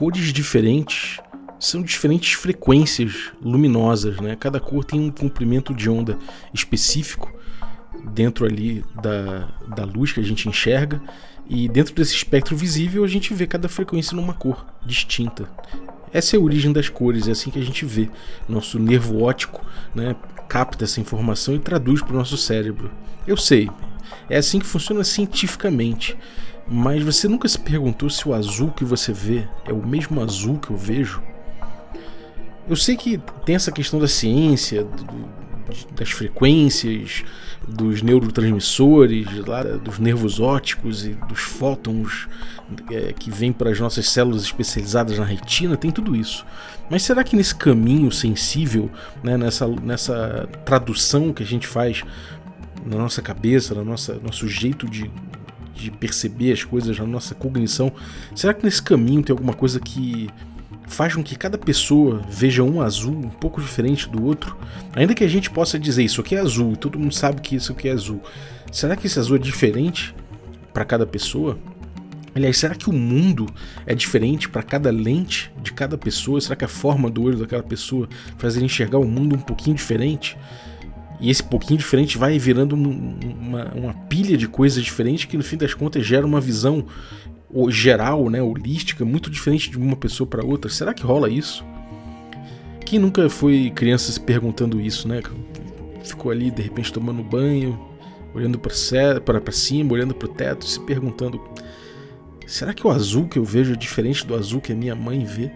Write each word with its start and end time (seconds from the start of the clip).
cores 0.00 0.32
diferentes 0.32 1.20
são 1.58 1.82
diferentes 1.82 2.32
frequências 2.32 3.32
luminosas, 3.38 4.18
né? 4.18 4.34
Cada 4.34 4.58
cor 4.58 4.82
tem 4.82 4.98
um 4.98 5.10
comprimento 5.10 5.74
de 5.74 5.90
onda 5.90 6.16
específico 6.54 7.30
dentro 8.14 8.46
ali 8.46 8.82
da, 9.02 9.46
da 9.76 9.84
luz 9.84 10.10
que 10.10 10.18
a 10.18 10.22
gente 10.22 10.48
enxerga 10.48 11.02
e 11.46 11.68
dentro 11.68 11.94
desse 11.94 12.14
espectro 12.14 12.56
visível 12.56 13.04
a 13.04 13.06
gente 13.06 13.34
vê 13.34 13.46
cada 13.46 13.68
frequência 13.68 14.16
numa 14.16 14.32
cor 14.32 14.64
distinta. 14.86 15.46
Essa 16.10 16.34
é 16.34 16.38
a 16.38 16.42
origem 16.42 16.72
das 16.72 16.88
cores, 16.88 17.28
é 17.28 17.32
assim 17.32 17.50
que 17.50 17.58
a 17.58 17.64
gente 17.64 17.84
vê. 17.84 18.08
Nosso 18.48 18.78
nervo 18.78 19.22
óptico 19.22 19.62
né, 19.94 20.16
capta 20.48 20.84
essa 20.84 20.98
informação 20.98 21.54
e 21.54 21.58
traduz 21.58 22.00
para 22.00 22.14
o 22.14 22.16
nosso 22.16 22.38
cérebro. 22.38 22.90
Eu 23.26 23.36
sei, 23.36 23.68
é 24.30 24.38
assim 24.38 24.60
que 24.60 24.66
funciona 24.66 25.04
cientificamente. 25.04 26.16
Mas 26.72 27.02
você 27.02 27.26
nunca 27.26 27.48
se 27.48 27.58
perguntou 27.58 28.08
se 28.08 28.28
o 28.28 28.32
azul 28.32 28.70
que 28.70 28.84
você 28.84 29.12
vê 29.12 29.48
é 29.64 29.72
o 29.72 29.84
mesmo 29.84 30.22
azul 30.22 30.56
que 30.56 30.70
eu 30.70 30.76
vejo? 30.76 31.20
Eu 32.68 32.76
sei 32.76 32.96
que 32.96 33.20
tem 33.44 33.56
essa 33.56 33.72
questão 33.72 33.98
da 33.98 34.06
ciência, 34.06 34.84
do, 34.84 35.28
das 35.96 36.10
frequências, 36.10 37.24
dos 37.66 38.02
neurotransmissores, 38.02 39.26
lá, 39.46 39.64
dos 39.64 39.98
nervos 39.98 40.38
ópticos 40.38 41.04
e 41.04 41.10
dos 41.28 41.40
fótons 41.40 42.28
é, 42.88 43.12
que 43.12 43.32
vêm 43.32 43.52
para 43.52 43.70
as 43.70 43.80
nossas 43.80 44.08
células 44.08 44.42
especializadas 44.42 45.18
na 45.18 45.24
retina, 45.24 45.76
tem 45.76 45.90
tudo 45.90 46.14
isso. 46.14 46.46
Mas 46.88 47.02
será 47.02 47.24
que 47.24 47.34
nesse 47.34 47.54
caminho 47.54 48.12
sensível, 48.12 48.88
né, 49.24 49.36
nessa, 49.36 49.66
nessa 49.66 50.48
tradução 50.64 51.32
que 51.32 51.42
a 51.42 51.46
gente 51.46 51.66
faz 51.66 52.04
na 52.86 52.96
nossa 52.96 53.20
cabeça, 53.20 53.74
no 53.74 53.84
nosso 53.84 54.46
jeito 54.46 54.88
de, 54.88 55.10
de 55.80 55.90
perceber 55.90 56.52
as 56.52 56.64
coisas, 56.64 56.98
na 56.98 57.06
nossa 57.06 57.34
cognição, 57.34 57.92
será 58.34 58.54
que 58.54 58.64
nesse 58.64 58.82
caminho 58.82 59.22
tem 59.22 59.32
alguma 59.32 59.54
coisa 59.54 59.80
que 59.80 60.28
faz 60.90 61.14
com 61.14 61.22
que 61.22 61.36
cada 61.36 61.56
pessoa 61.56 62.20
veja 62.28 62.62
um 62.62 62.82
azul 62.82 63.16
um 63.16 63.28
pouco 63.28 63.60
diferente 63.60 64.08
do 64.08 64.24
outro. 64.24 64.56
Ainda 64.94 65.14
que 65.14 65.22
a 65.22 65.28
gente 65.28 65.48
possa 65.48 65.78
dizer 65.78 66.02
isso 66.02 66.20
aqui 66.20 66.34
é 66.34 66.40
azul 66.40 66.72
e 66.72 66.76
todo 66.76 66.98
mundo 66.98 67.14
sabe 67.14 67.40
que 67.40 67.54
isso 67.54 67.72
aqui 67.72 67.88
é 67.88 67.92
azul. 67.92 68.20
Será 68.72 68.96
que 68.96 69.06
esse 69.06 69.18
azul 69.18 69.36
é 69.36 69.38
diferente 69.38 70.14
para 70.74 70.84
cada 70.84 71.06
pessoa? 71.06 71.56
Aliás, 72.34 72.58
será 72.58 72.74
que 72.74 72.88
o 72.88 72.92
mundo 72.92 73.46
é 73.86 73.94
diferente 73.94 74.48
para 74.48 74.62
cada 74.62 74.90
lente 74.90 75.50
de 75.62 75.72
cada 75.72 75.96
pessoa? 75.96 76.40
Será 76.40 76.54
que 76.54 76.64
a 76.64 76.68
forma 76.68 77.10
do 77.10 77.22
olho 77.22 77.38
daquela 77.38 77.62
pessoa 77.62 78.08
faz 78.38 78.56
ele 78.56 78.66
enxergar 78.66 78.98
o 78.98 79.04
mundo 79.04 79.34
um 79.34 79.40
pouquinho 79.40 79.76
diferente? 79.76 80.36
E 81.20 81.30
esse 81.30 81.42
pouquinho 81.42 81.78
diferente 81.78 82.16
vai 82.16 82.38
virando 82.38 82.74
uma, 82.74 83.64
uma 83.74 83.94
pilha 84.08 84.36
de 84.36 84.48
coisas 84.48 84.82
diferentes 84.82 85.26
que 85.26 85.36
no 85.36 85.42
fim 85.42 85.56
das 85.56 85.74
contas 85.74 86.04
gera 86.04 86.26
uma 86.26 86.40
visão 86.40 86.86
geral, 87.68 88.30
né, 88.30 88.40
holística, 88.40 89.04
muito 89.04 89.30
diferente 89.30 89.70
de 89.70 89.76
uma 89.76 89.96
pessoa 89.96 90.26
para 90.26 90.44
outra. 90.44 90.70
Será 90.70 90.94
que 90.94 91.02
rola 91.02 91.28
isso? 91.28 91.64
Quem 92.86 92.98
nunca 92.98 93.28
foi 93.28 93.70
criança 93.74 94.10
se 94.10 94.18
perguntando 94.18 94.80
isso, 94.80 95.06
né? 95.06 95.22
Ficou 96.02 96.30
ali 96.32 96.50
de 96.50 96.62
repente 96.62 96.92
tomando 96.92 97.22
banho, 97.22 97.78
olhando 98.34 98.58
para 98.58 98.72
cima, 99.52 99.92
olhando 99.92 100.14
para 100.14 100.26
o 100.26 100.32
teto, 100.32 100.64
se 100.64 100.80
perguntando: 100.80 101.40
será 102.46 102.72
que 102.72 102.86
o 102.86 102.90
azul 102.90 103.28
que 103.28 103.38
eu 103.38 103.44
vejo 103.44 103.74
é 103.74 103.76
diferente 103.76 104.26
do 104.26 104.34
azul 104.34 104.60
que 104.60 104.72
a 104.72 104.76
minha 104.76 104.94
mãe 104.94 105.24
vê? 105.24 105.50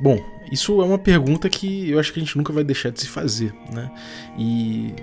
Bom, 0.00 0.18
isso 0.50 0.80
é 0.80 0.84
uma 0.84 0.98
pergunta 0.98 1.48
que 1.48 1.90
eu 1.90 1.98
acho 1.98 2.12
que 2.12 2.20
a 2.20 2.22
gente 2.22 2.36
nunca 2.36 2.52
vai 2.52 2.64
deixar 2.64 2.90
de 2.90 3.00
se 3.00 3.08
fazer, 3.08 3.54
né? 3.72 3.90
E 4.38 4.94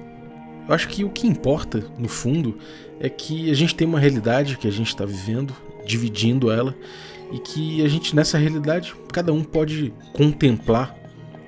eu 0.67 0.73
acho 0.73 0.87
que 0.87 1.03
o 1.03 1.09
que 1.09 1.27
importa, 1.27 1.83
no 1.97 2.07
fundo, 2.07 2.57
é 2.99 3.09
que 3.09 3.51
a 3.51 3.53
gente 3.53 3.75
tem 3.75 3.87
uma 3.87 3.99
realidade 3.99 4.57
que 4.57 4.67
a 4.67 4.71
gente 4.71 4.87
está 4.87 5.05
vivendo, 5.05 5.53
dividindo 5.85 6.51
ela, 6.51 6.75
e 7.31 7.39
que 7.39 7.83
a 7.83 7.87
gente, 7.87 8.15
nessa 8.15 8.37
realidade, 8.37 8.95
cada 9.11 9.33
um 9.33 9.43
pode 9.43 9.93
contemplar, 10.13 10.95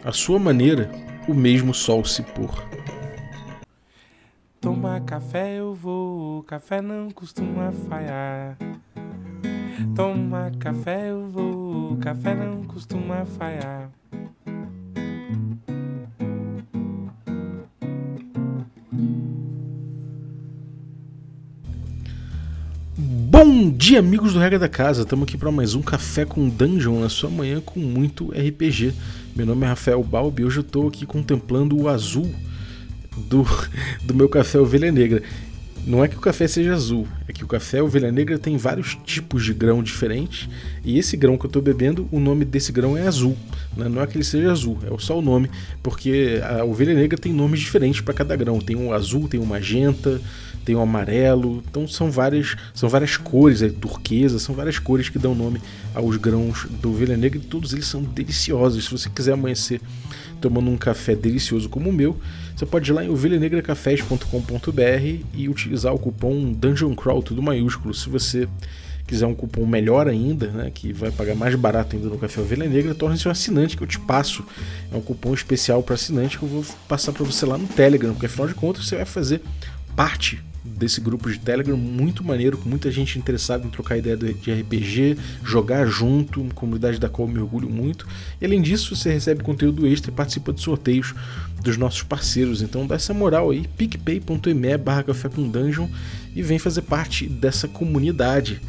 à 0.03 0.11
sua 0.11 0.37
maneira, 0.37 0.91
o 1.27 1.33
mesmo 1.33 1.73
sol 1.73 2.03
se 2.03 2.21
pôr. 2.21 2.63
Tomar 4.59 5.01
café 5.01 5.59
eu 5.59 5.73
vou, 5.73 6.43
café 6.43 6.81
não 6.81 7.09
costuma 7.11 7.71
falhar. 7.71 8.57
Tomar 9.95 10.51
café 10.57 11.09
eu 11.09 11.29
vou, 11.29 11.97
café 11.97 12.35
não 12.35 12.63
costuma 12.63 13.25
falhar. 13.25 13.89
Bom 22.97 23.69
dia, 23.69 23.99
amigos 23.99 24.33
do 24.33 24.39
Regra 24.39 24.57
da 24.57 24.69
Casa. 24.69 25.01
Estamos 25.01 25.27
aqui 25.27 25.37
para 25.37 25.51
mais 25.51 25.75
um 25.75 25.81
Café 25.81 26.23
com 26.23 26.47
Dungeon 26.47 27.01
na 27.01 27.09
sua 27.09 27.29
manhã 27.29 27.59
com 27.59 27.79
muito 27.79 28.31
RPG. 28.31 28.93
Meu 29.35 29.45
nome 29.45 29.65
é 29.65 29.67
Rafael 29.67 30.01
Balbi 30.01 30.41
e 30.41 30.45
hoje 30.45 30.59
eu 30.59 30.61
estou 30.61 30.87
aqui 30.87 31.05
contemplando 31.05 31.77
o 31.77 31.89
azul 31.89 32.33
do, 33.17 33.45
do 34.03 34.13
meu 34.13 34.29
café 34.29 34.57
Ovelha 34.57 34.91
Negra. 34.91 35.21
Não 35.85 36.03
é 36.03 36.07
que 36.07 36.17
o 36.17 36.19
café 36.19 36.47
seja 36.47 36.73
azul, 36.73 37.07
é 37.27 37.33
que 37.33 37.43
o 37.43 37.47
café 37.47 37.79
Ovelha 37.79 38.11
Negra 38.11 38.39
tem 38.39 38.57
vários 38.57 38.97
tipos 39.05 39.45
de 39.45 39.53
grão 39.53 39.83
diferentes 39.83 40.49
e 40.83 40.97
esse 40.97 41.15
grão 41.15 41.37
que 41.37 41.45
eu 41.45 41.47
estou 41.47 41.61
bebendo, 41.61 42.09
o 42.11 42.19
nome 42.19 42.43
desse 42.43 42.71
grão 42.71 42.97
é 42.97 43.07
azul. 43.07 43.37
Né? 43.77 43.87
Não 43.87 44.01
é 44.01 44.07
que 44.07 44.17
ele 44.17 44.23
seja 44.23 44.51
azul, 44.51 44.79
é 44.83 44.99
só 44.99 45.19
o 45.19 45.21
nome, 45.21 45.47
porque 45.83 46.41
a 46.43 46.63
Ovelha 46.63 46.95
Negra 46.95 47.19
tem 47.19 47.31
nomes 47.31 47.59
diferentes 47.59 48.01
para 48.01 48.15
cada 48.15 48.35
grão. 48.35 48.59
Tem 48.59 48.75
um 48.75 48.91
azul, 48.91 49.27
tem 49.27 49.39
um 49.39 49.45
magenta, 49.45 50.19
tem 50.65 50.75
o 50.75 50.81
amarelo, 50.81 51.63
então 51.69 51.87
são 51.87 52.09
várias, 52.09 52.55
são 52.73 52.89
várias 52.89 53.15
cores, 53.15 53.61
é, 53.61 53.69
turquesa, 53.69 54.39
são 54.39 54.55
várias 54.55 54.79
cores 54.79 55.07
que 55.07 55.19
dão 55.19 55.35
nome 55.35 55.61
aos 55.93 56.17
grãos 56.17 56.65
do 56.81 56.89
ovelha 56.89 57.15
negra 57.15 57.37
e 57.37 57.41
todos 57.41 57.73
eles 57.73 57.85
são 57.85 58.01
deliciosos. 58.01 58.85
Se 58.85 58.91
você 58.91 59.07
quiser 59.07 59.33
amanhecer 59.33 59.79
tomando 60.41 60.69
um 60.69 60.77
café 60.77 61.15
delicioso 61.15 61.69
como 61.69 61.89
o 61.89 61.93
meu, 61.93 62.17
você 62.55 62.65
pode 62.65 62.89
ir 62.89 62.93
lá 62.93 63.03
em 63.03 63.09
ovelhanegracafés.com.br 63.09 65.25
e 65.33 65.49
utilizar 65.49 65.93
o 65.93 65.99
cupom 65.99 66.53
Dungeon 66.53 66.95
Crawl, 66.95 67.21
tudo 67.21 67.41
maiúsculo. 67.41 67.93
Se 67.93 68.09
você 68.09 68.47
quiser 69.05 69.27
um 69.27 69.35
cupom 69.35 69.65
melhor 69.65 70.07
ainda, 70.07 70.47
né, 70.47 70.71
que 70.73 70.93
vai 70.93 71.11
pagar 71.11 71.35
mais 71.35 71.53
barato 71.55 71.95
ainda 71.95 72.07
no 72.07 72.17
Café 72.17 72.41
Ovelha 72.41 72.67
Negra, 72.67 72.95
torne-se 72.95 73.27
um 73.27 73.31
assinante 73.31 73.75
que 73.75 73.83
eu 73.83 73.87
te 73.87 73.99
passo. 73.99 74.43
É 74.91 74.95
um 74.95 75.01
cupom 75.01 75.33
especial 75.33 75.83
para 75.83 75.95
assinante 75.95 76.37
que 76.37 76.43
eu 76.43 76.49
vou 76.49 76.65
passar 76.87 77.11
para 77.11 77.23
você 77.23 77.45
lá 77.45 77.57
no 77.57 77.67
Telegram, 77.67 78.13
porque 78.13 78.25
afinal 78.25 78.47
de 78.47 78.53
contas 78.53 78.87
você 78.87 78.95
vai 78.95 79.05
fazer 79.05 79.41
parte 79.95 80.41
desse 80.65 80.99
grupo 80.99 81.31
de 81.31 81.39
Telegram 81.39 81.77
muito 81.77 82.23
maneiro, 82.23 82.57
com 82.57 82.67
muita 82.67 82.89
gente 82.89 83.19
interessada 83.19 83.65
em 83.65 83.69
trocar 83.69 83.97
ideia 83.97 84.17
de 84.17 84.51
RPG, 84.51 85.17
jogar 85.43 85.85
junto, 85.85 86.41
uma 86.41 86.53
comunidade 86.53 86.99
da 86.99 87.07
qual 87.07 87.27
eu 87.27 87.33
me 87.33 87.39
orgulho 87.39 87.69
muito. 87.69 88.07
E 88.41 88.45
além 88.45 88.61
disso, 88.61 88.95
você 88.95 89.11
recebe 89.11 89.43
conteúdo 89.43 89.85
extra 89.85 90.11
e 90.11 90.13
participa 90.13 90.51
de 90.51 90.61
sorteios 90.61 91.13
dos 91.65 91.77
nossos 91.77 92.03
parceiros. 92.03 92.61
Então 92.61 92.85
dá 92.85 92.95
essa 92.95 93.13
moral 93.13 93.49
aí, 93.49 93.67
picpay.me 93.75 94.77
barra 94.77 95.03
café 95.03 95.27
com 95.27 95.49
dungeon 95.49 95.87
e 96.35 96.41
vem 96.41 96.59
fazer 96.59 96.83
parte 96.83 97.27
dessa 97.27 97.67
comunidade. 97.67 98.61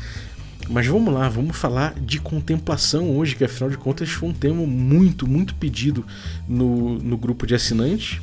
Mas 0.68 0.86
vamos 0.86 1.14
lá, 1.14 1.28
vamos 1.28 1.56
falar 1.56 1.94
de 1.94 2.18
contemplação 2.18 3.16
hoje, 3.16 3.36
que 3.36 3.44
afinal 3.44 3.70
de 3.70 3.78
contas 3.78 4.10
foi 4.10 4.30
um 4.30 4.32
tema 4.32 4.66
muito, 4.66 5.28
muito 5.28 5.54
pedido 5.54 6.04
no, 6.48 6.98
no 6.98 7.16
grupo 7.16 7.46
de 7.46 7.54
assinantes. 7.54 8.20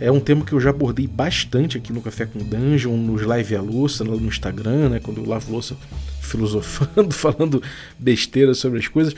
É 0.00 0.10
um 0.10 0.18
tema 0.18 0.44
que 0.44 0.52
eu 0.52 0.60
já 0.60 0.70
abordei 0.70 1.06
bastante 1.06 1.78
aqui 1.78 1.92
no 1.92 2.02
Café 2.02 2.26
com 2.26 2.40
Dungeon, 2.40 2.96
nos 2.96 3.22
Live 3.22 3.54
a 3.54 3.62
Louça, 3.62 4.02
no 4.02 4.26
Instagram, 4.26 4.90
né? 4.90 5.00
Quando 5.00 5.18
eu 5.18 5.26
lavo 5.26 5.52
louça 5.52 5.76
filosofando, 6.20 7.12
falando 7.14 7.62
besteira 7.98 8.52
sobre 8.52 8.80
as 8.80 8.88
coisas. 8.88 9.14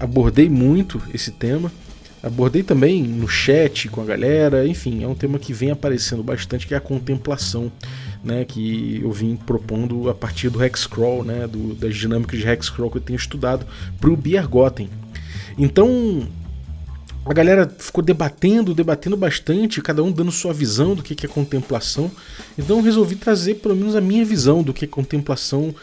Abordei 0.00 0.48
muito 0.48 1.00
esse 1.12 1.30
tema. 1.30 1.70
Abordei 2.22 2.62
também 2.62 3.02
no 3.02 3.28
chat 3.28 3.88
com 3.88 4.00
a 4.00 4.04
galera, 4.04 4.66
enfim, 4.66 5.04
é 5.04 5.08
um 5.08 5.14
tema 5.14 5.38
que 5.38 5.52
vem 5.52 5.70
aparecendo 5.70 6.22
bastante, 6.22 6.66
que 6.66 6.74
é 6.74 6.76
a 6.76 6.80
contemplação, 6.80 7.70
né, 8.24 8.44
que 8.44 9.00
eu 9.02 9.12
vim 9.12 9.36
propondo 9.36 10.10
a 10.10 10.14
partir 10.14 10.50
do 10.50 10.62
Hexcrawl, 10.62 11.22
né, 11.22 11.46
do, 11.46 11.74
das 11.74 11.94
dinâmicas 11.96 12.40
de 12.40 12.48
Hexcrawl 12.48 12.90
que 12.90 12.98
eu 12.98 13.02
tenho 13.02 13.16
estudado 13.16 13.64
para 14.00 14.10
o 14.10 14.16
Biergotten. 14.16 14.88
Então, 15.56 16.26
a 17.28 17.34
galera 17.34 17.70
ficou 17.78 18.02
debatendo, 18.02 18.74
debatendo 18.74 19.16
bastante, 19.16 19.82
cada 19.82 20.02
um 20.02 20.10
dando 20.10 20.32
sua 20.32 20.52
visão 20.52 20.94
do 20.94 21.02
que 21.02 21.26
é 21.26 21.28
contemplação. 21.28 22.10
Então 22.56 22.78
eu 22.78 22.82
resolvi 22.82 23.16
trazer 23.16 23.56
pelo 23.56 23.76
menos 23.76 23.94
a 23.94 24.00
minha 24.00 24.24
visão 24.24 24.62
do 24.62 24.72
que 24.72 24.86
é 24.86 24.88
contemplação, 24.88 25.74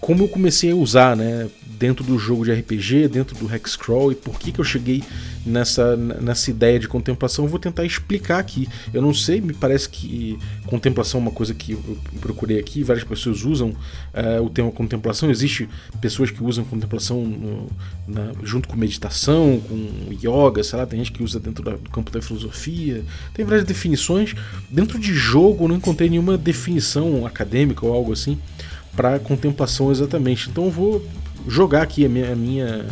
como 0.00 0.24
eu 0.24 0.28
comecei 0.28 0.72
a 0.72 0.74
usar, 0.74 1.14
né? 1.14 1.48
dentro 1.78 2.02
do 2.04 2.18
jogo 2.18 2.44
de 2.44 2.52
RPG, 2.52 3.08
dentro 3.08 3.36
do 3.36 3.54
Hexcrawl 3.54 4.10
e 4.10 4.14
por 4.14 4.38
que, 4.38 4.50
que 4.50 4.60
eu 4.60 4.64
cheguei 4.64 5.02
nessa, 5.44 5.96
nessa 5.96 6.50
ideia 6.50 6.78
de 6.78 6.88
contemplação, 6.88 7.44
eu 7.44 7.48
vou 7.48 7.58
tentar 7.58 7.84
explicar 7.84 8.38
aqui. 8.38 8.68
Eu 8.92 9.00
não 9.00 9.14
sei, 9.14 9.40
me 9.40 9.52
parece 9.52 9.88
que 9.88 10.38
contemplação 10.66 11.20
é 11.20 11.22
uma 11.22 11.30
coisa 11.30 11.54
que 11.54 11.72
eu 11.72 11.98
procurei 12.20 12.58
aqui, 12.58 12.82
várias 12.82 13.04
pessoas 13.04 13.44
usam 13.44 13.70
uh, 13.70 14.42
o 14.42 14.50
termo 14.50 14.72
contemplação, 14.72 15.30
existe 15.30 15.68
pessoas 16.00 16.30
que 16.30 16.42
usam 16.42 16.64
contemplação 16.64 17.24
no, 17.24 17.66
na, 18.08 18.32
junto 18.42 18.68
com 18.68 18.76
meditação, 18.76 19.60
com 19.68 20.12
yoga, 20.12 20.64
sei 20.64 20.78
lá, 20.78 20.85
tem 20.86 20.98
gente 20.98 21.12
que 21.12 21.22
usa 21.22 21.38
dentro 21.40 21.64
da, 21.64 21.72
do 21.72 21.90
campo 21.90 22.10
da 22.10 22.22
filosofia, 22.22 23.04
tem 23.34 23.44
várias 23.44 23.64
definições. 23.64 24.34
Dentro 24.70 24.98
de 24.98 25.12
jogo 25.12 25.64
eu 25.64 25.68
não 25.68 25.76
encontrei 25.76 26.08
nenhuma 26.08 26.38
definição 26.38 27.26
acadêmica 27.26 27.84
ou 27.84 27.92
algo 27.92 28.12
assim 28.12 28.38
para 28.94 29.18
contemplação 29.18 29.90
exatamente. 29.90 30.48
Então 30.48 30.64
eu 30.64 30.70
vou 30.70 31.06
jogar 31.46 31.82
aqui 31.82 32.04
a 32.04 32.08
minha, 32.08 32.32
a 32.32 32.36
minha 32.36 32.86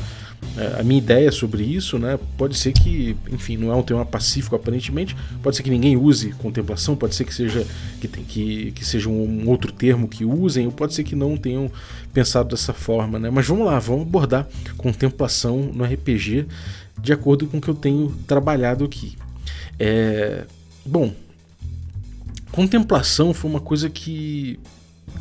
a 0.79 0.83
minha 0.83 0.99
ideia 0.99 1.33
sobre 1.33 1.65
isso, 1.65 1.99
né? 1.99 2.19
Pode 2.39 2.57
ser 2.57 2.73
que, 2.73 3.17
enfim, 3.31 3.57
não 3.57 3.73
é 3.73 3.75
um 3.75 3.83
tema 3.83 4.05
pacífico 4.05 4.55
aparentemente, 4.55 5.17
pode 5.43 5.57
ser 5.57 5.63
que 5.63 5.71
ninguém 5.71 5.97
use 5.97 6.31
contemplação, 6.33 6.95
pode 6.95 7.15
ser 7.15 7.25
que 7.25 7.35
seja 7.35 7.67
que, 8.01 8.07
que, 8.07 8.73
que 8.73 8.85
seja 8.85 9.09
um 9.09 9.49
outro 9.49 9.73
termo 9.73 10.07
que 10.07 10.25
usem, 10.25 10.67
ou 10.67 10.73
pode 10.73 10.95
ser 10.95 11.03
que 11.03 11.17
não 11.17 11.37
tenham 11.37 11.71
pensado 12.13 12.51
dessa 12.51 12.73
forma, 12.73 13.19
né? 13.19 13.31
Mas 13.31 13.47
vamos 13.47 13.67
lá, 13.67 13.79
vamos 13.79 14.03
abordar 14.03 14.47
contemplação 14.77 15.71
no 15.75 15.85
RPG 15.85 16.47
de 17.01 17.13
acordo 17.13 17.47
com 17.47 17.59
o 17.59 17.61
que 17.61 17.69
eu 17.69 17.75
tenho 17.75 18.15
trabalhado 18.27 18.85
aqui. 18.85 19.17
É, 19.79 20.45
bom, 20.85 21.13
contemplação 22.53 23.35
foi 23.35 23.51
uma 23.51 23.61
coisa 23.61 23.91
que 23.91 24.59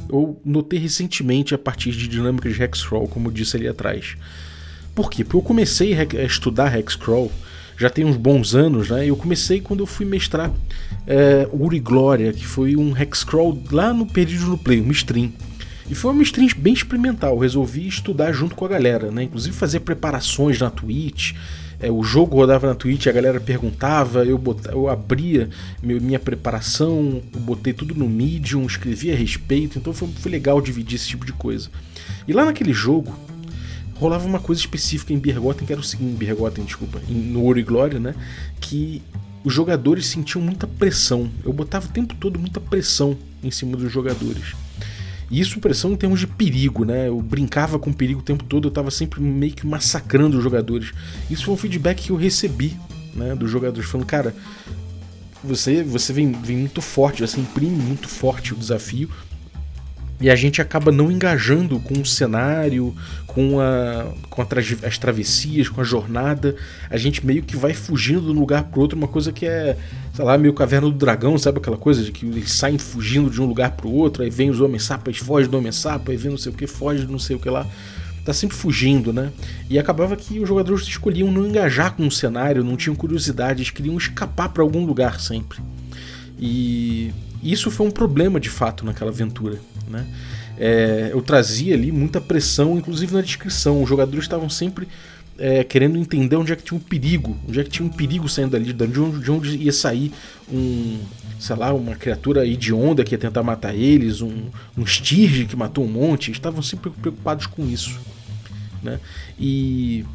eu 0.09 0.39
notei 0.45 0.79
recentemente 0.79 1.53
a 1.53 1.57
partir 1.57 1.91
de 1.91 2.07
dinâmicas 2.07 2.55
de 2.55 2.63
Hexcrawl, 2.63 3.07
como 3.07 3.27
eu 3.27 3.31
disse 3.31 3.57
ali 3.57 3.67
atrás. 3.67 4.15
Por 4.93 5.09
quê? 5.09 5.23
Porque 5.23 5.37
eu 5.37 5.41
comecei 5.41 5.95
a 5.99 6.23
estudar 6.23 6.77
Hexcrawl 6.77 7.31
já 7.77 7.89
tem 7.89 8.05
uns 8.05 8.17
bons 8.17 8.53
anos, 8.53 8.89
né? 8.89 9.09
Eu 9.09 9.15
comecei 9.15 9.59
quando 9.59 9.79
eu 9.79 9.87
fui 9.87 10.05
mestrar 10.05 10.51
é, 11.07 11.47
Uri 11.51 11.79
Glória, 11.79 12.31
que 12.31 12.45
foi 12.45 12.75
um 12.75 12.95
Hexcrawl 12.95 13.61
lá 13.71 13.93
no 13.93 14.05
Perdido 14.05 14.45
no 14.45 14.57
Play, 14.57 14.79
uma 14.79 14.91
stream. 14.91 15.31
E 15.89 15.95
foi 15.95 16.11
uma 16.11 16.23
stream 16.23 16.47
bem 16.55 16.73
experimental, 16.73 17.37
resolvi 17.37 17.87
estudar 17.87 18.31
junto 18.31 18.55
com 18.55 18.63
a 18.65 18.69
galera, 18.69 19.11
né? 19.11 19.23
Inclusive 19.23 19.55
fazer 19.55 19.81
preparações 19.81 20.59
na 20.59 20.69
Twitch. 20.69 21.33
É, 21.83 21.91
o 21.91 22.01
jogo 22.01 22.37
rodava 22.37 22.65
na 22.65 22.75
Twitch, 22.75 23.07
a 23.07 23.11
galera 23.11 23.41
perguntava, 23.41 24.23
eu, 24.23 24.37
botava, 24.37 24.73
eu 24.73 24.87
abria 24.87 25.49
minha 25.81 26.17
preparação, 26.17 27.21
botei 27.39 27.73
tudo 27.73 27.93
no 27.93 28.07
Medium, 28.07 28.65
escrevia 28.65 29.13
a 29.13 29.17
respeito, 29.17 29.77
então 29.77 29.93
foi, 29.93 30.07
foi 30.15 30.31
legal 30.31 30.61
dividir 30.61 30.95
esse 30.95 31.09
tipo 31.09 31.25
de 31.25 31.33
coisa. 31.33 31.69
E 32.25 32.31
lá 32.31 32.45
naquele 32.45 32.71
jogo, 32.71 33.13
rolava 33.95 34.25
uma 34.25 34.39
coisa 34.39 34.61
específica 34.61 35.11
em 35.11 35.19
Bergotten, 35.19 35.67
que 35.67 35.73
era 35.73 35.81
o 35.81 35.83
seguinte, 35.83 36.13
em 36.13 36.15
Bergotten, 36.15 36.63
desculpa, 36.63 37.01
no 37.09 37.43
Ouro 37.43 37.59
e 37.59 37.63
Glória, 37.63 37.99
né? 37.99 38.15
Que 38.61 39.01
os 39.43 39.53
jogadores 39.53 40.05
sentiam 40.05 40.41
muita 40.41 40.65
pressão. 40.65 41.29
Eu 41.43 41.51
botava 41.51 41.85
o 41.85 41.89
tempo 41.89 42.15
todo 42.15 42.39
muita 42.39 42.61
pressão 42.61 43.17
em 43.43 43.51
cima 43.51 43.75
dos 43.75 43.91
jogadores. 43.91 44.55
E 45.33 45.39
isso 45.39 45.59
pressão 45.59 45.91
em 45.93 45.95
termos 45.95 46.19
de 46.19 46.27
perigo, 46.27 46.85
né? 46.85 47.07
Eu 47.07 47.19
brincava 47.19 47.79
com 47.79 47.91
perigo 47.91 48.19
o 48.19 48.23
tempo 48.23 48.43
todo, 48.43 48.67
eu 48.67 48.71
tava 48.71 48.91
sempre 48.91 49.19
meio 49.19 49.51
que 49.51 49.65
massacrando 49.65 50.37
os 50.37 50.43
jogadores. 50.43 50.91
Isso 51.27 51.45
foi 51.45 51.55
um 51.55 51.57
feedback 51.57 52.03
que 52.03 52.11
eu 52.11 52.15
recebi, 52.15 52.77
né, 53.15 53.33
dos 53.33 53.49
jogadores 53.49 53.89
falando, 53.89 54.05
cara, 54.05 54.35
você 55.43 55.81
você 55.81 56.13
vem, 56.13 56.31
vem 56.33 56.57
muito 56.57 56.83
forte, 56.83 57.23
você 57.23 57.39
imprime 57.39 57.75
muito 57.75 58.07
forte 58.07 58.53
o 58.53 58.55
desafio, 58.55 59.09
e 60.21 60.29
a 60.29 60.35
gente 60.35 60.61
acaba 60.61 60.91
não 60.91 61.11
engajando 61.11 61.79
com 61.79 61.95
o 61.95 62.05
cenário, 62.05 62.95
com, 63.27 63.59
a, 63.59 64.05
com 64.29 64.41
a 64.41 64.45
tra 64.45 64.61
as 64.61 64.97
travessias, 64.97 65.67
com 65.67 65.81
a 65.81 65.83
jornada. 65.83 66.55
A 66.89 66.97
gente 66.97 67.25
meio 67.25 67.43
que 67.43 67.57
vai 67.57 67.73
fugindo 67.73 68.21
de 68.21 68.29
um 68.29 68.39
lugar 68.39 68.63
pro 68.63 68.81
outro, 68.81 68.97
uma 68.97 69.07
coisa 69.07 69.31
que 69.31 69.45
é, 69.45 69.77
sei 70.13 70.23
lá, 70.23 70.37
meio 70.37 70.53
caverna 70.53 70.87
do 70.87 70.93
dragão, 70.93 71.37
sabe 71.37 71.57
aquela 71.57 71.77
coisa 71.77 72.03
de 72.03 72.11
que 72.11 72.25
eles 72.25 72.51
saem 72.51 72.77
fugindo 72.77 73.29
de 73.29 73.41
um 73.41 73.45
lugar 73.45 73.71
pro 73.71 73.89
outro, 73.89 74.23
aí 74.23 74.29
vem 74.29 74.49
os 74.49 74.61
homens-sapas, 74.61 75.17
foge 75.17 75.47
do 75.47 75.57
homem-sapa, 75.57 76.11
aí 76.11 76.17
vem 76.17 76.31
não 76.31 76.37
sei 76.37 76.51
o 76.51 76.55
que, 76.55 76.67
foge 76.67 77.05
não 77.05 77.19
sei 77.19 77.35
o 77.35 77.39
que 77.39 77.49
lá. 77.49 77.67
Tá 78.23 78.31
sempre 78.31 78.55
fugindo, 78.55 79.11
né? 79.11 79.29
E 79.69 79.77
acabava 79.77 80.15
que 80.15 80.39
os 80.39 80.47
jogadores 80.47 80.83
escolhiam 80.83 81.29
não 81.29 81.45
engajar 81.45 81.93
com 81.93 82.07
o 82.07 82.11
cenário, 82.11 82.63
não 82.63 82.77
tinham 82.77 82.95
curiosidade, 82.95 83.61
eles 83.61 83.71
queriam 83.71 83.97
escapar 83.97 84.47
para 84.47 84.63
algum 84.63 84.85
lugar 84.85 85.19
sempre. 85.19 85.59
E 86.39 87.11
isso 87.43 87.69
foi 87.69 87.85
um 87.85 87.91
problema 87.91 88.39
de 88.39 88.49
fato 88.49 88.85
naquela 88.85 89.11
aventura. 89.11 89.59
Né? 89.89 90.05
É, 90.57 91.09
eu 91.11 91.21
trazia 91.21 91.73
ali 91.73 91.91
muita 91.91 92.21
pressão, 92.21 92.77
inclusive 92.77 93.13
na 93.13 93.21
descrição. 93.21 93.81
Os 93.81 93.89
jogadores 93.89 94.23
estavam 94.25 94.49
sempre 94.49 94.87
é, 95.37 95.63
querendo 95.63 95.97
entender 95.97 96.35
onde 96.35 96.53
é 96.53 96.55
que 96.55 96.63
tinha 96.63 96.77
um 96.77 96.81
perigo, 96.81 97.37
onde 97.47 97.59
é 97.59 97.63
que 97.63 97.69
tinha 97.69 97.85
um 97.85 97.91
perigo 97.91 98.29
saindo 98.29 98.51
dali, 98.51 98.71
de 98.71 98.99
onde, 98.99 99.19
de 99.19 99.31
onde 99.31 99.57
ia 99.57 99.73
sair 99.73 100.11
um, 100.51 100.99
sei 101.39 101.55
lá, 101.55 101.73
uma 101.73 101.95
criatura 101.95 102.45
hedionda 102.45 103.03
que 103.03 103.13
ia 103.13 103.17
tentar 103.17 103.43
matar 103.43 103.75
eles, 103.75 104.21
um, 104.21 104.49
um 104.77 104.85
Stirge 104.85 105.45
que 105.45 105.55
matou 105.55 105.83
um 105.83 105.89
monte. 105.89 106.31
Estavam 106.31 106.61
sempre 106.61 106.91
preocupados 106.91 107.47
com 107.47 107.67
isso. 107.67 107.99
Né? 108.81 108.99
E 109.39 110.05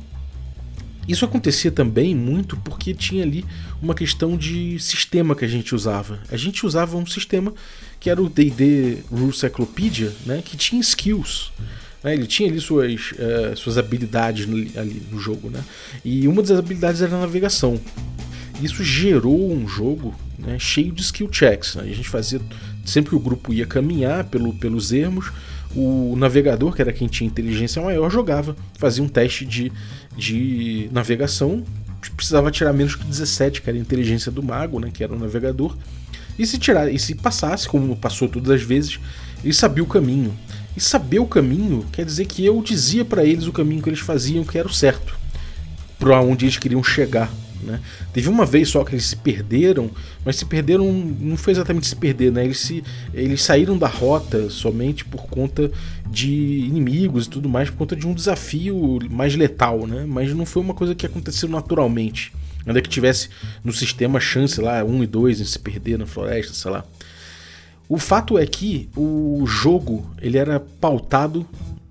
isso 1.08 1.24
acontecia 1.24 1.72
também 1.72 2.14
muito 2.14 2.56
porque 2.58 2.92
tinha 2.92 3.22
ali 3.22 3.44
uma 3.80 3.94
questão 3.94 4.36
de 4.36 4.78
sistema 4.78 5.34
que 5.34 5.44
a 5.44 5.48
gente 5.48 5.74
usava. 5.74 6.20
A 6.30 6.36
gente 6.36 6.66
usava 6.66 6.98
um 6.98 7.06
sistema 7.06 7.54
que 7.98 8.10
era 8.10 8.22
o 8.22 8.28
D&D 8.28 8.98
Rule 9.10 9.32
Cyclopedia, 9.32 10.12
né, 10.26 10.42
que 10.44 10.54
tinha 10.56 10.80
skills. 10.80 11.50
Né, 12.04 12.12
ele 12.12 12.26
tinha 12.26 12.50
ali 12.50 12.60
suas, 12.60 13.12
uh, 13.12 13.56
suas 13.56 13.78
habilidades 13.78 14.46
ali 14.76 15.02
no 15.10 15.18
jogo. 15.18 15.48
Né, 15.48 15.64
e 16.04 16.28
uma 16.28 16.42
das 16.42 16.58
habilidades 16.58 17.00
era 17.00 17.16
a 17.16 17.20
navegação. 17.20 17.80
Isso 18.60 18.84
gerou 18.84 19.50
um 19.50 19.66
jogo 19.66 20.14
né, 20.38 20.58
cheio 20.58 20.92
de 20.92 21.00
skill 21.00 21.30
checks. 21.32 21.74
Né, 21.76 21.84
a 21.84 21.94
gente 21.94 22.08
fazia, 22.08 22.38
sempre 22.84 23.10
que 23.10 23.16
o 23.16 23.20
grupo 23.20 23.52
ia 23.52 23.64
caminhar 23.64 24.24
pelo, 24.24 24.52
pelos 24.52 24.92
ermos, 24.92 25.32
o 25.74 26.14
navegador, 26.16 26.74
que 26.74 26.82
era 26.82 26.92
quem 26.92 27.06
tinha 27.08 27.26
inteligência 27.26 27.80
maior, 27.82 28.10
jogava, 28.10 28.56
fazia 28.78 29.04
um 29.04 29.08
teste 29.08 29.44
de, 29.44 29.70
de 30.18 30.90
navegação, 30.92 31.64
precisava 32.16 32.50
tirar 32.50 32.72
menos 32.72 32.96
que 32.96 33.04
17, 33.04 33.62
que 33.62 33.70
era 33.70 33.78
a 33.78 33.80
inteligência 33.80 34.32
do 34.32 34.42
mago, 34.42 34.80
né, 34.80 34.90
que 34.92 35.04
era 35.04 35.14
o 35.14 35.18
navegador. 35.18 35.76
E 36.36 36.46
se 36.46 36.58
tirar, 36.58 36.92
e 36.92 36.98
se 36.98 37.14
passasse, 37.14 37.68
como 37.68 37.96
passou 37.96 38.28
todas 38.28 38.50
as 38.50 38.62
vezes, 38.62 38.98
ele 39.42 39.54
sabia 39.54 39.82
o 39.82 39.86
caminho. 39.86 40.36
E 40.76 40.80
saber 40.80 41.20
o 41.20 41.26
caminho 41.26 41.84
quer 41.92 42.04
dizer 42.04 42.26
que 42.26 42.44
eu 42.44 42.60
dizia 42.62 43.04
para 43.04 43.24
eles 43.24 43.46
o 43.46 43.52
caminho 43.52 43.82
que 43.82 43.88
eles 43.88 44.00
faziam 44.00 44.44
que 44.44 44.58
era 44.58 44.68
o 44.68 44.72
certo, 44.72 45.16
para 45.98 46.20
onde 46.20 46.44
eles 46.44 46.58
queriam 46.58 46.82
chegar. 46.82 47.30
Né? 47.62 47.80
Teve 48.12 48.28
uma 48.28 48.46
vez 48.46 48.68
só 48.68 48.84
que 48.84 48.94
eles 48.94 49.04
se 49.04 49.16
perderam, 49.16 49.90
mas 50.24 50.36
se 50.36 50.44
perderam 50.44 50.92
não 50.92 51.36
foi 51.36 51.52
exatamente 51.52 51.86
se 51.86 51.96
perder, 51.96 52.32
né? 52.32 52.44
Eles, 52.44 52.58
se, 52.58 52.84
eles 53.12 53.42
saíram 53.42 53.76
da 53.76 53.88
rota 53.88 54.48
somente 54.48 55.04
por 55.04 55.26
conta 55.26 55.70
de 56.10 56.30
inimigos 56.30 57.26
e 57.26 57.30
tudo 57.30 57.48
mais, 57.48 57.70
por 57.70 57.78
conta 57.78 57.96
de 57.96 58.06
um 58.06 58.14
desafio 58.14 58.98
mais 59.10 59.34
letal, 59.34 59.86
né? 59.86 60.04
Mas 60.06 60.32
não 60.34 60.46
foi 60.46 60.62
uma 60.62 60.74
coisa 60.74 60.94
que 60.94 61.06
aconteceu 61.06 61.48
naturalmente. 61.48 62.32
Ainda 62.66 62.82
que 62.82 62.88
tivesse 62.88 63.30
no 63.64 63.72
sistema 63.72 64.20
chance 64.20 64.60
lá, 64.60 64.84
1 64.84 64.90
um 64.90 65.02
e 65.02 65.06
2 65.06 65.40
em 65.40 65.44
se 65.44 65.58
perder 65.58 65.98
na 65.98 66.06
floresta, 66.06 66.52
sei 66.52 66.70
lá. 66.70 66.84
O 67.88 67.98
fato 67.98 68.36
é 68.36 68.46
que 68.46 68.90
o 68.94 69.44
jogo 69.46 70.10
ele 70.20 70.36
era 70.36 70.60
pautado 70.60 71.46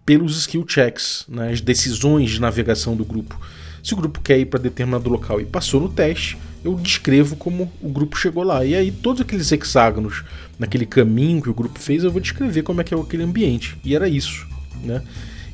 pelos 0.06 0.38
skill 0.38 0.64
checks, 0.68 1.26
né? 1.28 1.52
as 1.52 1.60
decisões 1.60 2.30
de 2.30 2.40
navegação 2.40 2.96
do 2.96 3.04
grupo. 3.04 3.40
Se 3.88 3.94
o 3.94 3.96
grupo 3.96 4.20
quer 4.20 4.38
ir 4.38 4.48
para 4.48 4.60
determinado 4.60 5.10
local 5.10 5.40
e 5.40 5.46
passou 5.46 5.80
no 5.80 5.88
teste, 5.88 6.38
eu 6.62 6.76
descrevo 6.76 7.38
como 7.38 7.72
o 7.82 7.88
grupo 7.88 8.18
chegou 8.18 8.44
lá. 8.44 8.66
E 8.66 8.76
aí 8.76 8.92
todos 8.92 9.22
aqueles 9.22 9.50
hexágonos 9.50 10.26
naquele 10.60 10.86
caminho 10.86 11.42
que 11.42 11.50
o 11.50 11.54
grupo 11.54 11.80
fez, 11.80 12.04
eu 12.04 12.12
vou 12.12 12.20
descrever 12.20 12.64
como 12.64 12.82
é 12.82 12.84
que 12.84 12.94
é 12.94 13.00
aquele 13.00 13.24
ambiente. 13.24 13.78
E 13.86 13.96
era 13.96 14.10
isso, 14.10 14.46
né? 14.84 15.02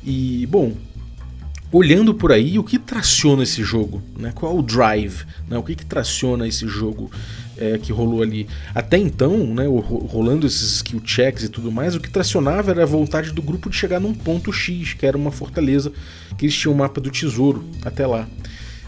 E 0.04 0.48
bom, 0.50 0.72
olhando 1.76 2.14
por 2.14 2.30
aí, 2.30 2.56
o 2.56 2.62
que 2.62 2.78
traciona 2.78 3.42
esse 3.42 3.64
jogo? 3.64 4.00
Né? 4.16 4.30
Qual 4.32 4.54
é 4.54 4.58
o 4.58 4.62
drive? 4.62 5.24
Né? 5.48 5.58
O 5.58 5.62
que, 5.62 5.74
que 5.74 5.84
traciona 5.84 6.46
esse 6.46 6.68
jogo 6.68 7.10
é, 7.56 7.76
que 7.78 7.92
rolou 7.92 8.22
ali? 8.22 8.46
Até 8.72 8.96
então, 8.96 9.38
né, 9.38 9.64
rolando 9.66 10.46
esses 10.46 10.76
skill 10.76 11.02
checks 11.04 11.42
e 11.42 11.48
tudo 11.48 11.72
mais, 11.72 11.96
o 11.96 12.00
que 12.00 12.08
tracionava 12.08 12.70
era 12.70 12.84
a 12.84 12.86
vontade 12.86 13.32
do 13.32 13.42
grupo 13.42 13.68
de 13.68 13.76
chegar 13.76 13.98
num 13.98 14.14
ponto 14.14 14.52
X, 14.52 14.94
que 14.94 15.04
era 15.04 15.16
uma 15.16 15.32
fortaleza 15.32 15.92
que 16.38 16.46
eles 16.46 16.56
tinham 16.56 16.72
o 16.72 16.78
mapa 16.78 17.00
do 17.00 17.10
tesouro 17.10 17.64
até 17.84 18.06
lá. 18.06 18.28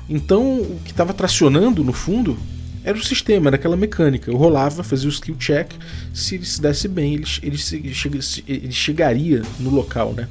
Então, 0.09 0.61
o 0.61 0.81
que 0.85 0.93
estava 0.93 1.13
tracionando 1.13 1.83
no 1.83 1.93
fundo 1.93 2.39
era 2.85 2.97
o 2.97 3.03
sistema, 3.03 3.49
era 3.49 3.57
aquela 3.57 3.77
mecânica. 3.77 4.31
Eu 4.31 4.37
rolava, 4.37 4.85
fazia 4.85 5.09
o 5.09 5.13
skill 5.13 5.35
check, 5.37 5.73
se 6.15 6.37
ele 6.37 6.47
se 6.47 6.63
desse 6.63 6.87
bem, 6.87 7.15
ele, 7.15 7.27
ele, 7.43 8.21
ele 8.47 8.73
chegaria 8.73 9.43
no 9.59 9.71
local, 9.71 10.13
né? 10.13 10.29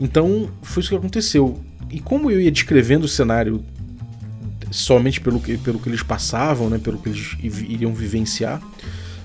Então, 0.00 0.48
foi 0.62 0.80
isso 0.80 0.90
que 0.90 0.96
aconteceu. 0.96 1.60
E 1.90 2.00
como 2.00 2.30
eu 2.30 2.40
ia 2.40 2.50
descrevendo 2.50 3.04
o 3.04 3.08
cenário 3.08 3.64
somente 4.70 5.20
pelo 5.20 5.40
que, 5.40 5.56
pelo 5.56 5.78
que 5.78 5.88
eles 5.88 6.02
passavam, 6.02 6.68
né, 6.68 6.78
pelo 6.78 6.98
que 6.98 7.08
eles 7.08 7.36
iriam 7.42 7.94
vivenciar, 7.94 8.60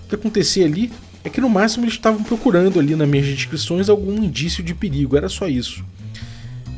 o 0.06 0.08
que 0.08 0.16
acontecia 0.16 0.66
ali 0.66 0.92
é 1.24 1.30
que 1.30 1.42
no 1.42 1.50
máximo 1.50 1.84
eles 1.86 1.96
estavam 1.96 2.24
procurando 2.24 2.80
ali 2.80 2.96
nas 2.96 3.08
minhas 3.08 3.28
descrições 3.28 3.90
algum 3.90 4.24
indício 4.24 4.64
de 4.64 4.74
perigo, 4.74 5.18
era 5.18 5.28
só 5.28 5.48
isso 5.48 5.84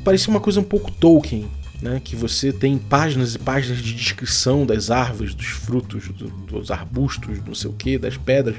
parecia 0.06 0.30
uma 0.30 0.40
coisa 0.40 0.60
um 0.60 0.64
pouco 0.64 0.92
Tolkien, 0.92 1.48
né? 1.82 2.00
que 2.02 2.16
você 2.16 2.54
tem 2.54 2.78
páginas 2.78 3.34
e 3.34 3.40
páginas 3.40 3.80
de 3.80 3.94
descrição 3.94 4.64
das 4.64 4.92
árvores, 4.92 5.34
dos 5.34 5.48
frutos, 5.48 6.08
do, 6.10 6.28
dos 6.28 6.70
arbustos, 6.70 7.40
não 7.46 7.56
sei 7.56 7.72
o 7.72 7.74
que, 7.74 7.98
das 7.98 8.16
pedras. 8.16 8.58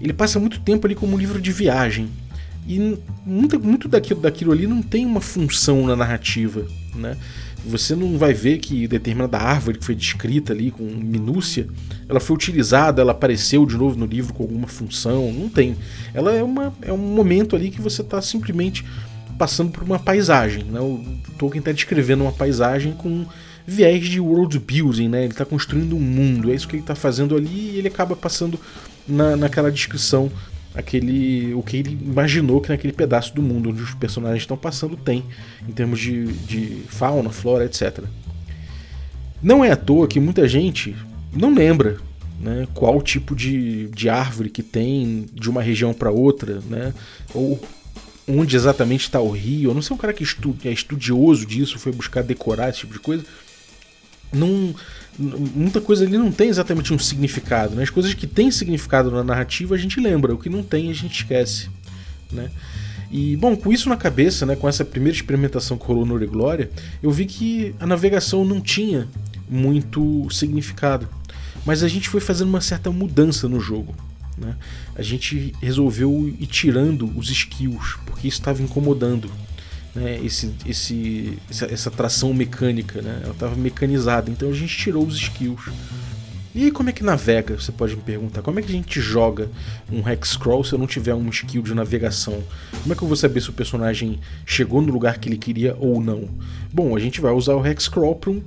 Ele 0.00 0.14
passa 0.14 0.40
muito 0.40 0.58
tempo 0.60 0.86
ali 0.86 0.94
como 0.94 1.14
um 1.14 1.18
livro 1.18 1.40
de 1.40 1.52
viagem. 1.52 2.08
E 2.66 2.98
muito, 3.24 3.60
muito 3.60 3.88
daquilo, 3.88 4.20
daquilo 4.20 4.52
ali 4.52 4.66
não 4.66 4.82
tem 4.82 5.06
uma 5.06 5.20
função 5.20 5.86
na 5.86 5.94
narrativa. 5.94 6.66
Né? 6.94 7.16
Você 7.64 7.94
não 7.94 8.18
vai 8.18 8.34
ver 8.34 8.58
que 8.58 8.88
determinada 8.88 9.38
árvore 9.38 9.78
que 9.78 9.84
foi 9.84 9.94
descrita 9.94 10.52
ali 10.52 10.70
com 10.70 10.82
minúcia, 10.82 11.66
ela 12.08 12.18
foi 12.20 12.34
utilizada, 12.34 13.02
ela 13.02 13.12
apareceu 13.12 13.64
de 13.66 13.76
novo 13.76 13.96
no 13.96 14.06
livro 14.06 14.34
com 14.34 14.42
alguma 14.42 14.66
função. 14.66 15.32
Não 15.32 15.48
tem. 15.48 15.76
Ela 16.12 16.32
é, 16.32 16.42
uma, 16.42 16.74
é 16.82 16.92
um 16.92 16.96
momento 16.96 17.54
ali 17.54 17.70
que 17.70 17.80
você 17.80 18.02
está 18.02 18.20
simplesmente 18.20 18.84
passando 19.38 19.70
por 19.70 19.82
uma 19.82 19.98
paisagem. 19.98 20.64
Né? 20.64 20.80
O 20.80 21.04
Tolkien 21.38 21.60
está 21.60 21.72
descrevendo 21.72 22.24
uma 22.24 22.32
paisagem 22.32 22.92
com 22.92 23.26
viés 23.66 24.06
de 24.06 24.20
world 24.20 24.58
building, 24.58 25.08
né? 25.08 25.24
Ele 25.24 25.32
está 25.32 25.44
construindo 25.44 25.96
um 25.96 26.00
mundo, 26.00 26.52
é 26.52 26.54
isso 26.54 26.68
que 26.68 26.76
ele 26.76 26.82
está 26.82 26.94
fazendo 26.94 27.36
ali 27.36 27.72
e 27.74 27.78
ele 27.78 27.88
acaba 27.88 28.14
passando 28.14 28.58
na, 29.08 29.36
naquela 29.36 29.72
descrição 29.72 30.30
aquele 30.76 31.54
o 31.54 31.62
que 31.62 31.78
ele 31.78 31.98
imaginou 32.00 32.60
que 32.60 32.68
naquele 32.68 32.92
pedaço 32.92 33.34
do 33.34 33.42
mundo 33.42 33.70
onde 33.70 33.82
os 33.82 33.94
personagens 33.94 34.42
estão 34.42 34.56
passando 34.56 34.96
tem 34.96 35.24
em 35.66 35.72
termos 35.72 35.98
de, 35.98 36.26
de 36.26 36.82
fauna, 36.88 37.30
flora, 37.30 37.64
etc. 37.64 38.04
Não 39.42 39.64
é 39.64 39.70
à 39.72 39.76
toa 39.76 40.06
que 40.06 40.20
muita 40.20 40.46
gente 40.46 40.94
não 41.32 41.54
lembra 41.54 41.96
né, 42.40 42.66
qual 42.74 43.00
tipo 43.00 43.34
de, 43.34 43.88
de 43.88 44.08
árvore 44.08 44.50
que 44.50 44.62
tem 44.62 45.26
de 45.32 45.48
uma 45.48 45.62
região 45.62 45.94
para 45.94 46.10
outra, 46.10 46.60
né, 46.68 46.92
ou 47.34 47.60
onde 48.28 48.56
exatamente 48.56 49.02
está 49.02 49.20
o 49.20 49.30
rio. 49.30 49.70
Eu 49.70 49.74
não 49.74 49.82
sei 49.82 49.94
um 49.94 49.98
cara 49.98 50.12
que 50.12 50.22
estu, 50.22 50.56
é 50.64 50.70
estudioso 50.70 51.46
disso, 51.46 51.78
foi 51.78 51.92
buscar 51.92 52.22
decorar 52.22 52.70
esse 52.70 52.80
tipo 52.80 52.92
de 52.92 52.98
coisa. 52.98 53.24
Não, 54.32 54.74
muita 55.18 55.80
coisa 55.80 56.04
ali 56.04 56.18
não 56.18 56.30
tem 56.30 56.48
exatamente 56.48 56.92
um 56.92 56.98
significado. 56.98 57.74
Né? 57.74 57.82
As 57.82 57.90
coisas 57.90 58.12
que 58.14 58.26
têm 58.26 58.50
significado 58.50 59.10
na 59.10 59.24
narrativa 59.24 59.74
a 59.74 59.78
gente 59.78 60.00
lembra, 60.00 60.34
o 60.34 60.38
que 60.38 60.48
não 60.48 60.62
tem 60.62 60.90
a 60.90 60.94
gente 60.94 61.22
esquece. 61.22 61.68
Né? 62.30 62.50
E, 63.10 63.36
bom, 63.36 63.56
com 63.56 63.72
isso 63.72 63.88
na 63.88 63.96
cabeça, 63.96 64.44
né, 64.44 64.56
com 64.56 64.68
essa 64.68 64.84
primeira 64.84 65.16
experimentação 65.16 65.78
com 65.78 65.92
Rolou 65.92 66.20
e 66.20 66.26
Glória, 66.26 66.70
eu 67.02 67.10
vi 67.10 67.24
que 67.24 67.74
a 67.78 67.86
navegação 67.86 68.44
não 68.44 68.60
tinha 68.60 69.08
muito 69.48 70.28
significado. 70.30 71.08
Mas 71.64 71.82
a 71.82 71.88
gente 71.88 72.08
foi 72.08 72.20
fazendo 72.20 72.48
uma 72.48 72.60
certa 72.60 72.90
mudança 72.90 73.48
no 73.48 73.60
jogo. 73.60 73.94
Né? 74.36 74.54
A 74.94 75.02
gente 75.02 75.54
resolveu 75.60 76.28
ir 76.38 76.46
tirando 76.46 77.10
os 77.16 77.30
skills, 77.30 77.96
porque 78.04 78.28
isso 78.28 78.38
estava 78.38 78.62
incomodando. 78.62 79.30
Né? 79.96 80.20
Esse, 80.22 80.54
esse, 80.66 81.38
essa, 81.50 81.64
essa 81.66 81.90
tração 81.90 82.32
mecânica, 82.34 83.00
né? 83.00 83.20
ela 83.24 83.32
estava 83.32 83.56
mecanizada, 83.56 84.30
então 84.30 84.50
a 84.50 84.54
gente 84.54 84.76
tirou 84.76 85.04
os 85.06 85.16
skills. 85.16 85.72
E 86.54 86.70
como 86.70 86.88
é 86.88 86.92
que 86.92 87.02
navega? 87.02 87.58
Você 87.58 87.72
pode 87.72 87.96
me 87.96 88.02
perguntar. 88.02 88.40
Como 88.42 88.58
é 88.58 88.62
que 88.62 88.68
a 88.68 88.74
gente 88.74 89.00
joga 89.00 89.50
um 89.92 90.08
Hexcrawl 90.08 90.64
se 90.64 90.72
eu 90.72 90.78
não 90.78 90.86
tiver 90.86 91.14
um 91.14 91.28
skill 91.28 91.62
de 91.62 91.74
navegação? 91.74 92.42
Como 92.82 92.92
é 92.92 92.96
que 92.96 93.02
eu 93.02 93.08
vou 93.08 93.16
saber 93.16 93.42
se 93.42 93.50
o 93.50 93.52
personagem 93.52 94.20
chegou 94.46 94.80
no 94.80 94.90
lugar 94.92 95.18
que 95.18 95.28
ele 95.28 95.36
queria 95.36 95.76
ou 95.78 96.00
não? 96.00 96.28
Bom, 96.72 96.96
a 96.96 96.98
gente 96.98 97.20
vai 97.20 97.32
usar 97.32 97.54
o 97.54 97.66
Hexcrawl 97.66 98.16
para 98.16 98.30
um 98.30 98.42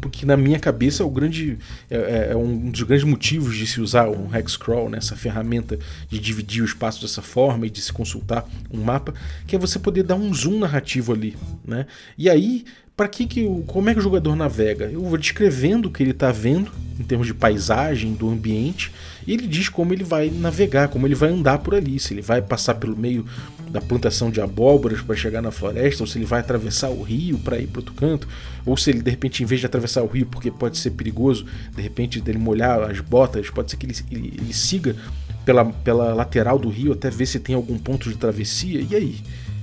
porque 0.00 0.24
na 0.24 0.36
minha 0.36 0.58
cabeça 0.58 1.02
é 1.02 1.06
o 1.06 1.10
grande 1.10 1.58
é, 1.90 1.96
é, 1.96 2.28
é, 2.32 2.36
um 2.36 2.70
dos 2.70 2.82
grandes 2.82 3.04
motivos 3.04 3.56
de 3.56 3.66
se 3.66 3.80
usar 3.80 4.08
um 4.08 4.34
hexcrawl, 4.34 4.88
né, 4.88 4.98
essa 4.98 5.16
ferramenta 5.16 5.78
de 6.08 6.18
dividir 6.18 6.62
o 6.62 6.64
espaço 6.64 7.02
dessa 7.02 7.22
forma 7.22 7.66
e 7.66 7.70
de 7.70 7.80
se 7.80 7.92
consultar 7.92 8.48
um 8.70 8.82
mapa, 8.82 9.14
que 9.46 9.56
é 9.56 9.58
você 9.58 9.78
poder 9.78 10.02
dar 10.02 10.14
um 10.14 10.32
zoom 10.32 10.58
narrativo 10.58 11.12
ali, 11.12 11.36
né? 11.64 11.86
E 12.16 12.28
aí 12.28 12.64
para 12.98 13.06
que 13.08 13.26
que 13.26 13.44
o, 13.44 13.62
como 13.62 13.88
é 13.88 13.94
que 13.94 14.00
o 14.00 14.02
jogador 14.02 14.34
navega? 14.34 14.86
Eu 14.86 15.04
vou 15.04 15.16
descrevendo 15.16 15.86
o 15.86 15.92
que 15.92 16.02
ele 16.02 16.10
está 16.10 16.32
vendo 16.32 16.72
em 16.98 17.04
termos 17.04 17.28
de 17.28 17.32
paisagem, 17.32 18.12
do 18.12 18.28
ambiente, 18.28 18.92
e 19.28 19.34
ele 19.34 19.46
diz 19.46 19.68
como 19.68 19.92
ele 19.92 20.04
vai 20.04 20.30
navegar, 20.30 20.88
como 20.88 21.06
ele 21.06 21.14
vai 21.14 21.28
andar 21.28 21.58
por 21.58 21.74
ali, 21.74 22.00
se 22.00 22.14
ele 22.14 22.22
vai 22.22 22.40
passar 22.40 22.76
pelo 22.76 22.96
meio 22.96 23.26
da 23.70 23.78
plantação 23.78 24.30
de 24.30 24.40
abóboras 24.40 25.02
para 25.02 25.14
chegar 25.14 25.42
na 25.42 25.50
floresta, 25.50 26.02
ou 26.02 26.06
se 26.06 26.16
ele 26.16 26.24
vai 26.24 26.40
atravessar 26.40 26.88
o 26.88 27.02
rio 27.02 27.38
para 27.38 27.58
ir 27.58 27.66
para 27.66 27.80
outro 27.80 27.92
canto, 27.92 28.26
ou 28.64 28.74
se 28.74 28.88
ele 28.88 29.02
de 29.02 29.10
repente 29.10 29.42
em 29.42 29.46
vez 29.46 29.60
de 29.60 29.66
atravessar 29.66 30.02
o 30.02 30.06
rio 30.06 30.24
porque 30.24 30.50
pode 30.50 30.78
ser 30.78 30.92
perigoso, 30.92 31.44
de 31.76 31.82
repente 31.82 32.22
dele 32.22 32.38
molhar 32.38 32.80
as 32.90 33.00
botas, 33.00 33.50
pode 33.50 33.70
ser 33.70 33.76
que 33.76 33.84
ele, 33.84 33.94
ele, 34.10 34.32
ele 34.40 34.54
siga 34.54 34.96
pela, 35.44 35.62
pela 35.62 36.14
lateral 36.14 36.58
do 36.58 36.70
rio 36.70 36.94
até 36.94 37.10
ver 37.10 37.26
se 37.26 37.38
tem 37.38 37.54
algum 37.54 37.76
ponto 37.76 38.08
de 38.08 38.16
travessia. 38.16 38.80
E 38.80 38.96
aí, 38.96 39.16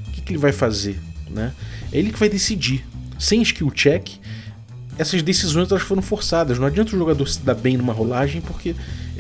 o 0.08 0.12
que, 0.12 0.22
que 0.22 0.32
ele 0.34 0.40
vai 0.40 0.52
fazer? 0.52 1.00
Né? 1.28 1.52
É 1.92 1.98
ele 1.98 2.12
que 2.12 2.20
vai 2.20 2.30
decidir 2.30 2.86
sem 3.18 3.42
skill 3.42 3.72
check, 3.72 4.10
essas 4.98 5.22
decisões 5.22 5.70
elas 5.70 5.84
foram 5.84 6.02
forçadas. 6.02 6.58
Não 6.58 6.68
adianta 6.68 6.96
o 6.96 7.00
jogador 7.00 7.28
se 7.28 7.40
dar 7.42 7.54
bem 7.54 7.78
numa 7.78 7.94
rolagem, 7.94 8.42
porque 8.42 8.76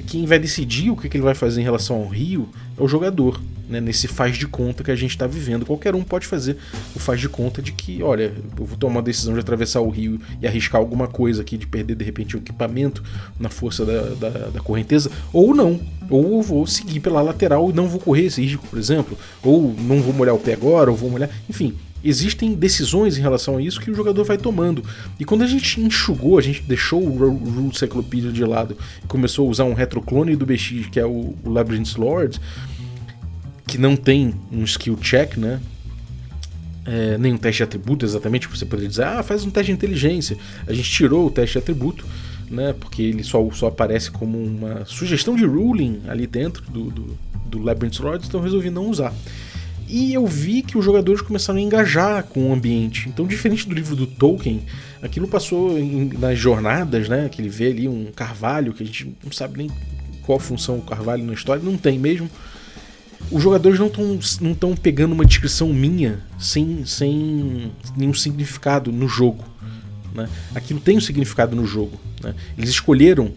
quem 0.08 0.25
vai 0.25 0.39
decidir 0.39 0.89
o 0.89 0.96
que 0.96 1.08
ele 1.08 1.24
vai 1.24 1.36
fazer 1.36 1.62
em 1.62 1.63
relação 1.63 1.98
ao 1.98 2.08
rio 2.08 2.50
é 2.77 2.84
o 2.84 2.88
jogador, 2.88 3.41
né? 3.70 3.82
nesse 3.82 4.08
faz 4.08 4.38
de 4.38 4.48
conta 4.48 4.84
que 4.84 4.91
a 4.91 4.96
gente 4.96 5.12
está 5.12 5.25
vivendo. 5.27 5.65
Qualquer 5.65 5.96
um 5.96 6.03
pode 6.03 6.27
fazer 6.27 6.58
o 6.96 7.00
faz 7.00 7.20
de 7.20 7.27
conta 7.27 7.62
de 7.62 7.72
que, 7.72 8.01
olha, 8.03 8.34
eu 8.58 8.65
vou 8.65 8.77
tomar 8.77 8.96
uma 8.96 9.01
decisão 9.01 9.34
de 9.34 9.39
atravessar 9.39 9.82
o 9.82 9.89
rio 9.89 10.20
e 10.41 10.48
arriscar 10.48 10.79
alguma 10.79 11.08
coisa 11.08 11.41
aqui, 11.41 11.58
de 11.58 11.67
perder 11.67 11.96
de 11.96 12.05
repente 12.05 12.36
o 12.36 12.39
equipamento 12.39 13.03
na 13.39 13.50
força 13.50 13.86
da, 13.86 14.01
da, 14.15 14.29
da 14.50 14.60
correnteza, 14.62 15.10
ou 15.34 15.53
não. 15.53 15.79
Ou 16.10 16.41
vou 16.41 16.67
seguir 16.67 17.00
pela 17.00 17.22
lateral 17.22 17.70
e 17.70 17.74
não 17.74 17.88
vou 17.88 18.00
correr 18.00 18.25
esse 18.25 18.41
risco, 18.41 18.67
por 18.67 18.77
exemplo, 18.77 19.17
ou 19.41 19.74
não 19.79 20.01
vou 20.01 20.13
molhar 20.13 20.36
o 20.36 20.39
pé 20.39 20.53
agora, 20.53 20.91
ou 20.91 20.96
vou 20.96 21.10
molhar. 21.10 21.29
Enfim, 21.50 21.74
existem 22.06 22.54
decisões 22.54 23.18
em 23.18 23.22
relação 23.22 23.58
a 23.58 23.62
isso 23.62 23.82
que 23.82 23.90
o 23.90 23.96
jogador 23.96 24.24
vai 24.24 24.38
tomando. 24.38 24.84
E 25.20 25.26
quando 25.26 25.44
a 25.44 25.48
gente 25.48 25.82
enxugou, 25.82 26.38
a 26.38 26.42
gente 26.42 26.62
deixou 26.62 27.02
o 27.02 27.18
Rule 27.18 27.76
Cyclopedia 27.76 28.32
de 28.32 28.44
lado 28.44 28.78
e 29.04 29.08
começou 29.08 29.48
a 29.48 29.50
usar 29.50 29.64
um 29.64 29.74
retroclone 29.74 30.36
do 30.36 30.46
BX, 30.46 30.88
que 30.92 31.00
é 31.00 31.06
o, 31.06 31.36
o 31.44 31.50
Labyrinth 31.50 31.98
Lord, 31.98 32.40
que 33.68 33.78
não 33.78 33.96
tem 33.96 34.34
um 34.52 34.64
skill 34.64 34.98
check, 34.98 35.38
né? 35.38 35.60
É, 36.86 37.18
nem 37.18 37.34
um 37.34 37.38
teste 37.38 37.58
de 37.58 37.64
atributo 37.64 38.06
exatamente, 38.06 38.48
você 38.48 38.64
poderia 38.64 38.88
dizer, 38.88 39.06
ah, 39.06 39.24
faz 39.24 39.44
um 39.44 39.50
teste 39.50 39.72
de 39.72 39.76
inteligência. 39.76 40.38
A 40.68 40.74
gente 40.74 40.90
tirou 40.90 41.26
o 41.26 41.32
teste 41.32 41.54
de 41.54 41.58
atributo, 41.58 42.06
né? 42.50 42.76
Porque 42.80 43.02
ele 43.02 43.24
só, 43.24 43.50
só 43.52 43.68
aparece 43.68 44.12
como 44.12 44.38
uma 44.38 44.86
sugestão 44.86 45.36
de 45.36 45.46
ruling 45.46 46.02
ali 46.08 46.28
dentro 46.28 46.64
do, 46.70 46.92
do, 46.92 47.18
do 47.48 47.60
Labyrinth 47.64 48.00
Lord, 48.00 48.28
então 48.28 48.40
resolvi 48.40 48.70
não 48.70 48.88
usar. 48.88 49.12
E 49.88 50.13
eu 50.13 50.25
vi 50.25 50.62
que 50.62 50.77
os 50.77 50.84
jogadores 50.84 51.22
começaram 51.22 51.60
a 51.60 51.62
engajar 51.62 52.24
com 52.24 52.50
o 52.50 52.54
ambiente. 52.54 53.08
Então, 53.08 53.25
diferente 53.27 53.68
do 53.68 53.75
livro 53.75 53.96
do 53.96 54.08
Tolkien, 54.08 54.63
aquilo 55.01 55.27
passou 55.27 55.77
em, 55.77 56.10
nas 56.18 56.38
jornadas, 56.39 57.08
né? 57.08 57.30
Que 57.30 57.42
ele 57.42 57.50
vê 57.50 57.68
ali 57.68 57.88
um 57.88 58.12
carvalho, 58.12 58.74
que 58.74 58.82
a 58.82 58.86
gente 58.86 59.15
não 59.24 59.32
sabe 59.32 59.58
nem 59.60 59.72
qual 60.24 60.39
função 60.39 60.77
o 60.77 60.82
carvalho 60.82 61.24
na 61.24 61.34
história, 61.34 61.63
não 61.63 61.77
tem 61.77 62.00
mesmo. 62.00 62.30
Os 63.32 63.42
jogadores 63.42 63.80
não 63.80 63.88
estão 63.88 64.20
não 64.42 64.56
tão 64.56 64.75
pegando 64.75 65.13
uma 65.13 65.25
descrição 65.25 65.72
minha 65.72 66.20
sem, 66.38 66.86
sem 66.86 67.72
nenhum 67.96 68.13
significado 68.13 68.92
no 68.92 69.08
jogo. 69.08 69.44
Né? 70.13 70.27
Aquilo 70.54 70.80
tem 70.80 70.98
um 70.98 71.01
significado 71.01 71.56
no 71.56 71.65
jogo. 71.65 72.00
Né? 72.24 72.34
Eles 72.58 72.70
escolheram 72.70 73.32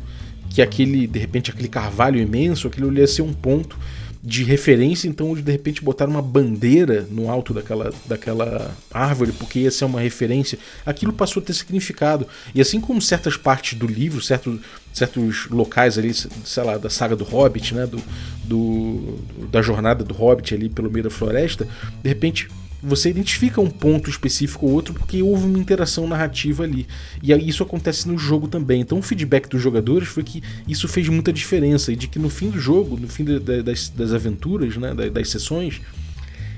que 0.50 0.62
aquele, 0.62 1.06
de 1.06 1.18
repente, 1.18 1.50
aquele 1.50 1.68
carvalho 1.68 2.18
imenso, 2.18 2.66
aquilo 2.66 2.92
ia 2.96 3.06
ser 3.06 3.22
um 3.22 3.32
ponto 3.32 3.76
de 4.22 4.42
referência, 4.42 5.08
então 5.08 5.34
de 5.34 5.52
repente 5.52 5.82
botar 5.82 6.06
uma 6.06 6.20
bandeira 6.20 7.06
no 7.10 7.30
alto 7.30 7.54
daquela, 7.54 7.92
daquela 8.06 8.74
árvore, 8.92 9.32
porque 9.32 9.60
ia 9.60 9.70
ser 9.70 9.84
uma 9.84 10.00
referência, 10.00 10.58
aquilo 10.84 11.12
passou 11.12 11.40
a 11.42 11.46
ter 11.46 11.54
significado. 11.54 12.26
E 12.54 12.60
assim 12.60 12.80
como 12.80 13.00
certas 13.00 13.36
partes 13.36 13.78
do 13.78 13.86
livro, 13.86 14.20
certo, 14.20 14.60
certos 14.92 15.46
locais 15.48 15.96
ali, 15.96 16.12
sei 16.12 16.64
lá, 16.64 16.76
da 16.78 16.90
saga 16.90 17.14
do 17.14 17.24
Hobbit, 17.24 17.74
né, 17.74 17.86
do, 17.86 18.02
do, 18.44 19.18
da 19.50 19.62
jornada 19.62 20.02
do 20.02 20.14
Hobbit 20.14 20.54
ali 20.54 20.68
pelo 20.68 20.90
meio 20.90 21.04
da 21.04 21.10
floresta, 21.10 21.68
de 22.02 22.08
repente 22.08 22.48
você 22.82 23.10
identifica 23.10 23.60
um 23.60 23.68
ponto 23.68 24.08
específico 24.08 24.66
ou 24.66 24.72
outro 24.72 24.94
porque 24.94 25.22
houve 25.22 25.46
uma 25.46 25.58
interação 25.58 26.06
narrativa 26.06 26.62
ali. 26.62 26.86
E 27.22 27.32
isso 27.48 27.62
acontece 27.62 28.06
no 28.06 28.16
jogo 28.16 28.46
também. 28.46 28.80
Então 28.80 28.98
o 28.98 29.02
feedback 29.02 29.48
dos 29.48 29.60
jogadores 29.60 30.08
foi 30.08 30.22
que 30.22 30.42
isso 30.66 30.86
fez 30.86 31.08
muita 31.08 31.32
diferença 31.32 31.92
e 31.92 31.96
de 31.96 32.06
que 32.06 32.18
no 32.18 32.30
fim 32.30 32.50
do 32.50 32.60
jogo, 32.60 32.96
no 32.96 33.08
fim 33.08 33.24
das, 33.24 33.88
das 33.88 34.12
aventuras, 34.12 34.76
né, 34.76 34.94
das 34.94 35.30
sessões, 35.30 35.80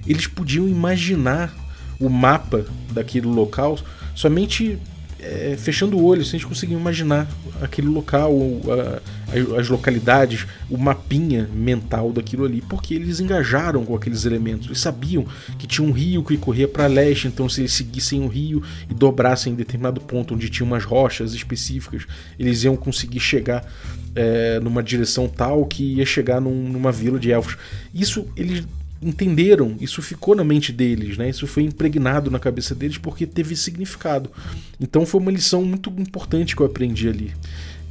eles 0.07 0.27
podiam 0.27 0.69
imaginar 0.69 1.55
o 1.99 2.09
mapa 2.09 2.65
daquele 2.93 3.27
local 3.27 3.79
somente 4.15 4.79
é, 5.23 5.57
fechando 5.59 5.97
o 5.97 6.05
olho, 6.05 6.25
se 6.25 6.31
a 6.31 6.39
gente 6.39 6.47
conseguir 6.47 6.75
imaginar 6.75 7.29
aquele 7.61 7.89
local, 7.89 8.33
a, 8.69 9.59
as 9.59 9.69
localidades, 9.69 10.47
o 10.69 10.77
mapinha 10.77 11.49
mental 11.53 12.13
daquilo 12.13 12.45
ali, 12.45 12.61
porque 12.63 12.95
eles 12.95 13.21
engajaram 13.21 13.85
com 13.85 13.95
aqueles 13.95 14.25
elementos. 14.25 14.67
Eles 14.67 14.81
sabiam 14.81 15.27
que 15.59 15.67
tinha 15.67 15.87
um 15.87 15.93
rio 15.93 16.23
que 16.23 16.37
corria 16.37 16.67
para 16.67 16.87
leste, 16.87 17.29
então 17.29 17.49
se 17.49 17.61
eles 17.61 17.73
seguissem 17.73 18.23
o 18.23 18.29
rio 18.29 18.63
e 18.89 18.95
dobrassem 18.95 19.53
em 19.53 19.57
determinado 19.57 20.01
ponto 20.01 20.35
onde 20.35 20.49
tinha 20.49 20.67
umas 20.67 20.85
rochas 20.85 21.35
específicas, 21.35 22.07
eles 22.39 22.65
iam 22.65 22.77
conseguir 22.77 23.21
chegar 23.21 23.65
é, 24.15 24.59
numa 24.61 24.83
direção 24.83 25.29
tal 25.29 25.65
que 25.67 25.95
ia 25.95 26.07
chegar 26.07 26.41
num, 26.41 26.69
numa 26.69 26.91
vila 26.91 27.19
de 27.19 27.31
elfos. 27.31 27.57
Isso 27.95 28.27
eles 28.37 28.65
entenderam, 29.03 29.77
isso 29.81 30.03
ficou 30.03 30.35
na 30.35 30.45
mente 30.45 30.73
deles, 30.73 31.17
né? 31.17 31.29
Isso 31.29 31.47
foi 31.47 31.63
impregnado 31.63 32.31
na 32.31 32.39
cabeça 32.39 32.75
deles 32.75 32.99
porque 32.99 33.27
teve 33.27 33.57
significado. 33.57 34.31
Então 34.79 35.07
foi 35.07 35.21
uma 35.21 35.31
lição 35.31 35.65
muito 35.65 35.91
importante 35.99 36.55
que 36.55 36.63
eu 36.63 36.67
aprendi 36.67 37.09
ali. 37.09 37.33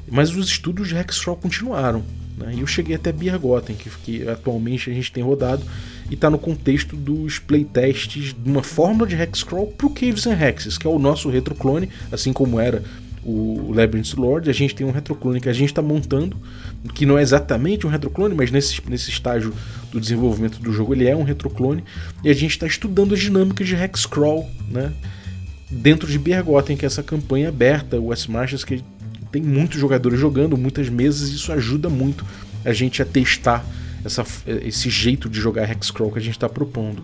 Mas 0.07 0.35
os 0.35 0.47
estudos 0.47 0.87
de 0.87 0.95
Hexcrawl 0.95 1.37
continuaram. 1.37 2.03
Né? 2.37 2.55
E 2.55 2.61
eu 2.61 2.67
cheguei 2.67 2.95
até 2.95 3.11
Biergotten, 3.11 3.75
que, 3.75 3.89
que 4.03 4.27
atualmente 4.27 4.89
a 4.89 4.93
gente 4.93 5.11
tem 5.11 5.23
rodado, 5.23 5.63
e 6.09 6.13
está 6.13 6.29
no 6.29 6.39
contexto 6.39 6.95
dos 6.95 7.37
playtests 7.37 8.33
de 8.33 8.49
uma 8.49 8.63
fórmula 8.63 9.07
de 9.07 9.15
Hexcrawl 9.15 9.67
para 9.67 9.87
o 9.87 9.89
Caves 9.89 10.25
and 10.25 10.39
Hexes, 10.39 10.77
que 10.77 10.87
é 10.87 10.89
o 10.89 10.99
nosso 10.99 11.29
retroclone, 11.29 11.89
assim 12.11 12.33
como 12.33 12.59
era 12.59 12.83
o 13.23 13.71
Labyrinth 13.73 14.15
Lord, 14.15 14.49
a 14.49 14.53
gente 14.53 14.73
tem 14.73 14.87
um 14.87 14.91
retroclone 14.91 15.41
que 15.41 15.49
a 15.49 15.53
gente 15.53 15.69
está 15.69 15.81
montando, 15.81 16.37
que 16.93 17.05
não 17.05 17.17
é 17.17 17.21
exatamente 17.21 17.85
um 17.85 17.89
retroclone, 17.89 18.33
mas 18.33 18.51
nesse, 18.51 18.81
nesse 18.89 19.09
estágio 19.09 19.53
do 19.91 19.99
desenvolvimento 19.99 20.59
do 20.59 20.71
jogo 20.71 20.93
ele 20.93 21.07
é 21.07 21.15
um 21.15 21.23
retroclone, 21.23 21.83
e 22.23 22.29
a 22.29 22.33
gente 22.33 22.51
está 22.51 22.67
estudando 22.67 23.13
as 23.13 23.19
dinâmicas 23.19 23.67
de 23.67 23.75
Hexcrawl, 23.75 24.49
né? 24.69 24.93
Dentro 25.69 26.09
de 26.09 26.17
Bergotten, 26.17 26.75
que 26.75 26.85
é 26.85 26.87
essa 26.87 27.03
campanha 27.03 27.49
aberta, 27.49 27.99
West 27.99 28.27
Marches, 28.27 28.63
que 28.63 28.83
tem 29.31 29.41
muitos 29.41 29.79
jogadores 29.79 30.19
jogando, 30.19 30.57
muitas 30.57 30.89
mesas, 30.89 31.29
e 31.29 31.35
isso 31.35 31.51
ajuda 31.51 31.89
muito 31.89 32.25
a 32.65 32.73
gente 32.73 33.01
a 33.01 33.05
testar 33.05 33.63
essa, 34.03 34.25
esse 34.47 34.89
jeito 34.89 35.29
de 35.29 35.39
jogar 35.39 35.69
Hexcrawl 35.69 36.11
que 36.11 36.19
a 36.19 36.21
gente 36.21 36.35
está 36.35 36.49
propondo. 36.49 37.03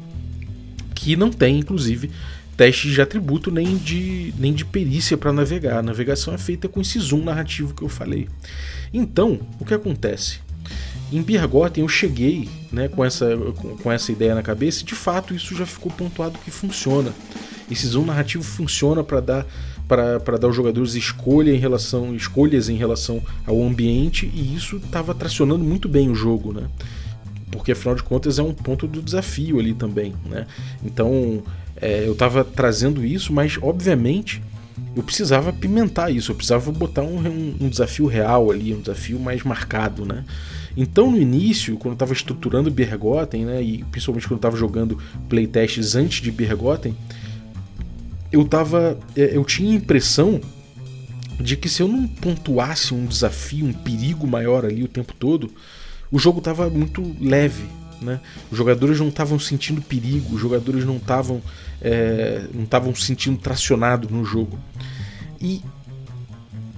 Que 0.95 1.15
não 1.15 1.29
tem, 1.29 1.59
inclusive, 1.59 2.09
testes 2.55 2.93
de 2.93 3.01
atributo 3.01 3.51
nem 3.51 3.77
de, 3.77 4.33
nem 4.37 4.53
de 4.53 4.65
perícia 4.65 5.17
para 5.17 5.33
navegar. 5.33 5.79
A 5.79 5.83
navegação 5.83 6.33
é 6.33 6.37
feita 6.37 6.67
com 6.67 6.81
esse 6.81 6.99
zoom 6.99 7.23
narrativo 7.23 7.73
que 7.73 7.81
eu 7.81 7.89
falei. 7.89 8.27
Então, 8.93 9.39
o 9.59 9.65
que 9.65 9.73
acontece? 9.73 10.39
Em 11.11 11.21
Birgotten 11.21 11.83
eu 11.83 11.87
cheguei 11.87 12.49
né, 12.71 12.87
com, 12.87 13.03
essa, 13.05 13.37
com, 13.55 13.77
com 13.77 13.91
essa 13.91 14.11
ideia 14.11 14.33
na 14.33 14.41
cabeça 14.41 14.81
e 14.81 14.85
de 14.85 14.95
fato 14.95 15.35
isso 15.35 15.55
já 15.55 15.65
ficou 15.65 15.91
pontuado 15.91 16.39
que 16.39 16.51
funciona. 16.51 17.13
Esse 17.69 17.87
zoom 17.87 18.05
narrativo 18.05 18.43
funciona 18.43 19.03
para 19.03 19.19
dar 19.19 19.45
para 19.87 20.37
dar 20.39 20.47
aos 20.47 20.55
jogadores 20.55 20.95
escolha 20.95 21.51
em 21.51 21.59
relação, 21.59 22.15
escolhas 22.15 22.69
em 22.69 22.75
relação 22.75 23.21
ao 23.45 23.61
ambiente 23.61 24.25
e 24.33 24.55
isso 24.55 24.77
estava 24.77 25.13
tracionando 25.13 25.63
muito 25.63 25.87
bem 25.87 26.09
o 26.09 26.15
jogo, 26.15 26.51
né? 26.51 26.67
Porque 27.51 27.71
afinal 27.71 27.93
de 27.93 28.01
contas 28.01 28.39
é 28.39 28.41
um 28.41 28.51
ponto 28.51 28.87
do 28.87 28.99
desafio 28.99 29.59
ali 29.59 29.75
também, 29.75 30.15
né? 30.25 30.47
Então 30.83 31.43
é, 31.81 32.07
eu 32.07 32.13
estava 32.13 32.43
trazendo 32.43 33.05
isso, 33.05 33.33
mas 33.33 33.57
obviamente 33.61 34.41
eu 34.95 35.03
precisava 35.03 35.51
pimentar 35.51 36.13
isso, 36.13 36.31
eu 36.31 36.35
precisava 36.35 36.71
botar 36.71 37.03
um, 37.03 37.17
um, 37.17 37.55
um 37.61 37.69
desafio 37.69 38.05
real 38.05 38.51
ali, 38.51 38.73
um 38.73 38.79
desafio 38.79 39.19
mais 39.19 39.43
marcado, 39.43 40.05
né? 40.05 40.23
Então 40.75 41.11
no 41.11 41.17
início, 41.17 41.75
quando 41.77 41.91
eu 41.91 41.95
estava 41.95 42.13
estruturando 42.13 42.71
Bergotten, 42.71 43.45
né, 43.45 43.61
e 43.61 43.83
principalmente 43.85 44.27
quando 44.27 44.33
eu 44.33 44.37
estava 44.37 44.57
jogando 44.57 44.97
playtests 45.29 45.95
antes 45.95 46.21
de 46.21 46.31
Bergotten, 46.31 46.95
eu 48.31 48.43
tava, 48.45 48.97
é, 49.15 49.37
eu 49.37 49.45
tinha 49.45 49.71
a 49.71 49.75
impressão 49.75 50.41
de 51.39 51.55
que 51.55 51.69
se 51.69 51.81
eu 51.81 51.87
não 51.87 52.07
pontuasse 52.07 52.93
um 52.93 53.05
desafio, 53.05 53.65
um 53.65 53.73
perigo 53.73 54.25
maior 54.27 54.65
ali 54.65 54.83
o 54.83 54.87
tempo 54.87 55.13
todo, 55.13 55.51
o 56.11 56.19
jogo 56.19 56.39
estava 56.39 56.69
muito 56.69 57.15
leve, 57.19 57.65
né? 58.05 58.21
Os 58.51 58.57
jogadores 58.57 58.99
não 58.99 59.09
estavam 59.09 59.37
sentindo 59.37 59.81
perigo, 59.81 60.35
os 60.35 60.41
jogadores 60.41 60.85
não 60.85 60.97
estavam 60.97 61.41
é, 61.81 62.47
não 62.53 62.63
estavam 62.63 62.95
sentindo 62.95 63.37
tracionado 63.37 64.07
no 64.09 64.23
jogo. 64.23 64.57
E 65.41 65.61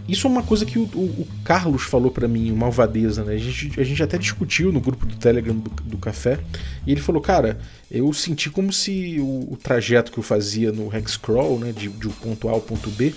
isso 0.08 0.26
é 0.26 0.30
uma 0.30 0.42
coisa 0.42 0.66
que 0.66 0.80
o, 0.80 0.84
o, 0.84 1.04
o 1.04 1.28
Carlos 1.44 1.84
falou 1.84 2.10
para 2.10 2.28
mim, 2.28 2.50
o 2.52 2.56
Malvadeza, 2.56 3.26
né? 3.26 3.34
A 3.34 3.38
gente, 3.38 3.80
a 3.80 3.84
gente 3.84 4.02
até 4.02 4.18
discutiu 4.18 4.72
no 4.72 4.80
grupo 4.80 5.06
do 5.06 5.16
Telegram 5.18 5.56
do, 5.56 5.70
do 5.84 5.98
Café, 5.98 6.40
e 6.86 6.92
ele 6.92 7.02
falou, 7.02 7.22
cara, 7.22 7.60
eu 7.92 8.12
senti 8.14 8.50
como 8.50 8.72
se 8.72 9.20
o, 9.20 9.52
o 9.52 9.58
trajeto 9.62 10.12
que 10.12 10.18
eu 10.18 10.24
fazia 10.24 10.72
no 10.72 10.96
Hexcrawl, 10.96 11.60
né, 11.60 11.74
de, 11.74 11.90
de 11.90 12.08
um 12.08 12.12
ponto 12.12 12.48
A 12.48 12.52
ao 12.52 12.62
ponto 12.62 12.90
B, 12.92 13.14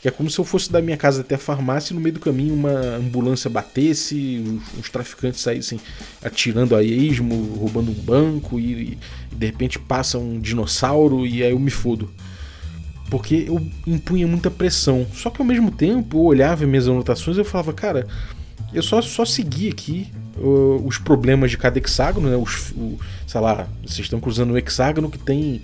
que 0.00 0.08
é 0.08 0.10
como 0.10 0.30
se 0.30 0.38
eu 0.38 0.44
fosse 0.44 0.70
da 0.70 0.80
minha 0.80 0.96
casa 0.96 1.22
até 1.22 1.34
a 1.34 1.38
farmácia 1.38 1.92
e 1.92 1.96
no 1.96 2.00
meio 2.00 2.14
do 2.14 2.20
caminho 2.20 2.54
uma 2.54 2.96
ambulância 2.96 3.50
batesse, 3.50 4.60
uns 4.78 4.90
traficantes 4.90 5.40
saíssem 5.40 5.80
atirando 6.22 6.76
a 6.76 6.82
esmo, 6.82 7.56
roubando 7.56 7.90
um 7.90 7.94
banco 7.94 8.60
e, 8.60 8.98
e 9.32 9.34
de 9.34 9.46
repente 9.46 9.78
passa 9.78 10.18
um 10.18 10.38
dinossauro 10.38 11.26
e 11.26 11.42
aí 11.42 11.50
eu 11.50 11.58
me 11.58 11.70
fodo 11.70 12.10
porque 13.10 13.44
eu 13.46 13.64
impunha 13.86 14.26
muita 14.26 14.50
pressão. 14.50 15.06
Só 15.12 15.30
que 15.30 15.40
ao 15.40 15.46
mesmo 15.46 15.70
tempo 15.70 16.18
eu 16.18 16.24
olhava 16.24 16.66
minhas 16.66 16.88
anotações 16.88 17.36
e 17.36 17.40
eu 17.40 17.44
falava, 17.44 17.72
cara, 17.72 18.06
eu 18.72 18.82
só, 18.82 19.00
só 19.00 19.24
segui 19.24 19.68
aqui 19.68 20.08
uh, 20.36 20.82
os 20.84 20.98
problemas 20.98 21.50
de 21.50 21.58
cada 21.58 21.78
hexágono, 21.78 22.28
né? 22.28 22.36
Os, 22.36 22.72
o, 22.72 22.98
sei 23.26 23.40
lá, 23.40 23.66
vocês 23.84 24.00
estão 24.00 24.20
cruzando 24.20 24.52
um 24.52 24.58
hexágono 24.58 25.10
que 25.10 25.18
tem 25.18 25.62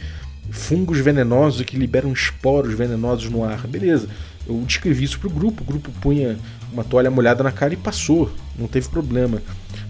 fungos 0.50 0.98
venenosos 0.98 1.62
que 1.62 1.76
liberam 1.76 2.12
esporos 2.12 2.74
venenosos 2.74 3.30
no 3.30 3.44
ar. 3.44 3.66
Beleza. 3.66 4.08
Eu 4.46 4.60
descrevi 4.66 5.04
isso 5.04 5.20
pro 5.20 5.30
grupo, 5.30 5.62
o 5.62 5.66
grupo 5.66 5.90
punha 6.00 6.36
uma 6.72 6.82
toalha 6.82 7.10
molhada 7.10 7.44
na 7.44 7.52
cara 7.52 7.74
e 7.74 7.76
passou, 7.76 8.32
não 8.58 8.66
teve 8.66 8.88
problema. 8.88 9.40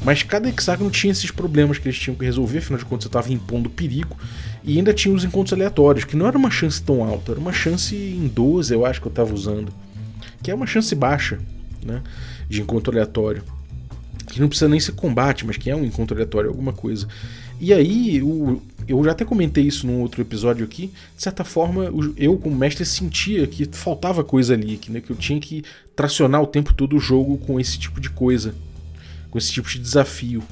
Mas 0.04 0.22
cada 0.22 0.48
hexágono 0.48 0.90
tinha 0.90 1.12
esses 1.12 1.30
problemas 1.30 1.78
que 1.78 1.88
eles 1.88 1.98
tinham 1.98 2.16
que 2.16 2.24
resolver, 2.24 2.58
afinal 2.58 2.78
de 2.78 2.84
contas 2.84 3.04
você 3.04 3.08
estava 3.08 3.32
impondo 3.32 3.70
perigo. 3.70 4.16
E 4.64 4.76
ainda 4.76 4.92
tinha 4.92 5.14
os 5.14 5.24
encontros 5.24 5.52
aleatórios, 5.52 6.04
que 6.04 6.16
não 6.16 6.26
era 6.26 6.36
uma 6.36 6.50
chance 6.50 6.82
tão 6.82 7.02
alta, 7.04 7.32
era 7.32 7.40
uma 7.40 7.52
chance 7.52 7.94
em 7.94 8.26
12, 8.26 8.74
eu 8.74 8.84
acho 8.84 9.00
que 9.00 9.06
eu 9.06 9.10
estava 9.10 9.32
usando. 9.32 9.72
Que 10.42 10.50
é 10.50 10.54
uma 10.54 10.66
chance 10.66 10.94
baixa, 10.94 11.38
né? 11.84 12.02
De 12.48 12.60
encontro 12.60 12.92
aleatório. 12.92 13.42
Que 14.26 14.40
não 14.40 14.48
precisa 14.48 14.68
nem 14.68 14.80
ser 14.80 14.92
combate, 14.92 15.46
mas 15.46 15.56
que 15.56 15.70
é 15.70 15.76
um 15.76 15.84
encontro 15.84 16.16
aleatório, 16.16 16.50
alguma 16.50 16.72
coisa. 16.72 17.06
E 17.62 17.72
aí, 17.72 18.20
o, 18.20 18.60
eu 18.88 19.04
já 19.04 19.12
até 19.12 19.24
comentei 19.24 19.62
isso 19.62 19.86
num 19.86 20.00
outro 20.00 20.20
episódio 20.20 20.64
aqui. 20.64 20.90
De 21.16 21.22
certa 21.22 21.44
forma, 21.44 21.92
eu, 22.16 22.36
como 22.36 22.56
mestre, 22.56 22.84
sentia 22.84 23.46
que 23.46 23.68
faltava 23.70 24.24
coisa 24.24 24.54
ali, 24.54 24.76
que, 24.76 24.90
né, 24.90 25.00
que 25.00 25.10
eu 25.10 25.14
tinha 25.14 25.38
que 25.38 25.62
tracionar 25.94 26.42
o 26.42 26.46
tempo 26.48 26.74
todo 26.74 26.96
o 26.96 26.98
jogo 26.98 27.38
com 27.38 27.60
esse 27.60 27.78
tipo 27.78 28.00
de 28.00 28.10
coisa, 28.10 28.52
com 29.30 29.38
esse 29.38 29.52
tipo 29.52 29.68
de 29.68 29.78
desafio. 29.78 30.42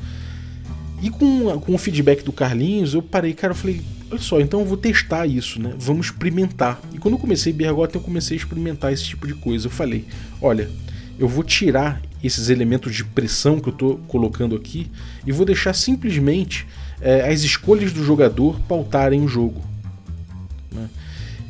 E 1.02 1.10
com, 1.10 1.58
com 1.58 1.74
o 1.74 1.78
feedback 1.78 2.22
do 2.22 2.30
Carlinhos, 2.30 2.94
eu 2.94 3.02
parei, 3.02 3.34
cara, 3.34 3.54
eu 3.54 3.56
falei, 3.56 3.80
olha 4.08 4.20
só, 4.20 4.40
então 4.40 4.60
eu 4.60 4.66
vou 4.66 4.76
testar 4.76 5.26
isso, 5.26 5.60
né? 5.60 5.74
Vamos 5.76 6.06
experimentar. 6.06 6.80
E 6.94 6.98
quando 6.98 7.14
eu 7.14 7.18
comecei 7.18 7.52
Bergotten, 7.52 8.00
eu 8.00 8.04
comecei 8.04 8.36
a 8.36 8.40
experimentar 8.40 8.92
esse 8.92 9.02
tipo 9.02 9.26
de 9.26 9.34
coisa. 9.34 9.66
Eu 9.66 9.70
falei, 9.72 10.04
olha, 10.40 10.70
eu 11.18 11.26
vou 11.26 11.42
tirar 11.42 12.00
esses 12.22 12.50
elementos 12.50 12.94
de 12.94 13.04
pressão 13.04 13.58
que 13.58 13.68
eu 13.68 13.72
estou 13.72 13.98
colocando 14.06 14.54
aqui 14.54 14.86
e 15.26 15.32
vou 15.32 15.44
deixar 15.44 15.72
simplesmente 15.72 16.66
é, 17.00 17.28
as 17.28 17.42
escolhas 17.42 17.92
do 17.92 18.04
jogador 18.04 18.60
pautarem 18.60 19.22
o 19.22 19.28
jogo. 19.28 19.62
Né? 20.72 20.88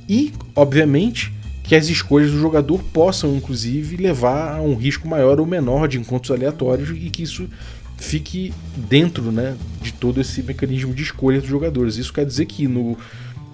E, 0.08 0.32
obviamente, 0.54 1.32
que 1.62 1.76
as 1.76 1.88
escolhas 1.88 2.30
do 2.32 2.38
jogador 2.38 2.82
possam, 2.92 3.36
inclusive, 3.36 3.96
levar 3.96 4.56
a 4.56 4.60
um 4.62 4.74
risco 4.74 5.06
maior 5.06 5.38
ou 5.38 5.46
menor 5.46 5.86
de 5.86 5.98
encontros 5.98 6.30
aleatórios 6.30 6.90
e 6.90 7.10
que 7.10 7.22
isso 7.22 7.48
fique 7.96 8.52
dentro 8.76 9.30
né, 9.30 9.56
de 9.80 9.92
todo 9.92 10.20
esse 10.20 10.42
mecanismo 10.42 10.92
de 10.94 11.02
escolha 11.02 11.40
dos 11.40 11.48
jogadores. 11.48 11.96
Isso 11.96 12.12
quer 12.12 12.24
dizer 12.26 12.46
que 12.46 12.66
no, 12.66 12.96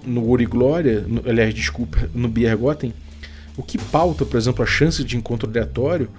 no 0.05 0.29
Ori 0.29 0.45
Glória, 0.45 1.05
no, 1.07 1.21
aliás, 1.29 1.53
desculpa, 1.53 2.09
no 2.15 2.27
Biergotten, 2.27 2.93
o 3.57 3.63
que 3.63 3.77
pauta, 3.77 4.23
por 4.23 4.37
exemplo, 4.37 4.63
a 4.63 4.67
chance 4.67 5.03
de 5.03 5.17
encontro 5.17 5.49
aleatório 5.49 6.09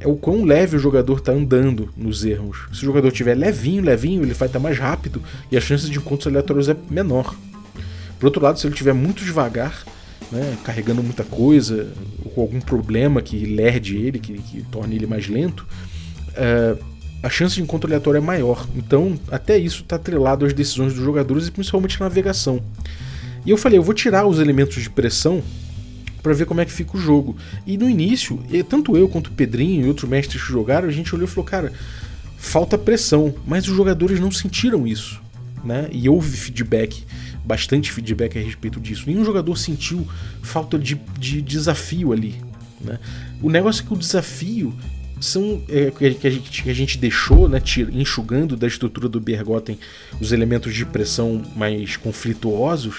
é 0.00 0.08
o 0.08 0.16
quão 0.16 0.44
leve 0.44 0.76
o 0.76 0.78
jogador 0.78 1.18
está 1.18 1.30
andando 1.30 1.92
nos 1.94 2.24
erros. 2.24 2.66
Se 2.72 2.82
o 2.82 2.86
jogador 2.86 3.12
tiver 3.12 3.34
levinho, 3.34 3.84
levinho, 3.84 4.22
ele 4.22 4.32
vai 4.32 4.48
estar 4.48 4.58
tá 4.58 4.62
mais 4.62 4.78
rápido 4.78 5.22
e 5.52 5.56
a 5.56 5.60
chance 5.60 5.88
de 5.90 5.98
encontros 5.98 6.26
aleatórios 6.26 6.70
é 6.70 6.76
menor. 6.90 7.36
Por 8.18 8.26
outro 8.26 8.42
lado, 8.42 8.58
se 8.58 8.66
ele 8.66 8.72
estiver 8.72 8.94
muito 8.94 9.22
devagar, 9.22 9.84
né, 10.32 10.56
carregando 10.64 11.02
muita 11.02 11.22
coisa, 11.22 11.92
ou 12.24 12.30
com 12.30 12.40
algum 12.40 12.60
problema 12.60 13.20
que 13.20 13.44
lerde 13.44 13.96
ele, 13.96 14.18
que, 14.18 14.32
que 14.38 14.62
torne 14.62 14.96
ele 14.96 15.06
mais 15.06 15.28
lento, 15.28 15.66
é, 16.34 16.76
a 17.22 17.28
chance 17.28 17.56
de 17.56 17.62
encontro 17.62 17.88
aleatório 17.88 18.18
é 18.18 18.22
maior. 18.22 18.66
Então, 18.74 19.18
até 19.30 19.58
isso 19.58 19.82
está 19.82 19.96
atrelado 19.96 20.46
às 20.46 20.54
decisões 20.54 20.94
dos 20.94 21.04
jogadores 21.04 21.46
e 21.46 21.50
principalmente 21.50 22.00
na 22.00 22.06
navegação. 22.06 22.62
E 23.44 23.50
eu 23.50 23.58
falei, 23.58 23.78
eu 23.78 23.82
vou 23.82 23.94
tirar 23.94 24.26
os 24.26 24.40
elementos 24.40 24.82
de 24.82 24.88
pressão 24.88 25.42
para 26.26 26.34
ver 26.34 26.44
como 26.44 26.60
é 26.60 26.64
que 26.64 26.72
fica 26.72 26.96
o 26.96 27.00
jogo. 27.00 27.36
E 27.64 27.78
no 27.78 27.88
início, 27.88 28.42
tanto 28.68 28.96
eu 28.96 29.08
quanto 29.08 29.28
o 29.28 29.30
Pedrinho 29.30 29.86
e 29.86 29.88
outros 29.88 30.10
mestres 30.10 30.42
que 30.42 30.48
jogaram, 30.48 30.88
a 30.88 30.90
gente 30.90 31.14
olhou 31.14 31.28
e 31.28 31.30
falou, 31.30 31.44
cara, 31.44 31.72
falta 32.36 32.76
pressão, 32.76 33.32
mas 33.46 33.68
os 33.68 33.76
jogadores 33.76 34.18
não 34.18 34.32
sentiram 34.32 34.88
isso. 34.88 35.22
Né? 35.64 35.88
E 35.92 36.08
houve 36.08 36.36
feedback, 36.36 37.04
bastante 37.44 37.92
feedback 37.92 38.36
a 38.36 38.42
respeito 38.42 38.80
disso. 38.80 39.04
Nenhum 39.06 39.24
jogador 39.24 39.56
sentiu 39.56 40.04
falta 40.42 40.76
de, 40.76 41.00
de 41.16 41.40
desafio 41.40 42.12
ali. 42.12 42.34
Né? 42.80 42.98
O 43.40 43.48
negócio 43.48 43.84
é 43.84 43.86
que 43.86 43.94
o 43.94 43.96
desafio 43.96 44.74
são 45.20 45.62
é, 45.68 45.92
que, 45.92 46.26
a 46.26 46.30
gente, 46.30 46.62
que 46.64 46.68
a 46.68 46.74
gente 46.74 46.98
deixou, 46.98 47.48
né, 47.48 47.62
enxugando 47.92 48.56
da 48.56 48.66
estrutura 48.66 49.08
do 49.08 49.20
Bergotten 49.20 49.78
os 50.20 50.32
elementos 50.32 50.74
de 50.74 50.84
pressão 50.84 51.40
mais 51.54 51.96
conflituosos, 51.96 52.96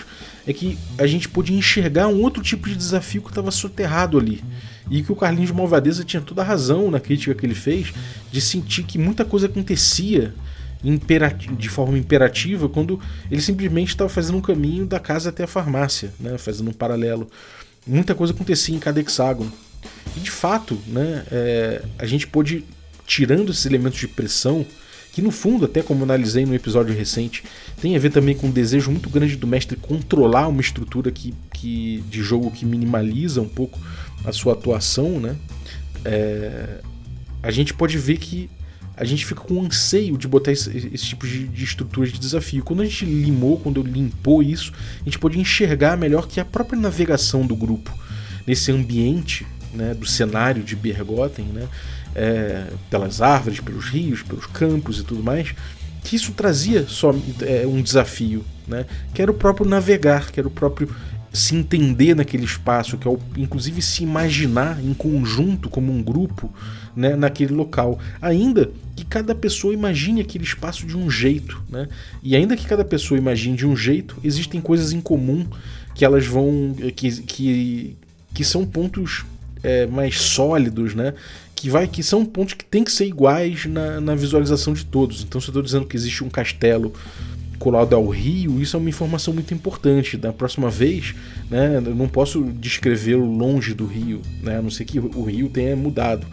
é 0.47 0.53
que 0.53 0.77
a 0.97 1.05
gente 1.05 1.27
pôde 1.27 1.53
enxergar 1.53 2.07
um 2.07 2.21
outro 2.21 2.41
tipo 2.41 2.69
de 2.69 2.75
desafio 2.75 3.21
que 3.21 3.29
estava 3.29 3.51
soterrado 3.51 4.17
ali. 4.17 4.41
E 4.89 5.03
que 5.03 5.11
o 5.11 5.15
Carlinhos 5.15 5.49
de 5.49 5.53
Malvadeza 5.53 6.05
tinha 6.05 6.21
toda 6.21 6.41
a 6.41 6.45
razão 6.45 6.89
na 6.89 6.99
crítica 6.99 7.35
que 7.35 7.45
ele 7.45 7.53
fez 7.53 7.93
de 8.31 8.39
sentir 8.39 8.83
que 8.83 8.97
muita 8.97 9.25
coisa 9.25 9.47
acontecia 9.47 10.33
de 11.57 11.69
forma 11.69 11.97
imperativa 11.97 12.69
quando 12.69 12.99
ele 13.29 13.41
simplesmente 13.41 13.89
estava 13.89 14.09
fazendo 14.09 14.37
um 14.37 14.41
caminho 14.41 14.85
da 14.85 14.99
casa 14.99 15.29
até 15.29 15.43
a 15.43 15.47
farmácia, 15.47 16.13
né, 16.19 16.37
fazendo 16.37 16.69
um 16.69 16.73
paralelo. 16.73 17.29
Muita 17.85 18.15
coisa 18.15 18.31
acontecia 18.31 18.75
em 18.75 18.79
cada 18.79 18.99
hexágono. 18.99 19.51
E 20.15 20.19
de 20.19 20.31
fato, 20.31 20.79
né, 20.87 21.25
é, 21.29 21.81
a 21.99 22.05
gente 22.05 22.25
pôde, 22.27 22.63
tirando 23.05 23.51
esses 23.51 23.65
elementos 23.65 23.99
de 23.99 24.07
pressão, 24.07 24.65
que 25.17 25.21
no 25.23 25.31
fundo, 25.31 25.65
até 25.65 25.81
como 25.81 26.03
analisei 26.03 26.45
no 26.45 26.53
episódio 26.53 26.95
recente, 26.95 27.43
tem 27.81 27.95
a 27.95 27.99
ver 27.99 28.11
também 28.11 28.35
com 28.35 28.45
um 28.45 28.51
desejo 28.51 28.91
muito 28.91 29.09
grande 29.09 29.35
do 29.35 29.47
mestre 29.47 29.75
controlar 29.75 30.47
uma 30.47 30.61
estrutura 30.61 31.09
que, 31.09 31.33
que, 31.51 32.03
de 32.07 32.21
jogo 32.21 32.51
que 32.51 32.63
minimaliza 32.63 33.41
um 33.41 33.47
pouco 33.47 33.79
a 34.23 34.31
sua 34.31 34.53
atuação, 34.53 35.19
né? 35.19 35.35
É, 36.05 36.81
a 37.41 37.49
gente 37.49 37.73
pode 37.73 37.97
ver 37.97 38.17
que 38.17 38.47
a 38.95 39.03
gente 39.03 39.25
fica 39.25 39.41
com 39.41 39.59
anseio 39.65 40.19
de 40.19 40.27
botar 40.27 40.51
esse, 40.51 40.69
esse 40.93 41.05
tipo 41.05 41.25
de, 41.25 41.47
de 41.47 41.63
estruturas 41.63 42.11
de 42.11 42.19
desafio. 42.19 42.63
Quando 42.63 42.83
a 42.83 42.85
gente 42.85 43.03
limou, 43.03 43.57
quando 43.57 43.81
limpou 43.81 44.43
isso, 44.43 44.71
a 45.01 45.03
gente 45.03 45.17
pode 45.17 45.39
enxergar 45.39 45.97
melhor 45.97 46.27
que 46.27 46.39
a 46.39 46.45
própria 46.45 46.79
navegação 46.79 47.43
do 47.43 47.55
grupo 47.55 47.91
nesse 48.45 48.71
ambiente 48.71 49.47
né, 49.73 49.95
do 49.95 50.05
cenário 50.05 50.63
de 50.63 50.75
Bergotten, 50.75 51.45
né, 51.45 51.67
é, 52.15 52.67
pelas 52.89 53.21
árvores, 53.21 53.59
pelos 53.59 53.85
rios, 53.85 54.21
pelos 54.21 54.45
campos 54.45 54.99
e 54.99 55.03
tudo 55.03 55.23
mais, 55.23 55.53
que 56.03 56.15
isso 56.15 56.31
trazia 56.31 56.85
só 56.87 57.13
é, 57.41 57.65
um 57.67 57.81
desafio, 57.81 58.43
né, 58.67 58.85
que 59.13 59.21
era 59.21 59.31
o 59.31 59.33
próprio 59.33 59.67
navegar, 59.67 60.31
que 60.31 60.39
era 60.39 60.47
o 60.47 60.51
próprio 60.51 60.89
se 61.33 61.55
entender 61.55 62.15
naquele 62.15 62.45
espaço, 62.45 62.97
que 62.97 63.07
é 63.07 63.11
o, 63.11 63.19
inclusive 63.37 63.81
se 63.81 64.03
imaginar 64.03 64.83
em 64.83 64.93
conjunto 64.93 65.69
como 65.69 65.91
um 65.91 66.01
grupo 66.01 66.51
né, 66.95 67.15
naquele 67.15 67.53
local. 67.53 67.99
Ainda 68.21 68.71
que 68.95 69.05
cada 69.05 69.35
pessoa 69.35 69.73
imagine 69.73 70.21
aquele 70.21 70.43
espaço 70.43 70.87
de 70.87 70.97
um 70.97 71.09
jeito, 71.09 71.61
né? 71.69 71.87
E 72.23 72.35
ainda 72.35 72.57
que 72.57 72.65
cada 72.65 72.83
pessoa 72.83 73.17
imagine 73.17 73.55
de 73.55 73.67
um 73.67 73.75
jeito, 73.75 74.17
existem 74.23 74.59
coisas 74.59 74.91
em 74.91 74.99
comum 74.99 75.45
que 75.93 76.03
elas 76.03 76.25
vão 76.25 76.75
que, 76.95 77.21
que, 77.21 77.95
que 78.33 78.43
são 78.43 78.65
pontos 78.65 79.25
é, 79.61 79.85
mais 79.85 80.19
sólidos, 80.19 80.95
né? 80.95 81.13
Que, 81.57 81.71
vai, 81.71 81.87
que 81.87 82.03
são 82.03 82.23
pontos 82.23 82.53
que 82.53 82.63
tem 82.63 82.83
que 82.83 82.91
ser 82.91 83.07
iguais 83.07 83.65
na, 83.65 83.99
na 83.99 84.13
visualização 84.13 84.73
de 84.73 84.85
todos. 84.85 85.23
Então, 85.23 85.41
se 85.41 85.47
eu 85.47 85.51
estou 85.51 85.63
dizendo 85.63 85.87
que 85.87 85.97
existe 85.97 86.23
um 86.23 86.29
castelo 86.29 86.93
colado 87.57 87.95
ao 87.95 88.07
rio, 88.07 88.61
isso 88.61 88.77
é 88.77 88.79
uma 88.79 88.89
informação 88.89 89.33
muito 89.33 89.55
importante. 89.55 90.17
Da 90.17 90.31
próxima 90.31 90.69
vez, 90.69 91.15
né, 91.49 91.81
eu 91.83 91.95
não 91.95 92.07
posso 92.07 92.43
descrevê-lo 92.43 93.25
longe 93.25 93.73
do 93.73 93.87
rio, 93.87 94.21
né, 94.43 94.59
a 94.59 94.61
não 94.61 94.69
ser 94.69 94.85
que 94.85 94.99
o 94.99 95.23
rio 95.23 95.49
tenha 95.49 95.75
mudado. 95.75 96.27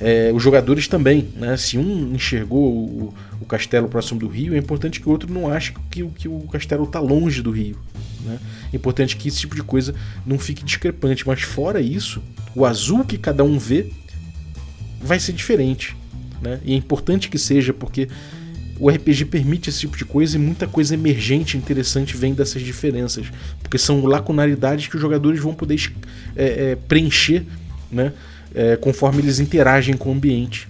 É, 0.00 0.30
os 0.32 0.40
jogadores 0.40 0.86
também, 0.86 1.28
né, 1.36 1.56
se 1.56 1.76
um 1.76 2.14
enxergou 2.14 2.72
o, 2.72 3.14
o, 3.40 3.44
castelo 3.44 3.88
próximo 3.88 4.20
do 4.20 4.28
rio, 4.28 4.54
é 4.54 4.56
importante 4.56 5.00
que 5.00 5.08
o 5.08 5.10
outro 5.10 5.30
não 5.30 5.52
ache 5.52 5.74
que, 5.90 6.02
que 6.06 6.28
o 6.28 6.40
castelo 6.42 6.84
está 6.84 7.00
longe 7.00 7.42
do 7.42 7.50
rio. 7.50 7.76
Né? 8.24 8.38
É 8.72 8.76
importante 8.76 9.16
que 9.16 9.28
esse 9.28 9.40
tipo 9.40 9.54
de 9.54 9.62
coisa 9.62 9.94
não 10.24 10.38
fique 10.38 10.64
discrepante, 10.64 11.26
mas 11.26 11.42
fora 11.42 11.80
isso, 11.80 12.22
o 12.54 12.64
azul 12.64 13.04
que 13.04 13.18
cada 13.18 13.44
um 13.44 13.58
vê 13.58 13.90
vai 15.00 15.18
ser 15.18 15.32
diferente. 15.32 15.96
Né? 16.40 16.60
E 16.64 16.72
é 16.72 16.76
importante 16.76 17.28
que 17.28 17.38
seja, 17.38 17.72
porque 17.72 18.08
o 18.78 18.88
RPG 18.88 19.26
permite 19.26 19.68
esse 19.68 19.80
tipo 19.80 19.96
de 19.96 20.06
coisa 20.06 20.36
e 20.36 20.40
muita 20.40 20.66
coisa 20.66 20.94
emergente 20.94 21.56
interessante 21.56 22.16
vem 22.16 22.32
dessas 22.32 22.62
diferenças. 22.62 23.26
Porque 23.62 23.76
são 23.76 24.04
lacunaridades 24.06 24.88
que 24.88 24.96
os 24.96 25.02
jogadores 25.02 25.38
vão 25.38 25.54
poder 25.54 25.92
é, 26.34 26.44
é, 26.44 26.76
preencher 26.76 27.44
né, 27.92 28.12
é, 28.54 28.76
conforme 28.76 29.20
eles 29.20 29.38
interagem 29.38 29.96
com 29.96 30.08
o 30.08 30.12
ambiente. 30.12 30.66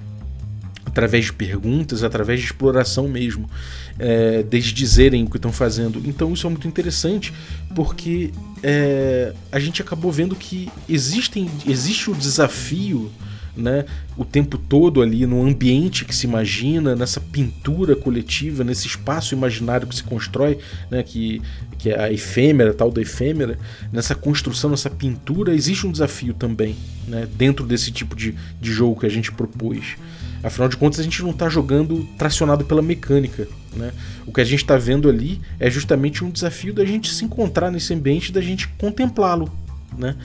Através 0.85 1.27
de 1.27 1.33
perguntas, 1.33 2.03
através 2.03 2.41
de 2.41 2.47
exploração 2.47 3.07
mesmo, 3.07 3.49
é, 3.97 4.43
desde 4.43 4.73
dizerem 4.73 5.23
o 5.23 5.31
que 5.31 5.37
estão 5.37 5.53
fazendo. 5.53 6.03
Então 6.05 6.33
isso 6.33 6.49
é 6.49 6.51
muito 6.51 6.67
interessante 6.67 7.33
porque 7.77 8.33
é, 8.61 9.33
a 9.53 9.61
gente 9.61 9.81
acabou 9.81 10.11
vendo 10.11 10.35
que 10.35 10.69
existem, 10.89 11.49
existe 11.65 12.11
o 12.11 12.15
desafio 12.15 13.09
né, 13.57 13.85
o 14.17 14.25
tempo 14.25 14.57
todo 14.57 15.03
ali 15.03 15.27
no 15.27 15.43
ambiente 15.45 16.05
que 16.05 16.15
se 16.15 16.27
imagina, 16.27 16.95
nessa 16.95 17.21
pintura 17.21 17.97
coletiva, 17.97 18.65
nesse 18.65 18.87
espaço 18.87 19.35
imaginário 19.35 19.87
que 19.87 19.95
se 19.95 20.03
constrói, 20.03 20.59
né, 20.91 21.03
que, 21.03 21.43
que 21.79 21.91
é 21.91 22.01
a 22.01 22.13
efêmera, 22.13 22.73
tal 22.73 22.91
da 22.91 23.01
efêmera, 23.01 23.59
nessa 23.93 24.15
construção, 24.15 24.71
nessa 24.71 24.91
pintura, 24.91 25.55
existe 25.55 25.87
um 25.87 25.93
desafio 25.93 26.35
também 26.35 26.77
né, 27.07 27.27
dentro 27.37 27.67
desse 27.67 27.91
tipo 27.91 28.15
de, 28.15 28.35
de 28.61 28.73
jogo 28.73 29.01
que 29.01 29.07
a 29.07 29.11
gente 29.11 29.33
propôs. 29.33 29.97
Afinal 30.43 30.69
de 30.69 30.77
contas, 30.77 31.01
a 31.01 31.03
gente 31.03 31.23
não 31.23 31.31
está 31.31 31.49
jogando 31.49 32.09
tracionado 32.17 32.65
pela 32.65 32.81
mecânica. 32.81 33.47
Né? 33.75 33.93
O 34.27 34.33
que 34.33 34.41
a 34.41 34.45
gente 34.45 34.61
está 34.61 34.77
vendo 34.77 35.09
ali 35.09 35.41
é 35.59 35.69
justamente 35.71 36.25
um 36.25 36.31
desafio 36.31 36.73
da 36.73 36.85
gente 36.85 37.13
se 37.13 37.25
encontrar 37.25 37.71
nesse 37.71 37.93
ambiente, 37.93 38.33
da 38.33 38.41
gente 38.41 38.67
contemplá-lo. 38.69 39.53
Né? 39.97 40.17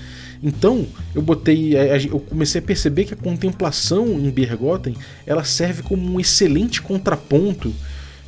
Então, 0.41 0.87
eu 1.13 1.21
botei, 1.21 1.75
é, 1.75 1.97
eu 2.05 2.19
comecei 2.19 2.59
a 2.59 2.63
perceber 2.63 3.05
que 3.05 3.13
a 3.13 3.17
contemplação 3.17 4.07
em 4.07 4.29
Bergotten, 4.29 4.95
ela 5.25 5.43
serve 5.43 5.81
como 5.81 6.07
um 6.07 6.19
excelente 6.19 6.81
contraponto 6.81 7.73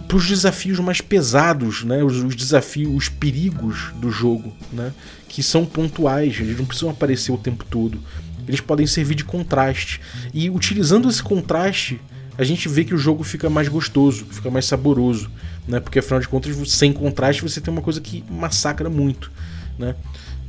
para 0.07 0.17
os 0.17 0.27
desafios 0.27 0.79
mais 0.79 1.01
pesados, 1.01 1.83
né? 1.83 2.03
Os, 2.03 2.17
os, 2.17 2.35
desafios, 2.35 2.93
os 2.93 3.09
perigos 3.09 3.91
do 3.95 4.11
jogo, 4.11 4.53
né? 4.71 4.93
Que 5.27 5.41
são 5.41 5.65
pontuais, 5.65 6.39
eles 6.39 6.57
não 6.57 6.65
precisam 6.65 6.89
aparecer 6.89 7.31
o 7.31 7.37
tempo 7.37 7.65
todo. 7.65 7.99
Eles 8.47 8.61
podem 8.61 8.85
servir 8.85 9.15
de 9.15 9.23
contraste. 9.23 9.99
E 10.33 10.49
utilizando 10.49 11.09
esse 11.09 11.21
contraste, 11.21 11.99
a 12.37 12.43
gente 12.43 12.69
vê 12.69 12.85
que 12.85 12.93
o 12.93 12.97
jogo 12.97 13.23
fica 13.23 13.49
mais 13.49 13.67
gostoso, 13.67 14.25
fica 14.29 14.49
mais 14.51 14.65
saboroso, 14.65 15.29
né? 15.67 15.79
Porque 15.79 15.99
afinal 15.99 16.19
de 16.19 16.27
contas, 16.27 16.55
sem 16.71 16.93
contraste, 16.93 17.41
você 17.41 17.59
tem 17.59 17.73
uma 17.73 17.81
coisa 17.81 17.99
que 17.99 18.23
massacra 18.29 18.89
muito, 18.89 19.31
né? 19.77 19.95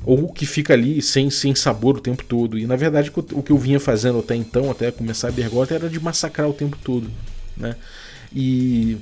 Ou 0.09 0.33
que 0.33 0.47
fica 0.47 0.73
ali 0.73 1.03
sem, 1.03 1.29
sem 1.29 1.55
sabor 1.55 1.99
o 1.99 2.01
tempo 2.01 2.25
todo. 2.25 2.59
E 2.59 2.67
na 2.67 2.77
verdade 2.77 3.13
o 3.15 3.43
que 3.43 3.53
eu 3.53 3.59
vinha 3.59 3.79
fazendo 3.79 4.21
até 4.21 4.35
então, 4.35 4.71
até 4.71 4.91
começar 4.91 5.29
a 5.29 5.31
Bergota, 5.31 5.75
era 5.75 5.87
de 5.87 6.01
massacrar 6.01 6.49
o 6.49 6.55
tempo 6.55 6.79
todo. 6.83 7.11
Né? 7.55 7.77
E 8.35 8.97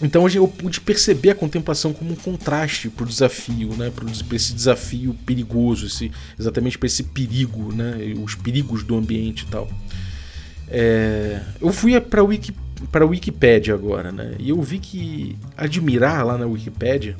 então 0.00 0.22
hoje 0.22 0.38
eu 0.38 0.46
pude 0.46 0.80
perceber 0.80 1.30
a 1.30 1.34
contemplação 1.34 1.92
como 1.92 2.12
um 2.12 2.14
contraste 2.14 2.88
para 2.88 3.02
o 3.02 3.08
desafio, 3.08 3.70
né? 3.76 3.90
para 3.90 4.36
esse 4.36 4.54
desafio 4.54 5.16
perigoso, 5.26 5.86
esse, 5.86 6.12
exatamente 6.38 6.78
para 6.78 6.86
esse 6.86 7.02
perigo, 7.02 7.72
né? 7.72 8.14
os 8.22 8.36
perigos 8.36 8.84
do 8.84 8.96
ambiente 8.96 9.42
e 9.42 9.46
tal. 9.46 9.68
É, 10.68 11.40
eu 11.60 11.72
fui 11.72 12.00
para 12.00 12.20
a 12.20 12.24
Wiki, 12.24 12.54
Wikipedia 13.08 13.74
agora, 13.74 14.12
né? 14.12 14.36
e 14.38 14.50
eu 14.50 14.62
vi 14.62 14.78
que 14.78 15.36
admirar 15.56 16.24
lá 16.24 16.38
na 16.38 16.46
Wikipedia 16.46 17.16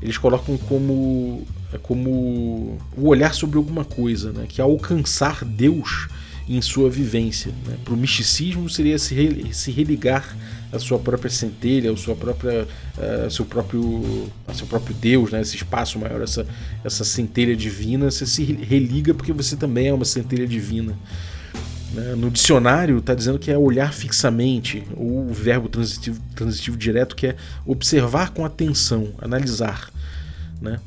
eles 0.00 0.18
colocam 0.18 0.56
como 0.56 1.46
é 1.72 1.78
como 1.78 2.78
o 2.96 3.06
olhar 3.06 3.34
sobre 3.34 3.56
alguma 3.56 3.84
coisa, 3.84 4.32
né? 4.32 4.46
que 4.48 4.60
é 4.60 4.64
alcançar 4.64 5.44
Deus 5.44 6.08
em 6.48 6.60
sua 6.60 6.90
vivência. 6.90 7.52
Né? 7.66 7.76
Para 7.84 7.94
o 7.94 7.96
misticismo 7.96 8.68
seria 8.68 8.98
se, 8.98 9.14
re, 9.14 9.52
se 9.52 9.70
religar 9.70 10.36
à 10.70 10.78
sua 10.78 10.98
própria 10.98 11.30
centelha, 11.30 11.90
ao 11.90 11.96
sua 11.96 12.14
própria, 12.14 12.66
uh, 12.98 13.30
seu 13.30 13.44
próprio, 13.44 14.28
ao 14.46 14.54
seu 14.54 14.66
próprio 14.66 14.94
Deus, 14.94 15.30
né? 15.30 15.40
esse 15.40 15.56
espaço 15.56 15.98
maior, 15.98 16.20
essa, 16.20 16.46
essa 16.84 17.04
centelha 17.04 17.56
divina. 17.56 18.10
Você 18.10 18.26
se 18.26 18.42
religa 18.44 19.14
porque 19.14 19.32
você 19.32 19.56
também 19.56 19.88
é 19.88 19.94
uma 19.94 20.04
centelha 20.04 20.46
divina. 20.46 20.96
Né? 21.92 22.14
No 22.16 22.30
dicionário 22.30 22.98
está 22.98 23.14
dizendo 23.14 23.38
que 23.38 23.50
é 23.50 23.56
olhar 23.56 23.92
fixamente, 23.92 24.82
ou 24.96 25.28
o 25.28 25.32
verbo 25.32 25.68
transitivo, 25.68 26.20
transitivo 26.34 26.76
direto 26.76 27.14
que 27.14 27.28
é 27.28 27.36
observar 27.66 28.30
com 28.30 28.44
atenção, 28.44 29.10
analisar. 29.20 29.90
Né? 30.60 30.80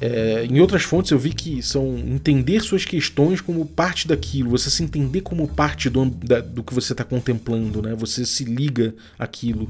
É, 0.00 0.46
em 0.48 0.60
outras 0.60 0.82
fontes 0.82 1.10
eu 1.10 1.18
vi 1.18 1.32
que 1.32 1.62
são 1.62 1.98
entender 1.98 2.60
suas 2.60 2.84
questões 2.84 3.40
como 3.40 3.66
parte 3.66 4.08
daquilo, 4.08 4.50
você 4.50 4.70
se 4.70 4.82
entender 4.82 5.20
como 5.20 5.46
parte 5.46 5.90
do, 5.90 6.06
da, 6.06 6.40
do 6.40 6.62
que 6.62 6.72
você 6.72 6.92
está 6.92 7.04
contemplando, 7.04 7.82
né? 7.82 7.94
Você 7.94 8.24
se 8.24 8.44
liga 8.44 8.94
àquilo. 9.18 9.68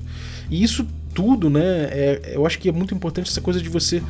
E 0.49 0.63
isso 0.63 0.87
tudo, 1.13 1.51
né? 1.51 1.89
É, 1.91 2.33
eu 2.35 2.47
acho 2.47 2.59
que 2.59 2.69
é 2.69 2.73
muito 2.73 2.95
importante 2.95 3.29
essa 3.29 3.41
coisa 3.41 3.61
de 3.61 3.69
você 3.69 4.01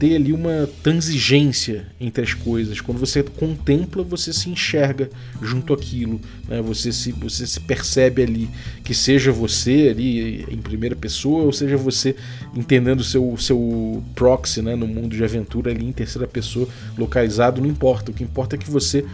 ter 0.00 0.16
ali 0.16 0.32
uma 0.32 0.66
transigência 0.82 1.86
entre 2.00 2.24
as 2.24 2.32
coisas. 2.32 2.80
Quando 2.80 2.98
você 2.98 3.22
contempla, 3.22 4.02
você 4.02 4.32
se 4.32 4.48
enxerga 4.48 5.10
junto 5.42 5.74
àquilo, 5.74 6.18
né? 6.48 6.62
você, 6.62 6.90
se, 6.90 7.12
você 7.12 7.46
se 7.46 7.60
percebe 7.60 8.22
ali, 8.22 8.48
que 8.82 8.94
seja 8.94 9.30
você 9.30 9.88
ali 9.90 10.46
em 10.50 10.56
primeira 10.56 10.96
pessoa, 10.96 11.44
ou 11.44 11.52
seja 11.52 11.76
você 11.76 12.16
entendendo 12.56 13.04
seu, 13.04 13.36
seu 13.36 14.02
proxy 14.14 14.62
né? 14.62 14.74
no 14.74 14.86
mundo 14.86 15.14
de 15.14 15.22
aventura 15.22 15.70
ali 15.70 15.84
em 15.84 15.92
terceira 15.92 16.26
pessoa, 16.26 16.66
localizado, 16.96 17.60
não 17.60 17.68
importa. 17.68 18.10
O 18.10 18.14
que 18.14 18.24
importa 18.24 18.56
é 18.56 18.58
que 18.58 18.70
você 18.70 19.04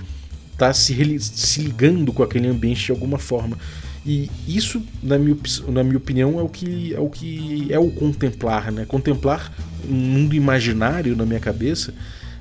está 0.53 0.73
se, 0.73 1.19
se 1.19 1.63
ligando 1.63 2.13
com 2.13 2.23
aquele 2.23 2.47
ambiente 2.47 2.87
de 2.87 2.93
alguma 2.93 3.19
forma. 3.19 3.59
E 4.07 4.31
isso, 4.47 4.81
na 5.03 5.19
minha, 5.19 5.37
na 5.67 5.83
minha 5.83 5.97
opinião, 5.97 6.39
é 6.39 6.43
o 6.43 6.49
que 6.49 6.95
é 6.95 7.01
o, 7.01 7.11
que 7.11 7.67
é 7.71 7.79
o 7.79 7.91
contemplar, 7.91 8.71
né? 8.71 8.85
Contemplar 8.87 9.53
um 9.85 9.95
mundo 9.95 10.35
imaginário 10.35 11.17
na 11.17 11.27
minha 11.27 11.41
cabeça, 11.41 11.93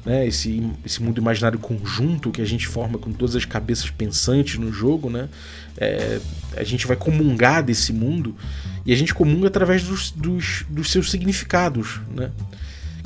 né? 0.06 0.28
Esse, 0.28 0.62
esse 0.86 1.02
mundo 1.02 1.20
imaginário 1.20 1.58
conjunto 1.58 2.30
que 2.30 2.40
a 2.40 2.46
gente 2.46 2.68
forma 2.68 3.00
com 3.00 3.12
todas 3.12 3.36
as 3.36 3.46
cabeças 3.46 3.90
pensantes 3.90 4.60
no 4.60 4.72
jogo, 4.72 5.10
né? 5.10 5.28
É, 5.76 6.20
a 6.56 6.64
gente 6.64 6.86
vai 6.86 6.96
comungar 6.96 7.64
desse 7.64 7.92
mundo 7.92 8.36
e 8.86 8.94
a 8.94 8.96
gente 8.96 9.12
comunga 9.12 9.48
através 9.48 9.84
dos, 9.84 10.12
dos, 10.12 10.66
dos 10.70 10.92
seus 10.92 11.10
significados, 11.10 12.00
né? 12.16 12.30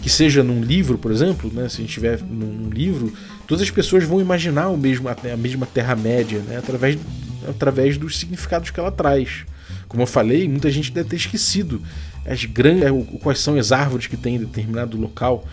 que 0.01 0.09
seja 0.09 0.43
num 0.43 0.61
livro, 0.61 0.97
por 0.97 1.11
exemplo, 1.11 1.51
né, 1.53 1.67
se 1.67 1.75
a 1.75 1.79
gente 1.81 1.89
estiver 1.89 2.21
num 2.21 2.69
livro, 2.69 3.13
todas 3.49 3.63
as 3.63 3.71
pessoas 3.71 4.03
vão 4.03 4.21
imaginar 4.21 4.69
o 4.69 4.77
mesmo, 4.77 5.09
a 5.09 5.35
mesma 5.35 5.65
Terra-média, 5.65 6.39
né, 6.41 6.57
através, 6.57 6.99
através 7.49 7.97
dos 7.97 8.19
significados 8.19 8.69
que 8.69 8.79
ela 8.79 8.91
traz. 8.91 9.43
Como 9.87 10.03
eu 10.03 10.07
falei, 10.07 10.47
muita 10.47 10.69
gente 10.69 10.91
deve 10.91 11.09
ter 11.09 11.15
esquecido 11.15 11.81
as 12.27 12.45
grandes, 12.45 12.83
é, 12.83 13.17
quais 13.23 13.39
são 13.39 13.57
as 13.57 13.71
árvores 13.71 14.05
que 14.05 14.15
tem 14.15 14.35
em 14.35 14.39
determinado 14.39 14.95
local, 15.01 15.43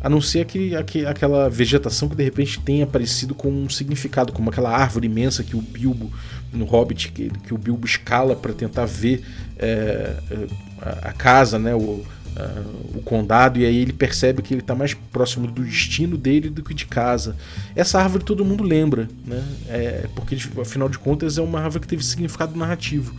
a 0.00 0.08
não 0.08 0.18
ser 0.18 0.40
aquele, 0.40 0.74
aquela 0.74 1.50
vegetação 1.50 2.08
que 2.08 2.16
de 2.16 2.24
repente 2.24 2.58
tem 2.58 2.82
aparecido 2.82 3.34
com 3.34 3.50
um 3.50 3.68
significado, 3.68 4.32
como 4.32 4.48
aquela 4.48 4.74
árvore 4.74 5.06
imensa 5.06 5.44
que 5.44 5.54
o 5.54 5.60
Bilbo 5.60 6.10
no 6.54 6.64
Hobbit 6.64 7.12
que, 7.12 7.28
que 7.28 7.52
o 7.52 7.58
Bilbo 7.58 7.86
escala 7.86 8.34
para 8.34 8.54
tentar 8.54 8.86
ver 8.86 9.22
é, 9.58 10.16
é, 10.30 10.46
a, 10.80 11.10
a, 11.10 11.12
casa, 11.12 11.58
né, 11.58 11.74
o, 11.74 12.02
a, 12.36 12.98
o 12.98 13.02
condado 13.02 13.58
e 13.58 13.66
aí 13.66 13.76
ele 13.76 13.92
percebe 13.92 14.42
que 14.42 14.54
ele 14.54 14.60
está 14.60 14.74
mais 14.74 14.94
próximo 14.94 15.46
do 15.46 15.62
destino 15.62 16.16
dele 16.16 16.48
do 16.50 16.62
que 16.62 16.74
de 16.74 16.86
casa. 16.86 17.36
Essa 17.74 18.00
árvore 18.00 18.24
todo 18.24 18.44
mundo 18.44 18.62
lembra, 18.62 19.08
né? 19.26 19.42
É, 19.68 20.06
porque 20.14 20.36
afinal 20.60 20.88
de 20.88 20.98
contas 20.98 21.38
é 21.38 21.42
uma 21.42 21.60
árvore 21.60 21.80
que 21.80 21.88
teve 21.88 22.04
significado 22.04 22.58
narrativo. 22.58 23.14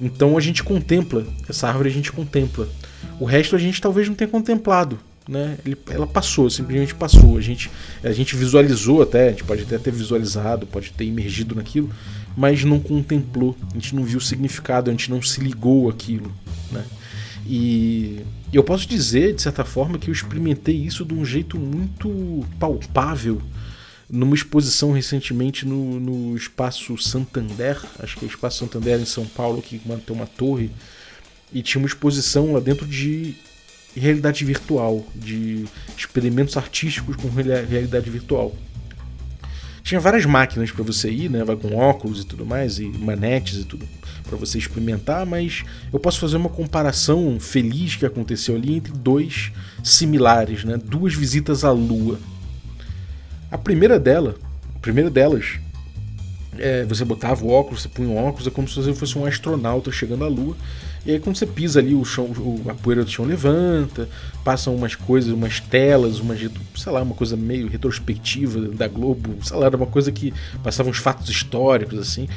Então 0.00 0.36
a 0.36 0.40
gente 0.40 0.62
contempla, 0.62 1.26
essa 1.48 1.68
árvore 1.68 1.90
a 1.90 1.92
gente 1.92 2.10
contempla. 2.10 2.68
O 3.18 3.24
resto 3.24 3.54
a 3.54 3.58
gente 3.58 3.80
talvez 3.80 4.08
não 4.08 4.14
tenha 4.14 4.28
contemplado. 4.28 4.98
Né? 5.28 5.58
Ele, 5.64 5.76
ela 5.90 6.06
passou, 6.06 6.48
simplesmente 6.48 6.94
passou. 6.94 7.36
A 7.36 7.40
gente, 7.40 7.70
a 8.02 8.10
gente 8.10 8.34
visualizou 8.34 9.02
até, 9.02 9.28
a 9.28 9.30
gente 9.30 9.44
pode 9.44 9.62
até 9.62 9.78
ter 9.78 9.92
visualizado, 9.92 10.66
pode 10.66 10.90
ter 10.92 11.04
imergido 11.04 11.54
naquilo, 11.54 11.90
mas 12.36 12.64
não 12.64 12.80
contemplou, 12.80 13.56
a 13.70 13.74
gente 13.74 13.94
não 13.94 14.02
viu 14.02 14.18
o 14.18 14.20
significado, 14.20 14.90
a 14.90 14.92
gente 14.92 15.10
não 15.10 15.20
se 15.20 15.40
ligou 15.40 15.88
aquilo. 15.88 16.32
Né? 16.72 16.82
E 17.52 18.20
eu 18.52 18.62
posso 18.62 18.86
dizer, 18.86 19.34
de 19.34 19.42
certa 19.42 19.64
forma, 19.64 19.98
que 19.98 20.08
eu 20.08 20.12
experimentei 20.12 20.76
isso 20.76 21.04
de 21.04 21.12
um 21.12 21.24
jeito 21.24 21.58
muito 21.58 22.46
palpável 22.60 23.42
numa 24.08 24.36
exposição 24.36 24.92
recentemente 24.92 25.66
no, 25.66 25.98
no 25.98 26.36
Espaço 26.36 26.96
Santander, 26.96 27.76
acho 27.98 28.16
que 28.16 28.24
é 28.24 28.28
Espaço 28.28 28.58
Santander 28.58 29.00
em 29.00 29.04
São 29.04 29.26
Paulo, 29.26 29.60
que 29.60 29.80
tem 29.80 30.16
uma 30.16 30.28
torre, 30.28 30.70
e 31.52 31.60
tinha 31.60 31.82
uma 31.82 31.88
exposição 31.88 32.52
lá 32.52 32.60
dentro 32.60 32.86
de 32.86 33.34
realidade 33.96 34.44
virtual, 34.44 35.04
de 35.12 35.64
experimentos 35.98 36.56
artísticos 36.56 37.16
com 37.16 37.28
realidade 37.28 38.08
virtual. 38.10 38.54
Tinha 39.82 40.00
várias 40.00 40.24
máquinas 40.24 40.70
para 40.70 40.84
você 40.84 41.10
ir, 41.10 41.30
né? 41.30 41.42
Vai 41.44 41.56
com 41.56 41.74
óculos 41.74 42.22
e 42.22 42.26
tudo 42.26 42.44
mais, 42.44 42.78
e 42.78 42.84
manetes 42.84 43.60
e 43.60 43.64
tudo, 43.64 43.88
para 44.22 44.36
você 44.36 44.58
experimentar, 44.58 45.26
mas 45.26 45.64
eu 45.92 45.98
posso 45.98 46.20
fazer 46.20 46.36
uma 46.36 46.48
comparação 46.48 47.38
feliz 47.40 47.96
que 47.96 48.06
aconteceu 48.06 48.54
ali 48.54 48.74
entre 48.74 48.92
dois 48.92 49.52
similares, 49.82 50.64
né? 50.64 50.76
Duas 50.76 51.14
visitas 51.14 51.64
à 51.64 51.72
Lua. 51.72 52.18
A 53.50 53.58
primeira 53.58 53.98
dela, 53.98 54.36
a 54.76 54.78
primeira 54.78 55.10
delas, 55.10 55.58
é, 56.58 56.84
você 56.84 57.04
botava 57.04 57.44
o 57.44 57.50
óculos, 57.50 57.82
você 57.82 57.88
punha 57.88 58.08
o 58.08 58.16
óculos, 58.16 58.46
é 58.46 58.50
como 58.50 58.68
se 58.68 58.76
você 58.76 58.92
fosse 58.92 59.18
um 59.18 59.24
astronauta 59.24 59.90
chegando 59.92 60.24
à 60.24 60.28
Lua. 60.28 60.56
E 61.04 61.12
aí 61.12 61.20
quando 61.20 61.36
você 61.36 61.46
pisa 61.46 61.80
ali, 61.80 61.94
o 61.94 62.04
chão, 62.04 62.30
a 62.68 62.74
poeira 62.74 63.04
do 63.04 63.10
chão 63.10 63.24
levanta, 63.24 64.08
passam 64.44 64.74
umas 64.74 64.94
coisas, 64.94 65.32
umas 65.32 65.60
telas, 65.60 66.18
uma, 66.18 66.36
sei 66.36 66.92
lá, 66.92 67.02
uma 67.02 67.14
coisa 67.14 67.36
meio 67.36 67.68
retrospectiva 67.68 68.60
da 68.68 68.86
Globo, 68.86 69.36
sei 69.42 69.56
lá, 69.56 69.66
era 69.66 69.76
uma 69.76 69.86
coisa 69.86 70.12
que 70.12 70.32
passava 70.62 70.90
uns 70.90 70.98
fatos 70.98 71.28
históricos 71.30 71.98
assim. 71.98 72.28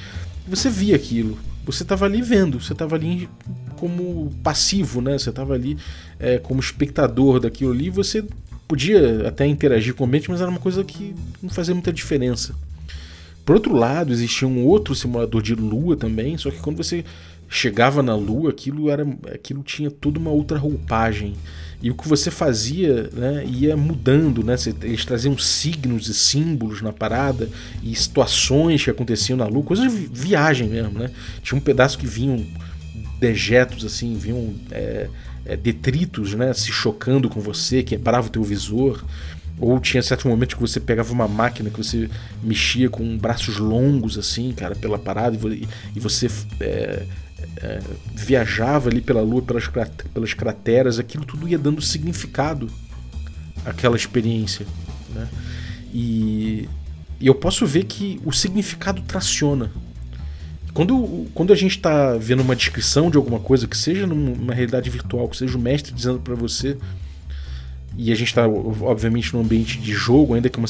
Você 0.47 0.69
via 0.69 0.95
aquilo, 0.95 1.37
você 1.65 1.83
estava 1.83 2.05
ali 2.05 2.21
vendo, 2.21 2.61
você 2.61 2.73
estava 2.73 2.95
ali 2.95 3.29
como 3.77 4.31
passivo, 4.43 5.01
né? 5.01 5.17
Você 5.17 5.29
estava 5.29 5.53
ali 5.53 5.77
é, 6.19 6.37
como 6.37 6.59
espectador 6.59 7.39
daquilo 7.39 7.71
ali, 7.71 7.89
você 7.89 8.23
podia 8.67 9.27
até 9.27 9.45
interagir 9.45 9.93
com 9.93 10.03
o 10.03 10.07
ambiente, 10.07 10.29
mas 10.29 10.41
era 10.41 10.49
uma 10.49 10.59
coisa 10.59 10.83
que 10.83 11.13
não 11.41 11.49
fazia 11.49 11.73
muita 11.73 11.91
diferença. 11.91 12.55
Por 13.45 13.55
outro 13.55 13.75
lado, 13.75 14.11
existia 14.11 14.47
um 14.47 14.65
outro 14.65 14.95
simulador 14.95 15.41
de 15.41 15.53
lua 15.53 15.97
também, 15.97 16.37
só 16.37 16.49
que 16.49 16.59
quando 16.59 16.77
você 16.77 17.03
chegava 17.49 18.01
na 18.01 18.15
lua, 18.15 18.49
aquilo 18.49 18.89
era 18.89 19.05
aquilo 19.33 19.61
tinha 19.63 19.91
toda 19.91 20.17
uma 20.17 20.31
outra 20.31 20.57
roupagem. 20.57 21.33
E 21.81 21.91
o 21.91 21.95
que 21.95 22.07
você 22.07 22.31
fazia 22.31 23.09
né, 23.11 23.43
ia 23.45 23.75
mudando, 23.75 24.41
né? 24.41 24.55
Eles 24.81 25.03
traziam 25.03 25.37
signos 25.37 26.07
e 26.07 26.13
símbolos 26.13 26.81
na 26.81 26.93
parada 26.93 27.49
e 27.83 27.93
situações 27.93 28.81
que 28.81 28.89
aconteciam 28.89 29.35
na 29.35 29.45
lua, 29.45 29.63
coisas 29.63 29.91
de 29.91 30.07
viagem 30.07 30.69
mesmo, 30.69 30.97
né? 30.97 31.11
Tinha 31.41 31.57
um 31.57 31.61
pedaço 31.61 31.97
que 31.97 32.07
vinham 32.07 32.45
dejetos 33.19 33.83
assim, 33.85 34.15
vinham 34.15 34.53
é, 34.71 35.09
é, 35.45 35.57
detritos, 35.57 36.33
né, 36.33 36.53
se 36.53 36.71
chocando 36.71 37.29
com 37.29 37.39
você, 37.39 37.83
quebrava 37.83 38.27
o 38.27 38.29
teu 38.29 38.43
visor. 38.43 39.03
Ou 39.59 39.79
tinha 39.79 40.01
certos 40.01 40.25
momentos 40.25 40.55
que 40.55 40.61
você 40.61 40.79
pegava 40.79 41.13
uma 41.13 41.27
máquina 41.27 41.69
que 41.69 41.77
você 41.77 42.09
mexia 42.41 42.89
com 42.89 43.17
braços 43.17 43.57
longos, 43.57 44.17
assim, 44.17 44.51
cara, 44.51 44.75
pela 44.75 44.97
parada, 44.97 45.37
e 45.95 45.99
você 45.99 46.27
é, 46.59 47.05
é, 47.57 47.79
viajava 48.13 48.89
ali 48.89 48.99
pela 48.99 49.21
lua, 49.21 49.41
pelas, 49.41 49.69
pelas 50.13 50.33
crateras, 50.33 50.99
aquilo 50.99 51.23
tudo 51.23 51.47
ia 51.47 51.57
dando 51.57 51.81
significado 51.81 52.67
àquela 53.65 53.95
experiência. 53.95 54.65
Né? 55.13 55.27
E, 55.93 56.67
e 57.19 57.27
eu 57.27 57.35
posso 57.35 57.65
ver 57.65 57.85
que 57.85 58.19
o 58.25 58.31
significado 58.31 59.01
traciona. 59.03 59.71
Quando, 60.73 61.27
quando 61.35 61.53
a 61.53 61.55
gente 61.55 61.77
está 61.77 62.17
vendo 62.17 62.41
uma 62.41 62.55
descrição 62.55 63.11
de 63.11 63.17
alguma 63.17 63.39
coisa, 63.39 63.67
que 63.67 63.77
seja 63.77 64.07
numa 64.07 64.53
realidade 64.53 64.89
virtual, 64.89 65.29
que 65.29 65.37
seja 65.37 65.55
o 65.55 65.61
mestre 65.61 65.93
dizendo 65.93 66.19
para 66.19 66.33
você, 66.33 66.77
e 67.95 68.11
a 68.11 68.15
gente 68.15 68.29
está, 68.29 68.47
obviamente, 68.47 69.33
num 69.33 69.41
ambiente 69.41 69.77
de 69.77 69.93
jogo, 69.93 70.33
ainda 70.33 70.49
que 70.49 70.57
uma, 70.57 70.67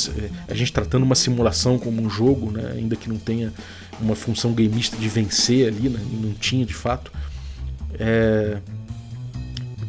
a 0.48 0.54
gente 0.54 0.74
tratando 0.74 1.04
uma 1.04 1.16
simulação 1.16 1.80
como 1.80 2.02
um 2.02 2.10
jogo, 2.10 2.52
né, 2.52 2.74
ainda 2.76 2.96
que 2.96 3.08
não 3.08 3.18
tenha 3.18 3.54
uma 4.00 4.16
função 4.16 4.54
gameista 4.54 4.98
de 4.98 5.08
vencer 5.08 5.68
ali, 5.68 5.88
né, 5.88 6.00
não 6.12 6.34
tinha 6.34 6.66
de 6.66 6.74
fato. 6.74 7.12
É, 7.98 8.58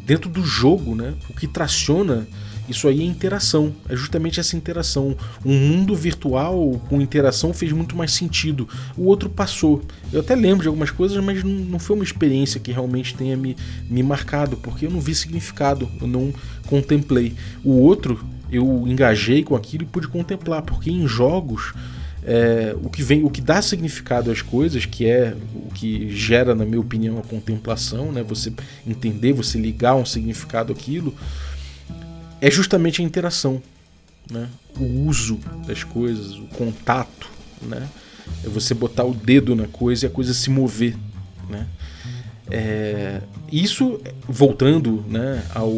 dentro 0.05 0.29
do 0.29 0.43
jogo, 0.45 0.95
né, 0.95 1.13
o 1.29 1.33
que 1.33 1.47
traciona 1.47 2.25
isso 2.67 2.87
aí 2.87 3.01
é 3.01 3.03
interação, 3.03 3.73
é 3.87 3.95
justamente 3.95 4.39
essa 4.39 4.55
interação. 4.55 5.15
Um 5.45 5.53
mundo 5.53 5.95
virtual 5.95 6.81
com 6.89 7.01
interação 7.01 7.53
fez 7.53 7.71
muito 7.71 7.95
mais 7.95 8.11
sentido. 8.11 8.67
O 8.97 9.03
outro 9.05 9.29
passou. 9.29 9.83
Eu 10.11 10.21
até 10.21 10.35
lembro 10.35 10.63
de 10.63 10.67
algumas 10.67 10.89
coisas, 10.89 11.23
mas 11.23 11.43
não, 11.43 11.77
foi 11.77 11.95
uma 11.95 12.03
experiência 12.03 12.59
que 12.59 12.71
realmente 12.71 13.13
tenha 13.13 13.37
me, 13.37 13.55
me 13.89 14.01
marcado, 14.01 14.57
porque 14.57 14.87
eu 14.87 14.91
não 14.91 14.99
vi 14.99 15.13
significado, 15.13 15.89
eu 16.01 16.07
não 16.07 16.33
contemplei. 16.67 17.35
O 17.63 17.71
outro, 17.71 18.25
eu 18.51 18.83
engajei 18.87 19.43
com 19.43 19.55
aquilo 19.55 19.83
e 19.83 19.87
pude 19.87 20.07
contemplar, 20.07 20.61
porque 20.63 20.89
em 20.89 21.07
jogos. 21.07 21.73
É, 22.27 22.75
o 22.81 22.89
que 22.89 23.03
vem, 23.03 23.23
o 23.23 23.29
que 23.29 23.39
dá 23.39 23.61
significado 23.61 24.31
às 24.31 24.41
coisas, 24.41 24.83
que 24.83 25.05
é 25.05 25.35
o 25.53 25.71
que 25.71 26.09
gera, 26.09 26.55
na 26.55 26.65
minha 26.65 26.79
opinião, 26.79 27.19
a 27.19 27.21
contemplação, 27.21 28.11
né? 28.11 28.23
Você 28.23 28.51
entender, 28.87 29.31
você 29.31 29.59
ligar 29.59 29.93
um 29.93 30.03
significado 30.03 30.73
àquilo 30.73 31.13
é 32.41 32.51
justamente 32.51 33.01
a 33.01 33.05
interação, 33.05 33.61
né? 34.29 34.49
o 34.79 35.07
uso 35.07 35.39
das 35.65 35.83
coisas, 35.83 36.37
o 36.37 36.45
contato. 36.47 37.29
Né? 37.61 37.87
É 38.43 38.49
você 38.49 38.73
botar 38.73 39.03
o 39.03 39.13
dedo 39.13 39.55
na 39.55 39.67
coisa 39.67 40.05
e 40.05 40.07
a 40.07 40.11
coisa 40.11 40.33
se 40.33 40.49
mover. 40.49 40.95
Né? 41.49 41.67
É, 42.49 43.21
isso, 43.51 43.99
voltando 44.27 45.03
né, 45.07 45.43
ao, 45.53 45.71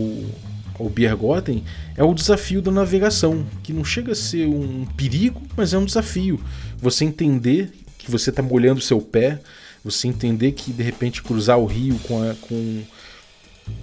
ao 0.80 0.90
Biergotten, 0.90 1.64
é 1.96 2.04
o 2.04 2.14
desafio 2.14 2.62
da 2.62 2.72
navegação, 2.72 3.46
que 3.64 3.72
não 3.72 3.86
chega 3.86 4.12
a 4.12 4.16
ser 4.16 4.48
um 4.48 4.86
perigo, 4.98 5.42
mas 5.56 5.74
é 5.74 5.78
um 5.78 5.86
desafio. 5.86 6.40
Você 6.80 7.06
entender 7.06 7.72
que 7.98 8.12
você 8.12 8.30
está 8.30 8.42
molhando 8.42 8.82
seu 8.82 9.02
pé, 9.02 9.40
você 9.84 10.08
entender 10.08 10.52
que 10.52 10.72
de 10.72 10.84
repente 10.84 11.24
cruzar 11.24 11.58
o 11.58 11.66
rio 11.66 11.98
com, 12.00 12.22
a, 12.22 12.36
com 12.36 12.84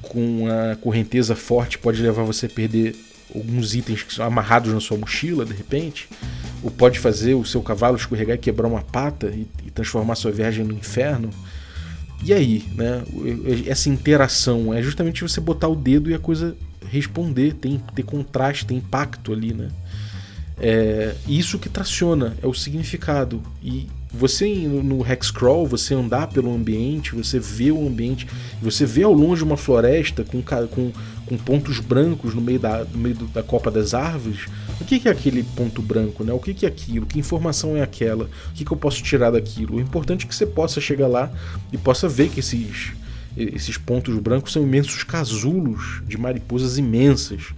com 0.03 0.47
a 0.49 0.77
correnteza 0.77 1.35
forte 1.35 1.79
pode 1.79 2.03
levar 2.03 2.23
você 2.23 2.47
a 2.47 2.49
perder 2.49 2.95
alguns 3.35 3.75
itens 3.75 4.03
que 4.03 4.15
são 4.15 4.25
amarrados 4.25 4.73
na 4.73 4.81
sua 4.81 4.97
mochila, 4.97 5.45
de 5.45 5.53
repente, 5.53 6.09
ou 6.63 6.71
pode 6.71 6.99
fazer 6.99 7.35
o 7.35 7.45
seu 7.45 7.63
cavalo 7.63 7.97
escorregar 7.97 8.37
e 8.37 8.39
quebrar 8.39 8.69
uma 8.69 8.83
pata 8.83 9.27
e, 9.27 9.47
e 9.67 9.71
transformar 9.71 10.15
sua 10.15 10.31
viagem 10.31 10.65
no 10.65 10.73
inferno. 10.73 11.31
E 12.23 12.33
aí, 12.33 12.65
né? 12.75 13.03
Essa 13.67 13.89
interação 13.89 14.73
é 14.73 14.83
justamente 14.83 15.23
você 15.23 15.41
botar 15.41 15.69
o 15.69 15.75
dedo 15.75 16.11
e 16.11 16.15
a 16.15 16.19
coisa 16.19 16.57
responder, 16.91 17.55
tem 17.55 17.81
ter 17.95 18.03
contraste, 18.03 18.67
tem 18.67 18.79
impacto 18.79 19.33
ali, 19.33 19.53
né? 19.53 19.69
É, 20.59 21.15
isso 21.27 21.59
que 21.59 21.69
traciona, 21.69 22.37
é 22.43 22.47
o 22.47 22.55
significado. 22.55 23.43
E 23.63 23.89
você 24.17 24.47
no 24.67 25.05
Hexcrawl, 25.05 25.67
você 25.67 25.95
andar 25.95 26.29
pelo 26.29 26.55
ambiente, 26.55 27.15
você 27.15 27.39
vê 27.39 27.71
o 27.71 27.87
ambiente, 27.87 28.27
você 28.63 28.87
vê 28.87 29.03
ao 29.03 29.13
longe 29.13 29.43
uma 29.43 29.57
floresta 29.57 30.25
com, 30.25 30.41
com, 30.43 30.93
com 31.27 31.37
pontos 31.37 31.81
brancos 31.81 32.35
no 32.35 32.41
meio, 32.41 32.59
da, 32.59 32.85
no 32.85 32.99
meio 32.99 33.15
da 33.15 33.43
copa 33.43 33.71
das 33.71 33.93
árvores. 33.93 34.47
O 34.81 34.85
que, 34.85 35.09
é 35.09 35.11
aquele 35.11 35.43
ponto 35.43 35.83
branco? 35.83 36.23
Né? 36.23 36.33
O 36.33 36.39
que, 36.39 36.65
é 36.65 36.69
aquilo? 36.69 37.07
Que 37.07 37.19
informação 37.19 37.77
é 37.77 37.83
aquela? 37.83 38.25
O 38.51 38.55
que, 38.55 38.71
eu 38.71 38.77
posso 38.77 39.03
tirar 39.03 39.31
daquilo? 39.31 39.77
O 39.77 39.81
importante 39.81 40.25
é 40.25 40.29
que 40.29 40.35
você 40.35 40.47
possa 40.47 40.81
chegar 40.81 41.09
lá 41.09 41.33
e 41.73 41.79
possa 41.79 42.09
ver 42.09 42.29
que 42.29 42.41
esses, 42.41 42.93
esses 43.37 43.77
pontos 43.77 44.17
brancos 44.19 44.53
são 44.53 44.63
imensos 44.63 45.03
casulos 45.03 46.03
de 46.07 46.17
mariposas 46.17 46.79
imensas 46.79 47.53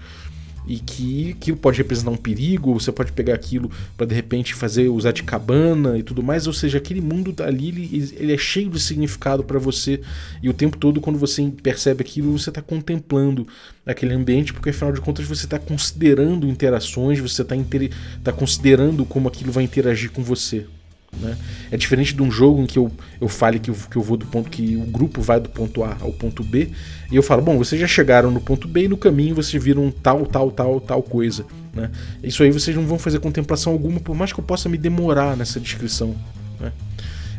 e 0.67 0.79
que 0.79 1.37
aquilo 1.39 1.57
pode 1.57 1.79
representar 1.79 2.11
um 2.11 2.17
perigo, 2.17 2.75
você 2.75 2.91
pode 2.91 3.13
pegar 3.13 3.35
aquilo 3.35 3.71
para 3.97 4.07
de 4.07 4.15
repente 4.15 4.55
fazer 4.55 4.89
usar 4.89 5.13
de 5.13 5.23
cabana 5.23 5.99
e 5.99 6.03
tudo 6.03 6.23
mais, 6.23 6.47
ou 6.47 6.53
seja, 6.53 6.79
aquele 6.79 7.01
mundo 7.01 7.35
ali 7.43 7.69
ele, 7.69 8.15
ele 8.19 8.33
é 8.33 8.39
cheio 8.39 8.71
de 8.71 8.81
significado 8.81 9.45
para 9.45 9.59
você 9.59 10.01
e 10.43 10.49
o 10.49 10.55
tempo 10.55 10.77
todo 10.77 11.01
quando 11.01 11.19
você 11.19 11.51
percebe 11.63 12.03
aquilo 12.03 12.37
você 12.37 12.51
está 12.51 12.61
contemplando 12.63 13.47
aquele 13.85 14.15
ambiente 14.15 14.53
porque 14.53 14.71
afinal 14.71 14.93
de 14.93 15.01
contas 15.01 15.27
você 15.27 15.45
está 15.45 15.59
considerando 15.59 16.49
interações, 16.49 17.19
você 17.19 17.43
está 17.43 17.55
tá 18.23 18.33
considerando 18.33 19.05
como 19.05 19.29
aquilo 19.29 19.53
vai 19.53 19.65
interagir 19.65 20.11
com 20.11 20.23
você. 20.23 20.67
Né? 21.13 21.37
É 21.71 21.77
diferente 21.77 22.15
de 22.15 22.23
um 22.23 22.31
jogo 22.31 22.63
em 22.63 22.67
que 22.67 22.79
eu, 22.79 22.91
eu 23.21 23.29
fale 23.29 23.59
que 23.59 23.71
eu, 23.71 23.75
que 23.91 23.97
eu 23.97 24.03
vou 24.03 24.17
do 24.17 24.27
ponto 24.27 24.51
que 24.51 24.77
o 24.77 24.83
grupo 24.83 25.23
vai 25.23 25.41
do 25.41 25.49
ponto 25.49 25.83
A 25.83 25.97
ao 26.01 26.13
ponto 26.13 26.45
B 26.45 26.71
e 27.11 27.17
eu 27.17 27.23
falo, 27.23 27.43
bom, 27.43 27.57
vocês 27.57 27.81
já 27.81 27.87
chegaram 27.87 28.31
no 28.31 28.41
ponto 28.41 28.69
B 28.69 28.85
e 28.85 28.89
no 28.89 28.97
caminho 28.97 29.35
vocês 29.35 29.63
viram 29.63 29.91
tal, 29.91 30.27
tal, 30.27 30.51
tal, 30.51 30.81
tal 30.81 31.03
coisa. 31.03 31.47
Né? 31.73 31.91
Isso 32.23 32.43
aí 32.43 32.51
vocês 32.51 32.77
não 32.77 32.87
vão 32.87 32.99
fazer 32.99 33.19
contemplação 33.21 33.73
alguma, 33.73 34.01
por 34.01 34.15
mais 34.15 34.33
que 34.33 34.41
eu 34.41 34.45
possa 34.45 34.69
me 34.69 34.77
demorar 34.77 35.37
nessa 35.37 35.59
descrição. 35.59 36.15
Né? 36.61 36.73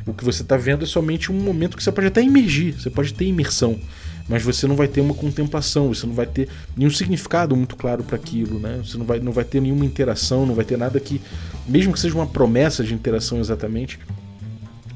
O 0.06 0.13
que 0.13 0.23
você 0.23 0.41
está 0.41 0.58
vendo 0.58 0.84
é 0.84 0.88
somente 0.88 1.32
um 1.32 1.36
momento 1.36 1.77
que 1.77 1.84
você 1.84 1.91
pode 1.91 2.08
até 2.08 2.21
emergir, 2.21 2.73
você 2.73 2.89
pode 2.89 3.13
ter 3.13 3.25
imersão 3.25 3.80
mas 4.28 4.44
você 4.44 4.68
não 4.68 4.76
vai 4.76 4.88
ter 4.88 5.02
uma 5.02 5.13
contemplação, 5.13 5.88
você 5.88 6.06
não 6.06 6.13
vai 6.13 6.26
ter 6.26 6.50
nenhum 6.76 6.90
significado 6.90 7.56
muito 7.56 7.76
claro 7.76 8.04
para 8.04 8.16
aquilo, 8.16 8.60
né? 8.60 8.82
Você 8.84 8.98
não 8.98 9.06
vai, 9.06 9.20
não 9.20 9.32
vai 9.32 9.44
ter 9.44 9.62
nenhuma 9.62 9.86
interação, 9.86 10.46
não 10.46 10.56
vai 10.56 10.66
ter 10.66 10.78
nada 10.78 11.00
que, 11.00 11.22
mesmo 11.68 11.94
que 11.94 12.00
seja 12.00 12.16
uma 12.16 12.28
promessa 12.28 12.84
de 12.84 12.94
interação 12.94 13.40
exatamente, 13.40 14.00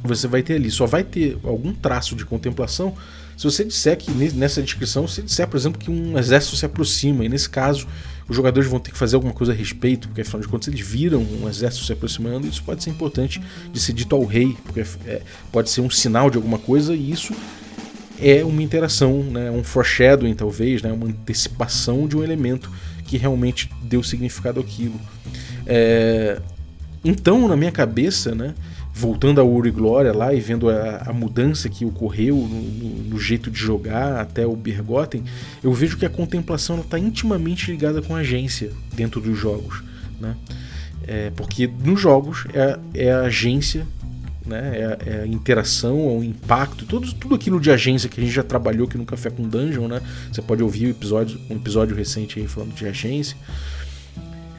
você 0.04 0.28
vai 0.28 0.42
ter 0.42 0.56
ali. 0.56 0.70
Só 0.70 0.86
vai 0.86 1.04
ter 1.04 1.38
algum 1.44 1.74
traço 1.74 2.16
de 2.16 2.26
contemplação 2.26 2.94
se 3.42 3.46
você 3.46 3.66
disser 3.66 3.98
que 3.98 4.12
nessa 4.12 4.62
descrição, 4.62 5.08
se 5.08 5.20
disser, 5.24 5.48
por 5.48 5.58
exemplo, 5.58 5.80
que 5.80 5.90
um 5.90 6.16
exército 6.16 6.56
se 6.56 6.64
aproxima, 6.64 7.26
e 7.26 7.30
nesse 7.30 7.50
caso 7.50 7.88
os 8.30 8.36
jogadores 8.36 8.70
vão 8.70 8.80
ter 8.80 8.92
que 8.92 8.98
fazer 9.00 9.16
alguma 9.16 9.34
coisa 9.34 9.52
a 9.52 9.56
respeito, 9.56 10.08
porque 10.08 10.22
afinal 10.22 10.42
de 10.42 10.48
contas 10.48 10.68
eles 10.68 10.80
viram 10.80 11.22
um 11.22 11.50
exército 11.50 11.84
se 11.84 11.92
aproximando, 11.92 12.46
isso 12.46 12.62
pode 12.62 12.84
ser 12.84 12.92
importante 12.92 13.42
de 13.74 13.80
ser 13.80 13.94
dito 13.94 14.16
ao 14.16 14.24
rei, 14.26 14.56
porque 14.64 14.82
é, 15.08 15.24
pode 15.52 15.72
ser 15.72 15.82
um 15.82 15.90
sinal 15.90 16.30
de 16.30 16.38
alguma 16.38 16.60
coisa, 16.60 16.94
e 16.94 17.10
isso 17.10 17.34
é 18.22 18.44
uma 18.46 18.62
interação, 18.62 19.24
né, 19.24 19.50
um 19.50 19.64
foreshadowing 19.64 20.34
talvez, 20.36 20.82
né, 20.82 20.92
uma 20.92 21.08
antecipação 21.08 22.08
de 22.08 22.16
um 22.16 22.24
elemento 22.24 22.70
que 23.06 23.18
realmente 23.18 23.70
deu 23.84 24.04
significado 24.04 24.60
àquilo. 24.60 25.00
É, 25.66 26.40
então, 27.04 27.48
na 27.48 27.58
minha 27.58 27.72
cabeça, 27.72 28.36
né, 28.36 28.54
voltando 28.94 29.42
a 29.42 29.44
Ouro 29.44 29.68
e 29.68 29.72
Glória 29.72 30.14
lá 30.14 30.34
e 30.34 30.40
vendo 30.40 30.70
a, 30.70 31.04
a 31.08 31.14
mudança 31.14 31.68
que 31.68 31.84
ocorreu 31.86 32.36
no, 32.36 32.62
no, 32.62 33.04
no, 33.10 33.20
jeito 33.20 33.50
de 33.50 33.60
jogar 33.60 34.20
até 34.20 34.46
o 34.46 34.56
Bergotten, 34.56 35.24
eu 35.64 35.74
vejo 35.74 35.98
que 35.98 36.06
a 36.06 36.10
contemplação 36.10 36.80
está 36.80 37.00
intimamente 37.00 37.72
ligada 37.72 38.02
com 38.02 38.16
a 38.16 38.20
agência 38.20 38.72
dentro 38.94 39.20
dos 39.20 39.38
jogos. 39.38 39.84
Né? 40.20 40.36
É, 41.08 41.32
porque 41.36 41.68
nos 41.68 42.00
jogos 42.00 42.46
é, 42.54 42.78
é 42.94 43.12
a 43.12 43.22
agência 43.22 43.88
né? 44.52 44.72
É, 44.76 45.10
é, 45.10 45.22
a 45.24 45.28
interação, 45.28 45.98
é 45.98 46.20
o 46.20 46.24
impacto, 46.24 46.86
tudo, 46.86 47.12
tudo 47.14 47.36
aquilo 47.36 47.60
de 47.60 47.72
agência 47.72 48.10
que 48.10 48.20
a 48.20 48.24
gente 48.24 48.34
já 48.34 48.44
trabalhou 48.44 48.88
aqui 48.88 48.98
no 48.98 49.06
Café 49.06 49.30
com 49.30 49.48
Dungeon, 49.48 49.88
né? 49.88 50.02
Você 50.32 50.42
pode 50.42 50.62
ouvir 50.62 50.88
um 50.88 50.90
episódio, 50.92 51.40
um 51.50 51.56
episódio 51.56 51.96
recente 51.96 52.40
aí 52.40 52.48
falando 52.48 52.74
de 52.74 52.86
agência. 52.86 53.38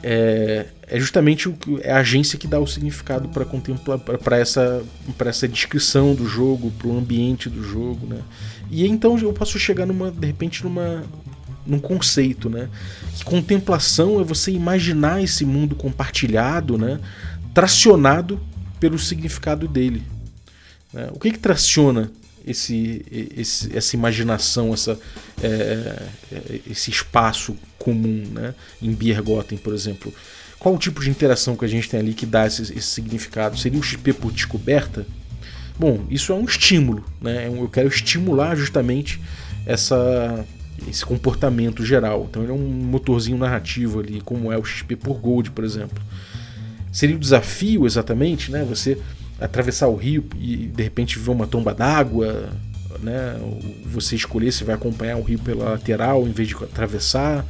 É, 0.05 0.65
é 0.87 0.99
justamente 0.99 1.47
o, 1.47 1.55
é 1.81 1.93
a 1.93 1.99
agência 1.99 2.37
que 2.37 2.45
dá 2.45 2.59
o 2.59 2.67
significado 2.67 3.29
para 3.29 3.45
contemplar 3.45 3.97
para 3.97 4.37
essa 4.37 4.83
para 5.17 5.29
essa 5.29 5.47
descrição 5.47 6.13
do 6.13 6.27
jogo, 6.27 6.71
para 6.71 6.89
o 6.89 6.97
ambiente 6.97 7.49
do 7.49 7.63
jogo, 7.63 8.05
né? 8.05 8.19
E 8.69 8.85
então 8.85 9.17
eu 9.17 9.31
posso 9.31 9.57
chegar 9.57 9.85
numa 9.85 10.11
de 10.11 10.27
repente 10.27 10.61
numa 10.63 11.03
num 11.65 11.79
conceito, 11.79 12.49
né? 12.49 12.67
Que 13.15 13.23
contemplação 13.23 14.19
é 14.19 14.23
você 14.25 14.51
imaginar 14.51 15.23
esse 15.23 15.45
mundo 15.45 15.73
compartilhado, 15.73 16.77
né? 16.77 16.99
Tracionado 17.53 18.41
pelo 18.83 18.99
significado 18.99 19.65
dele. 19.65 20.03
Né? 20.91 21.07
O 21.13 21.19
que, 21.19 21.31
que 21.31 21.39
traciona 21.39 22.11
esse, 22.45 23.01
esse, 23.33 23.77
essa 23.77 23.95
imaginação, 23.95 24.73
essa, 24.73 24.99
é, 25.41 26.03
é, 26.29 26.59
esse 26.69 26.91
espaço 26.91 27.55
comum 27.79 28.25
né? 28.29 28.53
em 28.81 28.91
Biergotten, 28.91 29.57
por 29.57 29.73
exemplo? 29.73 30.13
Qual 30.59 30.75
o 30.75 30.77
tipo 30.77 31.01
de 31.01 31.09
interação 31.09 31.55
que 31.55 31.63
a 31.63 31.67
gente 31.67 31.89
tem 31.89 32.01
ali 32.01 32.13
que 32.13 32.25
dá 32.25 32.45
esse, 32.45 32.61
esse 32.61 32.87
significado? 32.87 33.57
Seria 33.57 33.79
o 33.79 33.83
XP 33.83 34.11
por 34.11 34.33
descoberta? 34.33 35.07
Bom, 35.79 36.05
isso 36.09 36.33
é 36.33 36.35
um 36.35 36.43
estímulo, 36.43 37.05
né? 37.21 37.47
Eu 37.47 37.69
quero 37.69 37.87
estimular 37.87 38.53
justamente 38.57 39.17
essa, 39.65 40.45
esse 40.89 41.05
comportamento 41.05 41.85
geral. 41.85 42.27
Então 42.29 42.43
ele 42.43 42.51
é 42.51 42.55
um 42.55 42.67
motorzinho 42.67 43.37
narrativo 43.37 44.01
ali, 44.01 44.19
como 44.19 44.51
é 44.51 44.57
o 44.57 44.65
XP 44.65 44.97
por 44.97 45.19
Gold, 45.19 45.51
por 45.51 45.63
exemplo. 45.63 46.03
Seria 46.93 47.15
o 47.15 47.19
desafio 47.19 47.87
exatamente, 47.87 48.51
né? 48.51 48.63
Você 48.63 48.99
atravessar 49.41 49.87
o 49.87 49.95
rio 49.95 50.23
e 50.39 50.55
de 50.67 50.83
repente 50.83 51.17
ver 51.17 51.31
uma 51.31 51.47
tomba 51.47 51.73
d'água, 51.73 52.49
né? 53.01 53.35
Você 53.85 54.15
escolher 54.15 54.51
se 54.51 54.63
vai 54.63 54.75
acompanhar 54.75 55.17
o 55.17 55.23
rio 55.23 55.39
pela 55.39 55.71
lateral 55.71 56.27
em 56.27 56.31
vez 56.31 56.47
de 56.49 56.55
atravessar 56.55 57.43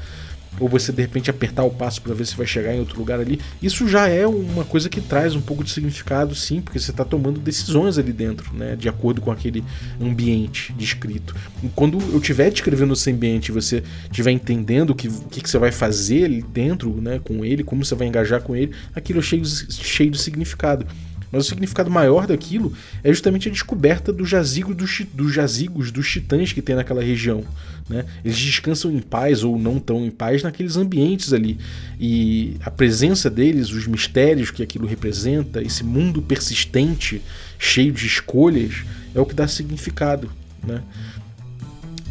ou 0.60 0.68
você 0.68 0.92
de 0.92 1.02
repente 1.02 1.30
apertar 1.30 1.64
o 1.64 1.72
passo 1.72 2.02
para 2.02 2.14
ver 2.14 2.26
se 2.26 2.36
vai 2.36 2.46
chegar 2.46 2.74
em 2.74 2.80
outro 2.80 2.98
lugar 2.98 3.20
ali, 3.20 3.40
isso 3.62 3.88
já 3.88 4.08
é 4.08 4.26
uma 4.26 4.64
coisa 4.64 4.90
que 4.90 5.02
traz 5.02 5.36
um 5.36 5.42
pouco 5.42 5.64
de 5.64 5.72
significado, 5.72 6.36
sim, 6.36 6.62
porque 6.62 6.80
você 6.80 6.92
está 6.92 7.04
tomando 7.04 7.40
decisões 7.40 7.98
ali 7.98 8.14
dentro, 8.14 8.54
né, 8.54 8.76
de 8.76 8.88
acordo 8.88 9.22
com 9.22 9.32
aquele 9.32 9.64
ambiente 10.02 10.74
descrito. 10.74 11.36
E 11.64 11.68
quando 11.70 12.00
eu 12.12 12.18
estiver 12.18 12.50
descrevendo 12.50 12.94
esse 12.94 13.12
ambiente, 13.12 13.52
você 13.52 13.84
estiver 14.06 14.32
entendendo 14.32 14.92
o 14.92 14.96
que, 14.96 15.10
que, 15.10 15.50
você 15.50 15.58
vai 15.58 15.72
fazer 15.72 16.26
ali 16.26 16.42
dentro, 16.42 17.02
né, 17.02 17.20
com 17.24 17.44
ele, 17.44 17.64
como 17.64 17.84
você 17.84 17.96
vai 17.96 18.08
engajar 18.08 18.42
com 18.42 18.56
ele, 18.56 18.74
aquilo 18.96 19.20
é 19.20 19.22
cheio, 19.22 19.44
cheio 19.46 20.12
de 20.12 20.18
significado. 20.18 20.86
Mas 21.34 21.48
o 21.48 21.50
significado 21.50 21.90
maior 21.90 22.28
daquilo 22.28 22.72
é 23.04 23.12
justamente 23.12 23.50
a 23.50 23.52
descoberta 23.52 24.14
do 24.14 24.24
jazigo 24.24 24.72
dos, 24.72 25.02
dos 25.12 25.34
jazigos 25.34 25.92
dos 25.92 26.08
titãs 26.08 26.54
que 26.54 26.62
tem 26.62 26.76
naquela 26.76 27.02
região. 27.02 27.44
Né? 27.90 28.06
Eles 28.24 28.38
descansam 28.38 28.92
em 28.92 29.00
paz 29.00 29.44
ou 29.44 29.58
não 29.58 29.80
tão 29.80 30.06
em 30.06 30.12
paz 30.12 30.44
naqueles 30.44 30.78
ambientes 30.78 31.34
ali. 31.34 31.58
E 32.00 32.56
a 32.64 32.70
presença 32.70 33.32
deles, 33.32 33.72
os 33.72 33.88
mistérios 33.88 34.52
que 34.52 34.62
aquilo 34.62 34.86
representa, 34.86 35.60
esse 35.60 35.84
mundo 35.84 36.22
persistente, 36.22 37.20
cheio 37.58 37.92
de 37.92 38.06
escolhas, 38.06 38.84
é 39.16 39.20
o 39.20 39.26
que 39.26 39.34
dá 39.34 39.48
significado. 39.48 40.32
Né? 40.64 40.84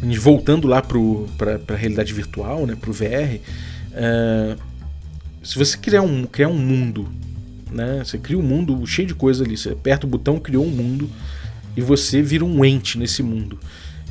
E 0.03 0.17
voltando 0.17 0.67
lá 0.67 0.81
para 0.81 1.61
a 1.73 1.77
realidade 1.77 2.11
virtual, 2.11 2.67
né, 2.67 2.75
para 2.75 2.89
o 2.89 2.93
VR, 2.93 3.05
é, 3.05 3.39
eh, 3.93 4.57
se 5.41 5.57
você 5.57 5.77
criar 5.77 6.01
um, 6.01 6.25
criar 6.25 6.49
um 6.49 6.57
mundo 6.57 7.09
né? 7.73 8.03
Você 8.03 8.17
cria 8.17 8.37
um 8.37 8.43
mundo 8.43 8.85
cheio 8.85 9.07
de 9.07 9.15
coisa 9.15 9.43
ali. 9.43 9.57
Você 9.57 9.69
aperta 9.69 10.05
o 10.05 10.09
botão, 10.09 10.39
criou 10.39 10.65
um 10.65 10.69
mundo 10.69 11.09
e 11.75 11.81
você 11.81 12.21
vira 12.21 12.45
um 12.45 12.63
ente 12.63 12.97
nesse 12.97 13.23
mundo. 13.23 13.59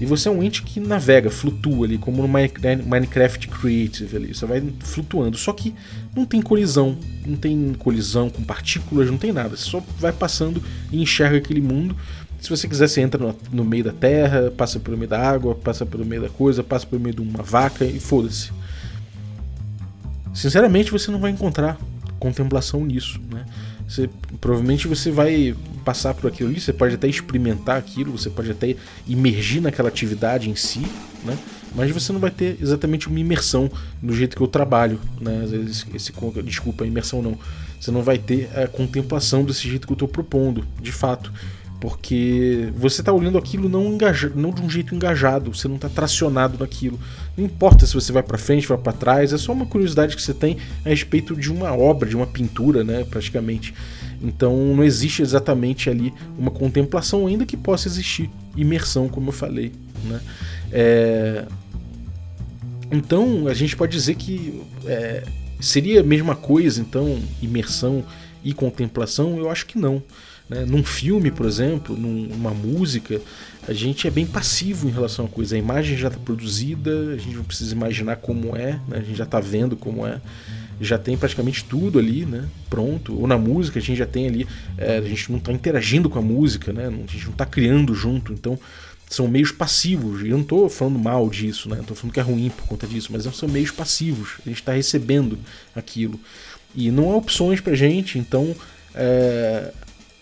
E 0.00 0.04
você 0.04 0.28
é 0.28 0.32
um 0.32 0.42
ente 0.42 0.62
que 0.62 0.80
navega, 0.80 1.30
flutua 1.30 1.86
ali, 1.86 1.96
como 1.96 2.22
no 2.22 2.28
Minecraft 2.28 3.46
Creative 3.46 4.16
ali. 4.16 4.34
Você 4.34 4.44
vai 4.44 4.62
flutuando. 4.80 5.36
Só 5.36 5.52
que 5.52 5.74
não 6.14 6.24
tem 6.24 6.42
colisão. 6.42 6.98
Não 7.24 7.36
tem 7.36 7.72
colisão 7.78 8.28
com 8.28 8.42
partículas, 8.42 9.08
não 9.08 9.18
tem 9.18 9.32
nada. 9.32 9.56
Você 9.56 9.70
só 9.70 9.82
vai 10.00 10.12
passando 10.12 10.60
e 10.90 11.00
enxerga 11.00 11.36
aquele 11.36 11.60
mundo. 11.60 11.96
Se 12.40 12.50
você 12.50 12.66
quiser, 12.66 12.88
você 12.88 13.00
entra 13.00 13.24
no, 13.24 13.36
no 13.52 13.64
meio 13.64 13.84
da 13.84 13.92
terra, 13.92 14.50
passa 14.50 14.80
pelo 14.80 14.98
meio 14.98 15.08
da 15.08 15.20
água, 15.20 15.54
passa 15.54 15.86
pelo 15.86 16.04
meio 16.04 16.22
da 16.22 16.28
coisa, 16.28 16.64
passa 16.64 16.84
pelo 16.84 17.00
meio 17.00 17.14
de 17.14 17.22
uma 17.22 17.42
vaca 17.42 17.84
e 17.84 18.00
foda-se. 18.00 18.50
Sinceramente, 20.34 20.90
você 20.90 21.12
não 21.12 21.20
vai 21.20 21.30
encontrar 21.30 21.78
contemplação 22.22 22.84
nisso, 22.84 23.20
né? 23.28 23.44
Você, 23.88 24.08
provavelmente 24.40 24.86
você 24.86 25.10
vai 25.10 25.56
passar 25.84 26.14
por 26.14 26.28
aquilo 26.28 26.48
ali, 26.48 26.60
você 26.60 26.72
pode 26.72 26.94
até 26.94 27.08
experimentar 27.08 27.76
aquilo, 27.76 28.16
você 28.16 28.30
pode 28.30 28.48
até 28.48 28.76
imergir 29.08 29.60
naquela 29.60 29.88
atividade 29.88 30.48
em 30.48 30.54
si, 30.54 30.82
né? 31.24 31.36
Mas 31.74 31.90
você 31.90 32.12
não 32.12 32.20
vai 32.20 32.30
ter 32.30 32.56
exatamente 32.60 33.08
uma 33.08 33.18
imersão 33.18 33.68
no 34.00 34.14
jeito 34.14 34.36
que 34.36 34.42
eu 34.42 34.46
trabalho, 34.46 35.00
né? 35.20 35.44
Esse, 35.68 35.84
esse, 35.96 36.12
desculpa, 36.44 36.86
imersão 36.86 37.20
não. 37.20 37.36
Você 37.80 37.90
não 37.90 38.04
vai 38.04 38.18
ter 38.18 38.48
a 38.56 38.68
contemplação 38.68 39.44
desse 39.44 39.68
jeito 39.68 39.84
que 39.84 39.92
eu 39.92 39.96
estou 39.96 40.06
propondo, 40.06 40.64
de 40.80 40.92
fato 40.92 41.32
porque 41.82 42.72
você 42.76 43.02
está 43.02 43.12
olhando 43.12 43.36
aquilo 43.36 43.68
não, 43.68 43.92
engaja, 43.92 44.30
não 44.36 44.52
de 44.52 44.62
um 44.62 44.70
jeito 44.70 44.94
engajado, 44.94 45.52
você 45.52 45.66
não 45.66 45.74
está 45.74 45.88
tracionado 45.88 46.56
naquilo. 46.56 46.96
Não 47.36 47.44
importa 47.44 47.84
se 47.84 47.92
você 47.92 48.12
vai 48.12 48.22
para 48.22 48.38
frente, 48.38 48.68
vai 48.68 48.78
para 48.78 48.92
trás, 48.92 49.32
é 49.32 49.36
só 49.36 49.52
uma 49.52 49.66
curiosidade 49.66 50.14
que 50.14 50.22
você 50.22 50.32
tem 50.32 50.58
a 50.86 50.90
respeito 50.90 51.34
de 51.34 51.50
uma 51.50 51.74
obra, 51.74 52.08
de 52.08 52.14
uma 52.14 52.24
pintura, 52.24 52.84
né, 52.84 53.04
praticamente. 53.10 53.74
Então 54.22 54.56
não 54.76 54.84
existe 54.84 55.22
exatamente 55.22 55.90
ali 55.90 56.14
uma 56.38 56.52
contemplação, 56.52 57.26
ainda 57.26 57.44
que 57.44 57.56
possa 57.56 57.88
existir 57.88 58.30
imersão, 58.56 59.08
como 59.08 59.30
eu 59.30 59.32
falei. 59.32 59.72
Né? 60.04 60.20
É... 60.70 61.44
Então 62.92 63.48
a 63.48 63.54
gente 63.54 63.76
pode 63.76 63.90
dizer 63.90 64.14
que 64.14 64.62
é... 64.86 65.24
seria 65.60 65.98
a 65.98 66.04
mesma 66.04 66.36
coisa, 66.36 66.80
então, 66.80 67.18
imersão 67.42 68.04
e 68.44 68.54
contemplação? 68.54 69.36
Eu 69.36 69.50
acho 69.50 69.66
que 69.66 69.76
não. 69.76 70.00
Né? 70.52 70.66
Num 70.66 70.84
filme, 70.84 71.30
por 71.30 71.46
exemplo, 71.46 71.96
numa 71.96 72.50
música, 72.50 73.20
a 73.66 73.72
gente 73.72 74.06
é 74.06 74.10
bem 74.10 74.26
passivo 74.26 74.86
em 74.86 74.92
relação 74.92 75.24
à 75.24 75.28
coisa. 75.28 75.56
A 75.56 75.58
imagem 75.58 75.96
já 75.96 76.08
está 76.08 76.20
produzida, 76.20 76.90
a 77.14 77.16
gente 77.16 77.36
não 77.36 77.44
precisa 77.44 77.74
imaginar 77.74 78.16
como 78.16 78.54
é, 78.54 78.72
né? 78.86 78.98
a 78.98 79.00
gente 79.00 79.16
já 79.16 79.24
está 79.24 79.40
vendo 79.40 79.76
como 79.76 80.06
é. 80.06 80.20
Já 80.78 80.98
tem 80.98 81.16
praticamente 81.16 81.64
tudo 81.64 81.98
ali, 81.98 82.26
né? 82.26 82.48
Pronto. 82.68 83.18
Ou 83.18 83.26
na 83.26 83.38
música 83.38 83.78
a 83.78 83.82
gente 83.82 83.96
já 83.96 84.06
tem 84.06 84.26
ali. 84.26 84.48
É, 84.76 84.98
a 84.98 85.02
gente 85.02 85.30
não 85.30 85.38
está 85.38 85.52
interagindo 85.52 86.10
com 86.10 86.18
a 86.18 86.22
música, 86.22 86.72
né? 86.72 86.86
A 86.86 87.12
gente 87.12 87.24
não 87.24 87.32
está 87.32 87.46
criando 87.46 87.94
junto. 87.94 88.32
Então 88.32 88.58
são 89.08 89.28
meios 89.28 89.52
passivos. 89.52 90.22
E 90.22 90.30
eu 90.30 90.36
não 90.36 90.42
estou 90.42 90.68
falando 90.68 90.98
mal 90.98 91.28
disso, 91.30 91.68
né? 91.68 91.78
Estou 91.78 91.94
falando 91.96 92.12
que 92.12 92.18
é 92.18 92.22
ruim 92.22 92.50
por 92.50 92.66
conta 92.66 92.86
disso, 92.86 93.10
mas 93.12 93.22
são 93.22 93.48
meios 93.48 93.70
passivos. 93.70 94.38
A 94.44 94.48
gente 94.48 94.58
está 94.58 94.72
recebendo 94.72 95.38
aquilo. 95.76 96.18
E 96.74 96.90
não 96.90 97.12
há 97.12 97.16
opções 97.16 97.60
pra 97.60 97.76
gente, 97.76 98.18
então 98.18 98.52
é, 98.94 99.72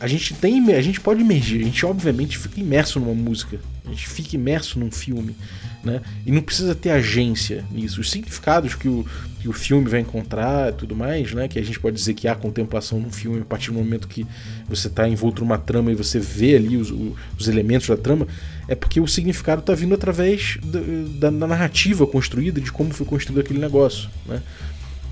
a 0.01 0.07
gente 0.07 0.33
tem. 0.35 0.73
A 0.73 0.81
gente 0.81 0.99
pode 0.99 1.21
emergir, 1.21 1.61
a 1.61 1.65
gente 1.65 1.85
obviamente 1.85 2.39
fica 2.39 2.59
imerso 2.59 2.99
numa 2.99 3.15
música, 3.15 3.61
a 3.85 3.91
gente 3.91 4.09
fica 4.09 4.35
imerso 4.35 4.79
num 4.79 4.91
filme. 4.91 5.37
Né? 5.85 6.01
E 6.27 6.33
não 6.33 6.43
precisa 6.43 6.75
ter 6.75 6.91
agência 6.91 7.65
nisso. 7.71 8.01
Os 8.01 8.11
significados 8.11 8.75
que 8.75 8.89
o, 8.89 9.07
que 9.41 9.49
o 9.49 9.53
filme 9.53 9.89
vai 9.89 10.01
encontrar 10.01 10.71
e 10.71 10.73
tudo 10.73 10.95
mais, 10.95 11.33
né? 11.33 11.49
que 11.49 11.59
a 11.59 11.63
gente 11.63 11.79
pode 11.81 11.97
dizer 11.97 12.15
que 12.15 12.29
há 12.29 12.35
contemplação 12.35 12.99
num 13.01 13.11
filme 13.11 13.41
a 13.41 13.45
partir 13.45 13.71
do 13.71 13.79
momento 13.79 14.07
que 14.07 14.27
você 14.69 14.89
está 14.89 15.09
envolto 15.09 15.43
numa 15.43 15.57
trama 15.59 15.91
e 15.91 15.95
você 15.95 16.19
vê 16.19 16.57
ali 16.57 16.77
os, 16.77 16.91
os 17.39 17.49
elementos 17.49 17.89
da 17.89 17.97
trama, 17.97 18.27
é 18.69 18.75
porque 18.75 19.01
o 19.01 19.07
significado 19.07 19.61
está 19.61 19.75
vindo 19.75 19.95
através 19.95 20.59
da, 20.63 21.31
da, 21.31 21.47
narrativa 21.47 22.07
construída, 22.07 22.61
de 22.61 22.71
como 22.71 22.93
foi 22.93 23.07
construído 23.07 23.41
aquele 23.41 23.59
negócio. 23.59 24.11
Né? 24.27 24.43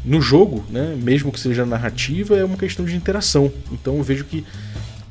No 0.04 0.20
jogo, 0.20 0.64
né, 0.70 0.96
mesmo 1.02 1.32
que 1.32 1.40
seja 1.40 1.66
narrativa, 1.66 2.36
é 2.36 2.44
uma 2.44 2.56
questão 2.56 2.84
de 2.84 2.94
interação. 2.94 3.50
Então 3.72 3.96
eu 3.96 4.02
vejo 4.02 4.24
que 4.24 4.44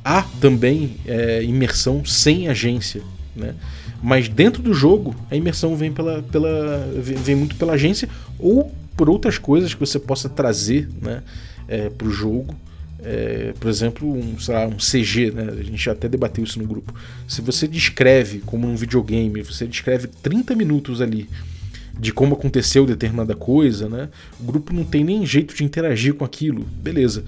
há 0.08 0.22
também 0.40 0.96
é, 1.04 1.42
imersão 1.42 2.02
sem 2.02 2.48
agência. 2.48 3.02
Né? 3.36 3.54
Mas 4.02 4.26
dentro 4.26 4.62
do 4.62 4.72
jogo, 4.72 5.14
a 5.30 5.36
imersão 5.36 5.76
vem, 5.76 5.92
pela, 5.92 6.22
pela, 6.22 6.88
vem 6.96 7.36
muito 7.36 7.56
pela 7.56 7.74
agência 7.74 8.08
ou 8.38 8.72
por 8.96 9.10
outras 9.10 9.36
coisas 9.36 9.74
que 9.74 9.80
você 9.80 9.98
possa 9.98 10.26
trazer 10.26 10.88
né, 11.02 11.22
é, 11.68 11.90
para 11.90 12.08
o 12.08 12.10
jogo. 12.10 12.56
É, 13.00 13.52
por 13.60 13.68
exemplo, 13.68 14.10
um, 14.10 14.34
lá, 14.48 14.66
um 14.66 14.78
CG, 14.78 15.30
né? 15.30 15.46
a 15.56 15.62
gente 15.62 15.90
até 15.90 16.08
debateu 16.08 16.42
isso 16.42 16.58
no 16.58 16.66
grupo. 16.66 16.92
Se 17.28 17.42
você 17.42 17.68
descreve 17.68 18.38
como 18.40 18.66
um 18.66 18.74
videogame, 18.74 19.42
você 19.42 19.66
descreve 19.66 20.08
30 20.08 20.54
minutos 20.56 21.02
ali 21.02 21.28
de 22.00 22.12
como 22.12 22.34
aconteceu 22.34 22.86
determinada 22.86 23.34
coisa, 23.34 23.88
né? 23.88 24.08
O 24.38 24.44
grupo 24.44 24.72
não 24.72 24.84
tem 24.84 25.02
nem 25.02 25.26
jeito 25.26 25.54
de 25.54 25.64
interagir 25.64 26.14
com 26.14 26.24
aquilo, 26.24 26.64
beleza. 26.80 27.24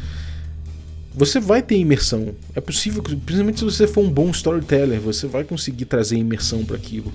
Você 1.15 1.41
vai 1.41 1.61
ter 1.61 1.77
imersão. 1.77 2.35
É 2.55 2.61
possível, 2.61 3.03
principalmente 3.03 3.59
se 3.59 3.65
você 3.65 3.87
for 3.87 4.03
um 4.03 4.11
bom 4.11 4.31
storyteller, 4.31 5.01
você 5.01 5.27
vai 5.27 5.43
conseguir 5.43 5.87
trazer 5.87 6.17
imersão 6.17 6.65
para 6.65 6.77
aquilo. 6.77 7.13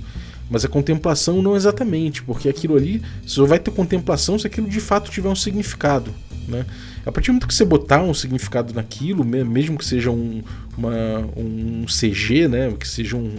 Mas 0.50 0.66
a 0.66 0.68
contemplação 0.68 1.42
não 1.42 1.56
exatamente, 1.56 2.22
porque 2.22 2.50
aquilo 2.50 2.76
ali 2.76 3.02
só 3.26 3.46
vai 3.46 3.58
ter 3.58 3.72
contemplação 3.72 4.38
se 4.38 4.46
aquilo 4.46 4.70
de 4.70 4.80
fato 4.80 5.10
tiver 5.10 5.30
um 5.30 5.36
significado. 5.36 6.14
Né? 6.48 6.66
A 7.06 7.12
partir 7.12 7.28
do 7.28 7.34
momento 7.34 7.48
que 7.48 7.54
você 7.54 7.66
botar 7.66 8.04
um 8.04 8.14
significado 8.14 8.74
naquilo, 8.74 9.24
mesmo 9.24 9.78
que 9.78 9.86
seja 9.86 10.12
um, 10.12 10.44
uma, 10.78 11.20
um 11.36 11.86
CG, 11.88 12.48
né? 12.48 12.74
que 12.78 12.88
seja 12.88 13.16
um, 13.16 13.36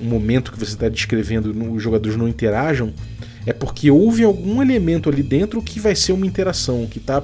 um 0.00 0.04
momento 0.04 0.52
que 0.52 0.58
você 0.58 0.72
está 0.72 0.88
descrevendo, 0.88 1.54
os 1.72 1.82
jogadores 1.82 2.18
não 2.18 2.28
interajam, 2.28 2.92
é 3.46 3.52
porque 3.52 3.90
houve 3.90 4.24
algum 4.24 4.60
elemento 4.60 5.08
ali 5.08 5.22
dentro 5.22 5.62
que 5.62 5.80
vai 5.80 5.94
ser 5.94 6.12
uma 6.12 6.26
interação, 6.26 6.86
que 6.86 6.98
está 6.98 7.22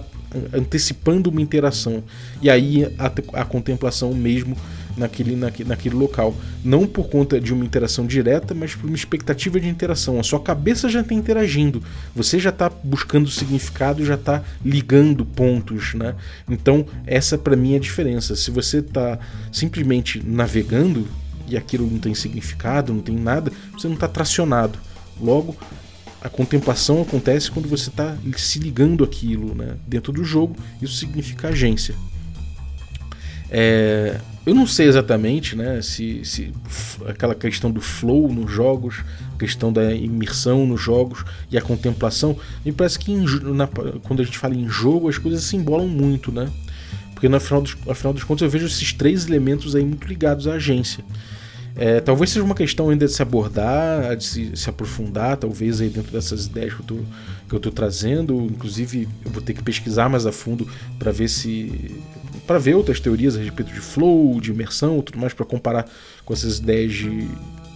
antecipando 0.53 1.31
uma 1.31 1.41
interação. 1.41 2.03
E 2.43 2.51
aí 2.51 2.85
a, 2.99 3.41
a 3.41 3.45
contemplação 3.45 4.13
mesmo 4.13 4.57
naquele, 4.99 5.37
naquele, 5.37 5.69
naquele 5.69 5.95
local. 5.95 6.35
Não 6.65 6.87
por 6.87 7.09
conta 7.09 7.41
de 7.41 7.53
uma 7.55 7.65
interação 7.65 8.07
direta, 8.07 8.55
mas 8.55 8.75
por 8.75 8.87
uma 8.87 8.97
expectativa 8.97 9.59
de 9.59 9.69
interação. 9.69 10.19
A 10.19 10.23
sua 10.23 10.41
cabeça 10.41 10.89
já 10.89 11.01
está 11.01 11.15
interagindo. 11.15 11.83
Você 12.15 12.39
já 12.39 12.51
está 12.51 12.69
buscando 12.69 13.31
significado, 13.31 14.05
já 14.05 14.15
está 14.15 14.43
ligando 14.65 15.25
pontos. 15.25 15.95
Né? 15.95 16.15
Então, 16.49 16.85
essa 17.07 17.39
para 17.39 17.57
mim 17.57 17.75
é 17.75 17.77
a 17.77 17.81
diferença. 17.81 18.35
Se 18.37 18.51
você 18.51 18.79
está 18.79 19.19
simplesmente 19.53 20.23
navegando 20.27 21.07
e 21.47 21.57
aquilo 21.57 21.89
não 21.91 21.99
tem 21.99 22.15
significado, 22.15 22.93
não 22.93 23.01
tem 23.01 23.17
nada, 23.17 23.51
você 23.73 23.87
não 23.87 23.95
está 23.95 24.09
tracionado. 24.09 24.79
Logo, 25.21 25.57
a 26.29 26.31
contemplação 26.31 27.01
acontece 27.01 27.51
quando 27.51 27.67
você 27.69 27.89
está 27.89 28.15
se 28.37 28.59
ligando 28.59 29.03
aquilo 29.03 29.55
né, 29.55 29.77
dentro 29.87 30.13
do 30.13 30.23
jogo. 30.23 30.55
Isso 30.81 30.95
significa 30.95 31.49
agência. 31.49 31.95
É, 33.51 34.21
eu 34.45 34.55
não 34.55 34.67
sei 34.67 34.87
exatamente 34.89 35.57
né, 35.57 35.81
se, 35.81 36.23
se 36.25 36.53
aquela 37.07 37.35
questão 37.35 37.71
do 37.71 37.81
flow 37.81 38.31
nos 38.31 38.51
jogos, 38.51 39.03
questão 39.39 39.73
da 39.73 39.95
imersão 39.95 40.67
nos 40.67 40.81
jogos 40.81 41.25
e 41.51 41.57
a 41.57 41.63
contemplação, 41.63 42.37
me 42.63 42.73
parece 42.73 42.99
que 42.99 43.11
em, 43.11 43.25
na, 43.55 43.67
quando 43.67 44.21
a 44.21 44.25
gente 44.25 44.37
fala 44.37 44.55
em 44.55 44.69
jogo 44.69 45.09
as 45.09 45.17
coisas 45.17 45.43
se 45.43 45.57
embolam 45.57 45.89
muito, 45.89 46.31
né? 46.31 46.51
Porque 47.15 47.29
no 47.29 47.41
final 47.41 47.63
dos, 47.63 47.75
afinal 47.89 48.13
dos 48.13 48.23
contos 48.23 48.43
eu 48.43 48.51
vejo 48.51 48.67
esses 48.67 48.93
três 48.93 49.27
elementos 49.27 49.75
aí 49.75 49.85
muito 49.85 50.07
ligados 50.07 50.47
à 50.47 50.53
agência. 50.53 51.03
É, 51.79 52.01
talvez 52.01 52.31
seja 52.31 52.45
uma 52.45 52.57
questão 52.57 52.91
ainda 52.91 53.07
de 53.07 53.13
se 53.13 53.23
abordar, 53.23 54.17
de 54.17 54.25
se, 54.25 54.57
se, 54.57 54.69
aprofundar, 54.69 55.37
talvez 55.37 55.81
aí 55.81 55.89
dentro 55.89 56.11
dessas 56.11 56.47
ideias 56.47 56.75
que 56.75 56.81
eu, 56.81 56.87
tô, 56.87 56.97
que 57.49 57.55
eu 57.55 57.61
tô 57.61 57.71
trazendo. 57.71 58.35
Inclusive, 58.51 59.09
eu 59.25 59.31
vou 59.31 59.41
ter 59.41 59.55
que 59.55 59.63
pesquisar 59.63 60.09
mais 60.09 60.27
a 60.27 60.33
fundo 60.33 60.69
para 60.99 61.13
ver 61.13 61.29
se. 61.29 61.95
para 62.49 62.59
ver 62.59 62.75
outras 62.75 62.99
teorias 62.99 63.37
a 63.37 63.39
respeito 63.39 63.73
de 63.73 63.81
flow, 63.81 64.41
de 64.41 64.51
imersão, 64.51 65.01
tudo 65.01 65.21
mais, 65.21 65.33
para 65.33 65.47
comparar 65.47 65.89
com 66.25 66.35
essas 66.35 66.59
ideias 66.59 66.93
de, 66.93 67.29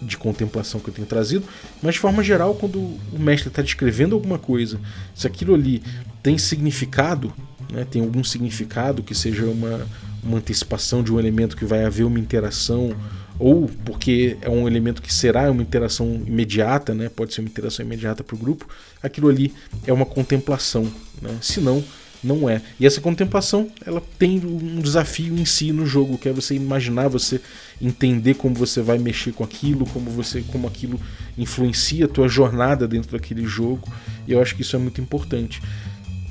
de 0.02 0.16
contemplação 0.16 0.80
que 0.80 0.88
eu 0.88 0.94
tenho 0.94 1.06
trazido. 1.06 1.44
Mas 1.80 1.94
de 1.94 2.00
forma 2.00 2.24
geral, 2.24 2.56
quando 2.56 2.80
o 2.80 3.18
mestre 3.20 3.50
está 3.50 3.62
descrevendo 3.62 4.16
alguma 4.16 4.38
coisa, 4.38 4.80
se 5.14 5.28
aquilo 5.28 5.54
ali 5.54 5.80
tem 6.20 6.36
significado, 6.38 7.32
né, 7.72 7.86
tem 7.88 8.02
algum 8.02 8.24
significado 8.24 9.00
que 9.00 9.14
seja 9.14 9.44
uma, 9.44 9.86
uma 10.24 10.38
antecipação 10.38 11.04
de 11.04 11.12
um 11.12 11.20
elemento 11.20 11.56
que 11.56 11.64
vai 11.64 11.84
haver 11.84 12.02
uma 12.02 12.18
interação 12.18 12.96
ou 13.42 13.68
porque 13.84 14.36
é 14.40 14.48
um 14.48 14.68
elemento 14.68 15.02
que 15.02 15.12
será 15.12 15.50
uma 15.50 15.62
interação 15.62 16.22
imediata, 16.24 16.94
né? 16.94 17.08
pode 17.08 17.34
ser 17.34 17.40
uma 17.40 17.48
interação 17.48 17.84
imediata 17.84 18.22
para 18.22 18.36
o 18.36 18.38
grupo, 18.38 18.68
aquilo 19.02 19.28
ali 19.28 19.52
é 19.84 19.92
uma 19.92 20.06
contemplação. 20.06 20.84
Né? 21.20 21.36
Se 21.40 21.60
não, 21.60 21.82
não 22.22 22.48
é. 22.48 22.62
E 22.78 22.86
essa 22.86 23.00
contemplação 23.00 23.68
ela 23.84 24.00
tem 24.16 24.38
um 24.46 24.80
desafio 24.80 25.36
em 25.36 25.44
si 25.44 25.72
no 25.72 25.84
jogo, 25.84 26.18
que 26.18 26.28
é 26.28 26.32
você 26.32 26.54
imaginar, 26.54 27.08
você 27.08 27.40
entender 27.80 28.34
como 28.34 28.54
você 28.54 28.80
vai 28.80 28.96
mexer 28.96 29.32
com 29.32 29.42
aquilo, 29.42 29.86
como 29.86 30.08
você, 30.08 30.44
como 30.52 30.68
aquilo 30.68 31.00
influencia 31.36 32.04
a 32.04 32.08
tua 32.08 32.28
jornada 32.28 32.86
dentro 32.86 33.10
daquele 33.10 33.44
jogo. 33.44 33.92
E 34.24 34.30
eu 34.30 34.40
acho 34.40 34.54
que 34.54 34.62
isso 34.62 34.76
é 34.76 34.78
muito 34.78 35.00
importante. 35.00 35.60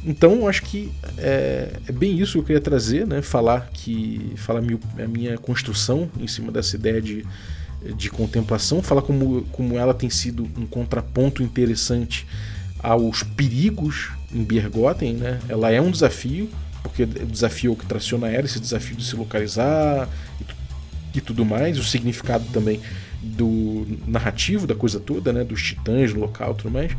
Então, 0.04 0.48
acho 0.48 0.64
que 0.64 0.92
é, 1.18 1.74
é, 1.88 1.92
bem 1.92 2.20
isso 2.20 2.34
que 2.34 2.40
eu 2.40 2.44
queria 2.44 2.62
trazer, 2.62 3.06
né? 3.06 3.22
Falar 3.22 3.70
que 3.72 4.34
falar 4.36 4.60
a 4.60 5.08
minha 5.08 5.38
construção 5.38 6.10
em 6.20 6.28
cima 6.28 6.52
dessa 6.52 6.76
ideia 6.76 7.00
de, 7.02 7.26
de 7.96 8.10
contemplação, 8.10 8.82
falar 8.82 9.04
como, 9.04 9.44
como 9.52 9.78
ela 9.78 9.94
tem 9.94 10.10
sido 10.10 10.48
um 10.58 10.66
contraponto 10.66 11.44
interessante 11.44 12.26
aos 12.80 13.22
perigos 13.22 14.10
em 14.34 14.44
Bergotten, 14.44 15.14
né? 15.14 15.40
Ela 15.48 15.72
é 15.72 15.80
um 15.80 15.92
desafio, 15.92 16.50
porque 16.82 17.04
o 17.04 17.26
desafio 17.28 17.70
é 17.70 17.74
o 17.74 17.78
que 17.78 17.86
traciona 17.86 18.28
ela, 18.28 18.46
esse 18.46 18.60
desafio 18.60 18.96
de 18.96 19.06
se 19.06 19.16
localizar 19.16 20.10
e, 20.40 21.18
e 21.18 21.22
tudo 21.22 21.46
mais, 21.46 21.78
o 21.78 21.84
significado 21.84 22.46
também 22.52 22.82
do 23.22 23.86
narrativo 24.08 24.66
da 24.66 24.74
coisa 24.74 25.00
toda, 25.00 25.32
né? 25.32 25.44
Dos 25.44 25.62
titãs 25.62 26.12
no 26.12 26.22
local 26.22 26.56
tudo 26.56 26.72
mais 26.72 26.92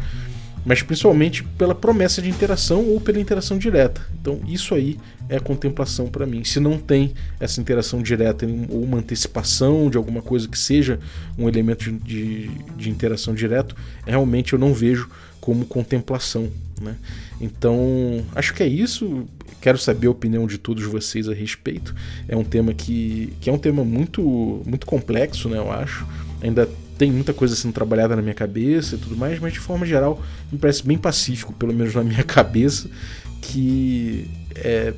mas 0.64 0.82
principalmente 0.82 1.42
pela 1.42 1.74
promessa 1.74 2.22
de 2.22 2.28
interação 2.28 2.86
ou 2.88 3.00
pela 3.00 3.20
interação 3.20 3.58
direta. 3.58 4.00
Então, 4.20 4.40
isso 4.46 4.74
aí 4.74 4.98
é 5.28 5.40
contemplação 5.40 6.08
para 6.08 6.26
mim. 6.26 6.44
Se 6.44 6.60
não 6.60 6.78
tem 6.78 7.14
essa 7.40 7.60
interação 7.60 8.02
direta 8.02 8.46
ou 8.68 8.82
uma 8.82 8.98
antecipação 8.98 9.90
de 9.90 9.96
alguma 9.96 10.22
coisa 10.22 10.48
que 10.48 10.58
seja 10.58 11.00
um 11.36 11.48
elemento 11.48 11.90
de, 11.90 11.98
de, 11.98 12.50
de 12.76 12.90
interação 12.90 13.34
direto, 13.34 13.74
realmente 14.06 14.52
eu 14.52 14.58
não 14.58 14.72
vejo 14.72 15.08
como 15.40 15.64
contemplação. 15.64 16.48
Né? 16.80 16.96
Então, 17.40 18.24
acho 18.34 18.54
que 18.54 18.62
é 18.62 18.66
isso. 18.66 19.26
Quero 19.60 19.78
saber 19.78 20.08
a 20.08 20.10
opinião 20.10 20.46
de 20.46 20.58
todos 20.58 20.84
vocês 20.84 21.28
a 21.28 21.34
respeito. 21.34 21.94
É 22.28 22.36
um 22.36 22.44
tema 22.44 22.72
que, 22.72 23.32
que 23.40 23.48
é 23.48 23.52
um 23.52 23.58
tema 23.58 23.84
muito, 23.84 24.62
muito 24.66 24.86
complexo, 24.86 25.48
né, 25.48 25.58
eu 25.58 25.70
acho. 25.70 26.06
Ainda 26.42 26.68
tem 27.02 27.10
muita 27.10 27.34
coisa 27.34 27.56
sendo 27.56 27.72
trabalhada 27.72 28.14
na 28.14 28.22
minha 28.22 28.32
cabeça 28.32 28.94
e 28.94 28.98
tudo 28.98 29.16
mais, 29.16 29.40
mas 29.40 29.52
de 29.52 29.58
forma 29.58 29.84
geral 29.84 30.22
me 30.52 30.56
parece 30.56 30.86
bem 30.86 30.96
pacífico, 30.96 31.52
pelo 31.52 31.74
menos 31.74 31.92
na 31.92 32.04
minha 32.04 32.22
cabeça, 32.22 32.88
que 33.40 34.30
é, 34.54 34.94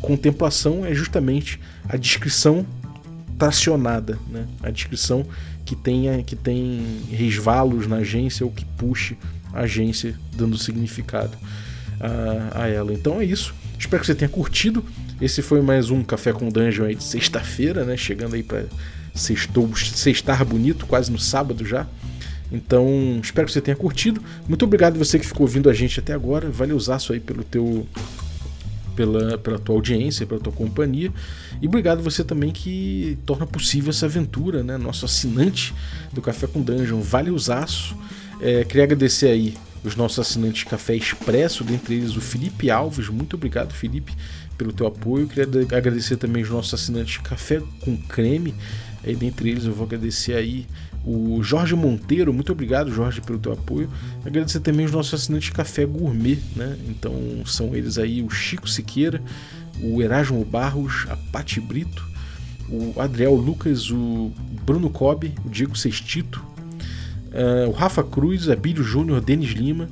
contemplação 0.00 0.86
é 0.86 0.94
justamente 0.94 1.58
a 1.88 1.96
descrição 1.96 2.64
tracionada, 3.36 4.16
né? 4.30 4.46
a 4.62 4.70
descrição 4.70 5.26
que 5.64 5.74
tenha 5.74 6.22
que 6.22 6.36
tem 6.36 6.80
resvalos 7.10 7.88
na 7.88 7.96
agência 7.96 8.46
ou 8.46 8.52
que 8.52 8.64
puxe 8.64 9.18
a 9.52 9.62
agência 9.62 10.14
dando 10.36 10.56
significado 10.56 11.36
a, 11.98 12.62
a 12.62 12.68
ela. 12.68 12.92
Então 12.92 13.20
é 13.20 13.24
isso. 13.24 13.52
Espero 13.76 14.00
que 14.00 14.06
você 14.06 14.14
tenha 14.14 14.28
curtido. 14.28 14.84
Esse 15.20 15.42
foi 15.42 15.60
mais 15.60 15.90
um 15.90 16.04
Café 16.04 16.32
com 16.32 16.48
Dungeon 16.48 16.84
aí 16.84 16.94
de 16.94 17.02
sexta-feira, 17.02 17.84
né? 17.84 17.96
Chegando 17.96 18.36
aí 18.36 18.44
para 18.44 18.66
sextou, 19.16 19.74
sextar 19.76 20.44
bonito, 20.44 20.86
quase 20.86 21.10
no 21.10 21.18
sábado 21.18 21.64
já. 21.64 21.86
Então, 22.50 23.18
espero 23.22 23.46
que 23.46 23.52
você 23.52 23.60
tenha 23.60 23.76
curtido. 23.76 24.22
Muito 24.48 24.64
obrigado 24.64 24.98
você 24.98 25.18
que 25.18 25.26
ficou 25.26 25.42
ouvindo 25.42 25.68
a 25.68 25.74
gente 25.74 25.98
até 25.98 26.12
agora. 26.12 26.48
Valeuzaço 26.50 27.12
aí 27.12 27.20
pelo 27.20 27.42
teu 27.42 27.86
pela, 28.94 29.36
pela 29.36 29.58
tua 29.58 29.74
audiência, 29.74 30.26
pela 30.26 30.40
tua 30.40 30.52
companhia. 30.52 31.12
E 31.60 31.66
obrigado 31.66 32.02
você 32.02 32.24
também 32.24 32.50
que 32.50 33.18
torna 33.26 33.46
possível 33.46 33.90
essa 33.90 34.06
aventura, 34.06 34.62
né? 34.62 34.78
Nosso 34.78 35.04
assinante 35.04 35.74
do 36.12 36.22
Café 36.22 36.46
com 36.46 36.62
Dungeon, 36.62 37.00
valeuzaço. 37.00 37.94
É, 38.40 38.64
queria 38.64 38.84
agradecer 38.84 39.28
aí 39.28 39.54
os 39.84 39.94
nossos 39.94 40.18
assinantes 40.18 40.64
Café 40.64 40.96
Expresso, 40.96 41.62
dentre 41.62 41.94
eles 41.94 42.16
o 42.16 42.20
Felipe 42.20 42.70
Alves. 42.70 43.08
Muito 43.08 43.36
obrigado, 43.36 43.72
Felipe, 43.72 44.12
pelo 44.58 44.72
teu 44.72 44.86
apoio. 44.86 45.28
Queria 45.28 45.44
agradecer 45.76 46.16
também 46.16 46.42
os 46.42 46.50
nossos 46.50 46.74
assinantes 46.74 47.18
Café 47.18 47.62
com 47.80 47.96
Creme. 47.96 48.54
Aí, 49.06 49.14
dentre 49.14 49.50
eles 49.50 49.64
eu 49.64 49.72
vou 49.72 49.86
agradecer 49.86 50.34
aí 50.34 50.66
o 51.06 51.40
Jorge 51.40 51.76
Monteiro, 51.76 52.34
muito 52.34 52.50
obrigado, 52.50 52.92
Jorge, 52.92 53.20
pelo 53.20 53.38
teu 53.38 53.52
apoio. 53.52 53.88
Agradecer 54.24 54.58
também 54.58 54.84
os 54.84 54.90
nossos 54.90 55.14
assinantes 55.14 55.50
Café 55.50 55.86
Gourmet, 55.86 56.38
né? 56.56 56.76
Então 56.88 57.14
são 57.46 57.76
eles 57.76 57.96
aí 57.96 58.22
o 58.22 58.28
Chico 58.28 58.68
Siqueira, 58.68 59.22
o 59.80 60.02
Erasmo 60.02 60.44
Barros, 60.44 61.06
a 61.08 61.16
Pati 61.16 61.60
Brito, 61.60 62.04
o 62.68 63.00
Adriel 63.00 63.36
Lucas, 63.36 63.88
o 63.88 64.32
Bruno 64.64 64.90
Cobb, 64.90 65.32
o 65.44 65.48
Diego 65.48 65.78
Sextito, 65.78 66.44
uh, 67.26 67.68
o 67.68 67.72
Rafa 67.72 68.02
Cruz, 68.02 68.48
Abílio 68.48 68.82
Júnior, 68.82 69.20
Denis 69.20 69.50
Lima, 69.50 69.88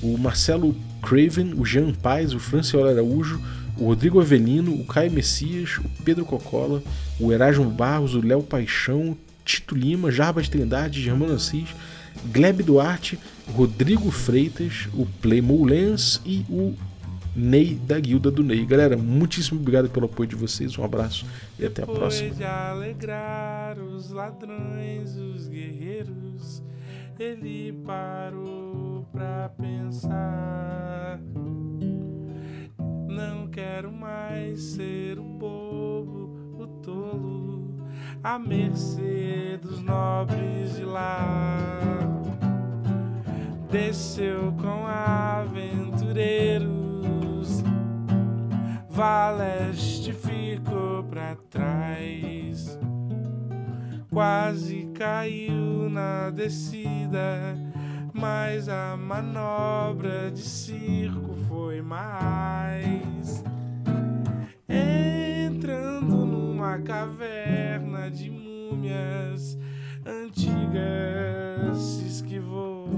o 0.00 0.16
Marcelo 0.16 0.76
Craven, 1.02 1.54
o 1.56 1.64
Jean 1.64 1.92
Paz, 1.92 2.32
o 2.32 2.38
Franciola 2.38 2.92
Araújo, 2.92 3.40
o 3.78 3.86
Rodrigo 3.86 4.20
Avelino, 4.20 4.72
o 4.72 4.84
Caio 4.84 5.10
Messias, 5.10 5.78
o 5.78 6.02
Pedro 6.04 6.24
Cocola, 6.24 6.82
o 7.18 7.32
Erasmo 7.32 7.68
Barros, 7.70 8.14
o 8.14 8.24
Léo 8.24 8.42
Paixão, 8.42 9.16
Tito 9.44 9.74
Lima, 9.74 10.10
Jarbas 10.10 10.48
Trindade, 10.48 11.02
Germano 11.02 11.34
Assis, 11.34 11.74
Gleb 12.26 12.62
Duarte, 12.62 13.18
Rodrigo 13.52 14.10
Freitas, 14.10 14.88
o 14.94 15.06
Playmo 15.20 15.64
Lens 15.64 16.20
e 16.24 16.44
o 16.48 16.74
Ney 17.34 17.74
da 17.74 17.98
Guilda 17.98 18.30
do 18.30 18.42
Ney. 18.42 18.64
Galera, 18.64 18.96
muitíssimo 18.96 19.60
obrigado 19.60 19.90
pelo 19.90 20.06
apoio 20.06 20.28
de 20.28 20.36
vocês. 20.36 20.78
Um 20.78 20.84
abraço 20.84 21.26
e 21.58 21.66
até 21.66 21.82
a 21.82 21.86
próxima. 21.86 22.30
de 22.30 22.44
alegrar 22.44 23.78
os 23.78 24.10
ladrões, 24.10 25.16
os 25.16 25.48
guerreiros, 25.48 26.62
ele 27.18 27.72
parou 27.84 29.06
pra 29.12 29.50
pensar. 29.60 31.20
Não 33.14 33.46
quero 33.46 33.92
mais 33.92 34.60
ser 34.60 35.20
o 35.20 35.22
bobo, 35.22 36.36
o 36.58 36.66
tolo, 36.82 37.76
à 38.20 38.40
mercê 38.40 39.56
dos 39.62 39.80
nobres 39.80 40.74
de 40.74 40.84
lá. 40.84 42.00
Desceu 43.70 44.52
com 44.60 44.84
aventureiros, 44.84 47.62
Valeste 48.90 50.12
ficou 50.12 51.04
pra 51.04 51.36
trás. 51.48 52.76
Quase 54.10 54.90
caiu 54.92 55.88
na 55.88 56.30
descida, 56.30 57.56
mas 58.14 58.68
a 58.68 58.96
manobra 58.96 60.30
de 60.30 60.40
circo 60.40 61.34
foi 61.48 61.82
mais. 61.82 63.42
Entrando 64.68 66.24
numa 66.24 66.78
caverna 66.78 68.08
de 68.08 68.30
múmias 68.30 69.58
antigas, 70.06 71.76
se 71.76 72.06
esquivou. 72.06 72.88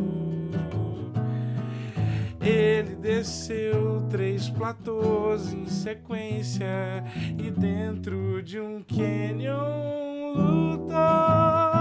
Ele 2.43 2.95
desceu 2.97 4.07
três 4.11 4.51
platôs 4.51 5.51
em 5.51 5.65
sequência 5.67 7.03
e 7.39 7.51
dentro 7.51 8.43
de 8.43 8.61
um 8.61 8.83
canyon 8.83 10.35
lutou. 10.37 11.76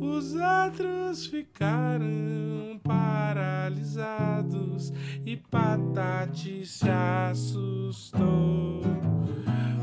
os 0.00 0.34
outros 0.34 1.26
ficaram 1.26 2.80
paralisados 2.82 4.90
e 5.24 5.36
Patati 5.36 6.66
se 6.66 6.88
assustou. 6.88 8.80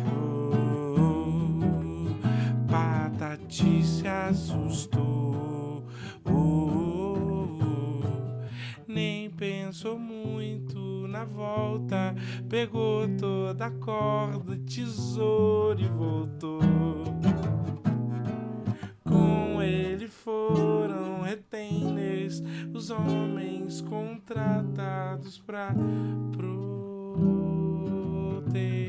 Oh, 0.06 1.60
Patati 2.68 3.84
se 3.84 4.08
assustou. 4.08 5.84
Oh, 6.26 7.48
nem 8.88 9.30
pensou 9.30 10.00
muito 10.00 10.97
na 11.18 11.26
volta, 11.26 12.16
pegou 12.48 13.08
toda 13.18 13.66
a 13.66 13.72
corda, 13.72 14.56
tesouro 14.58 15.82
e 15.82 15.88
voltou. 15.88 16.60
Com 19.04 19.60
ele 19.60 20.08
foram 20.08 21.22
retainers, 21.22 22.44
os 22.72 22.92
homens 22.92 23.82
contratados 23.82 25.40
pra 25.40 25.74
proteger. 28.44 28.87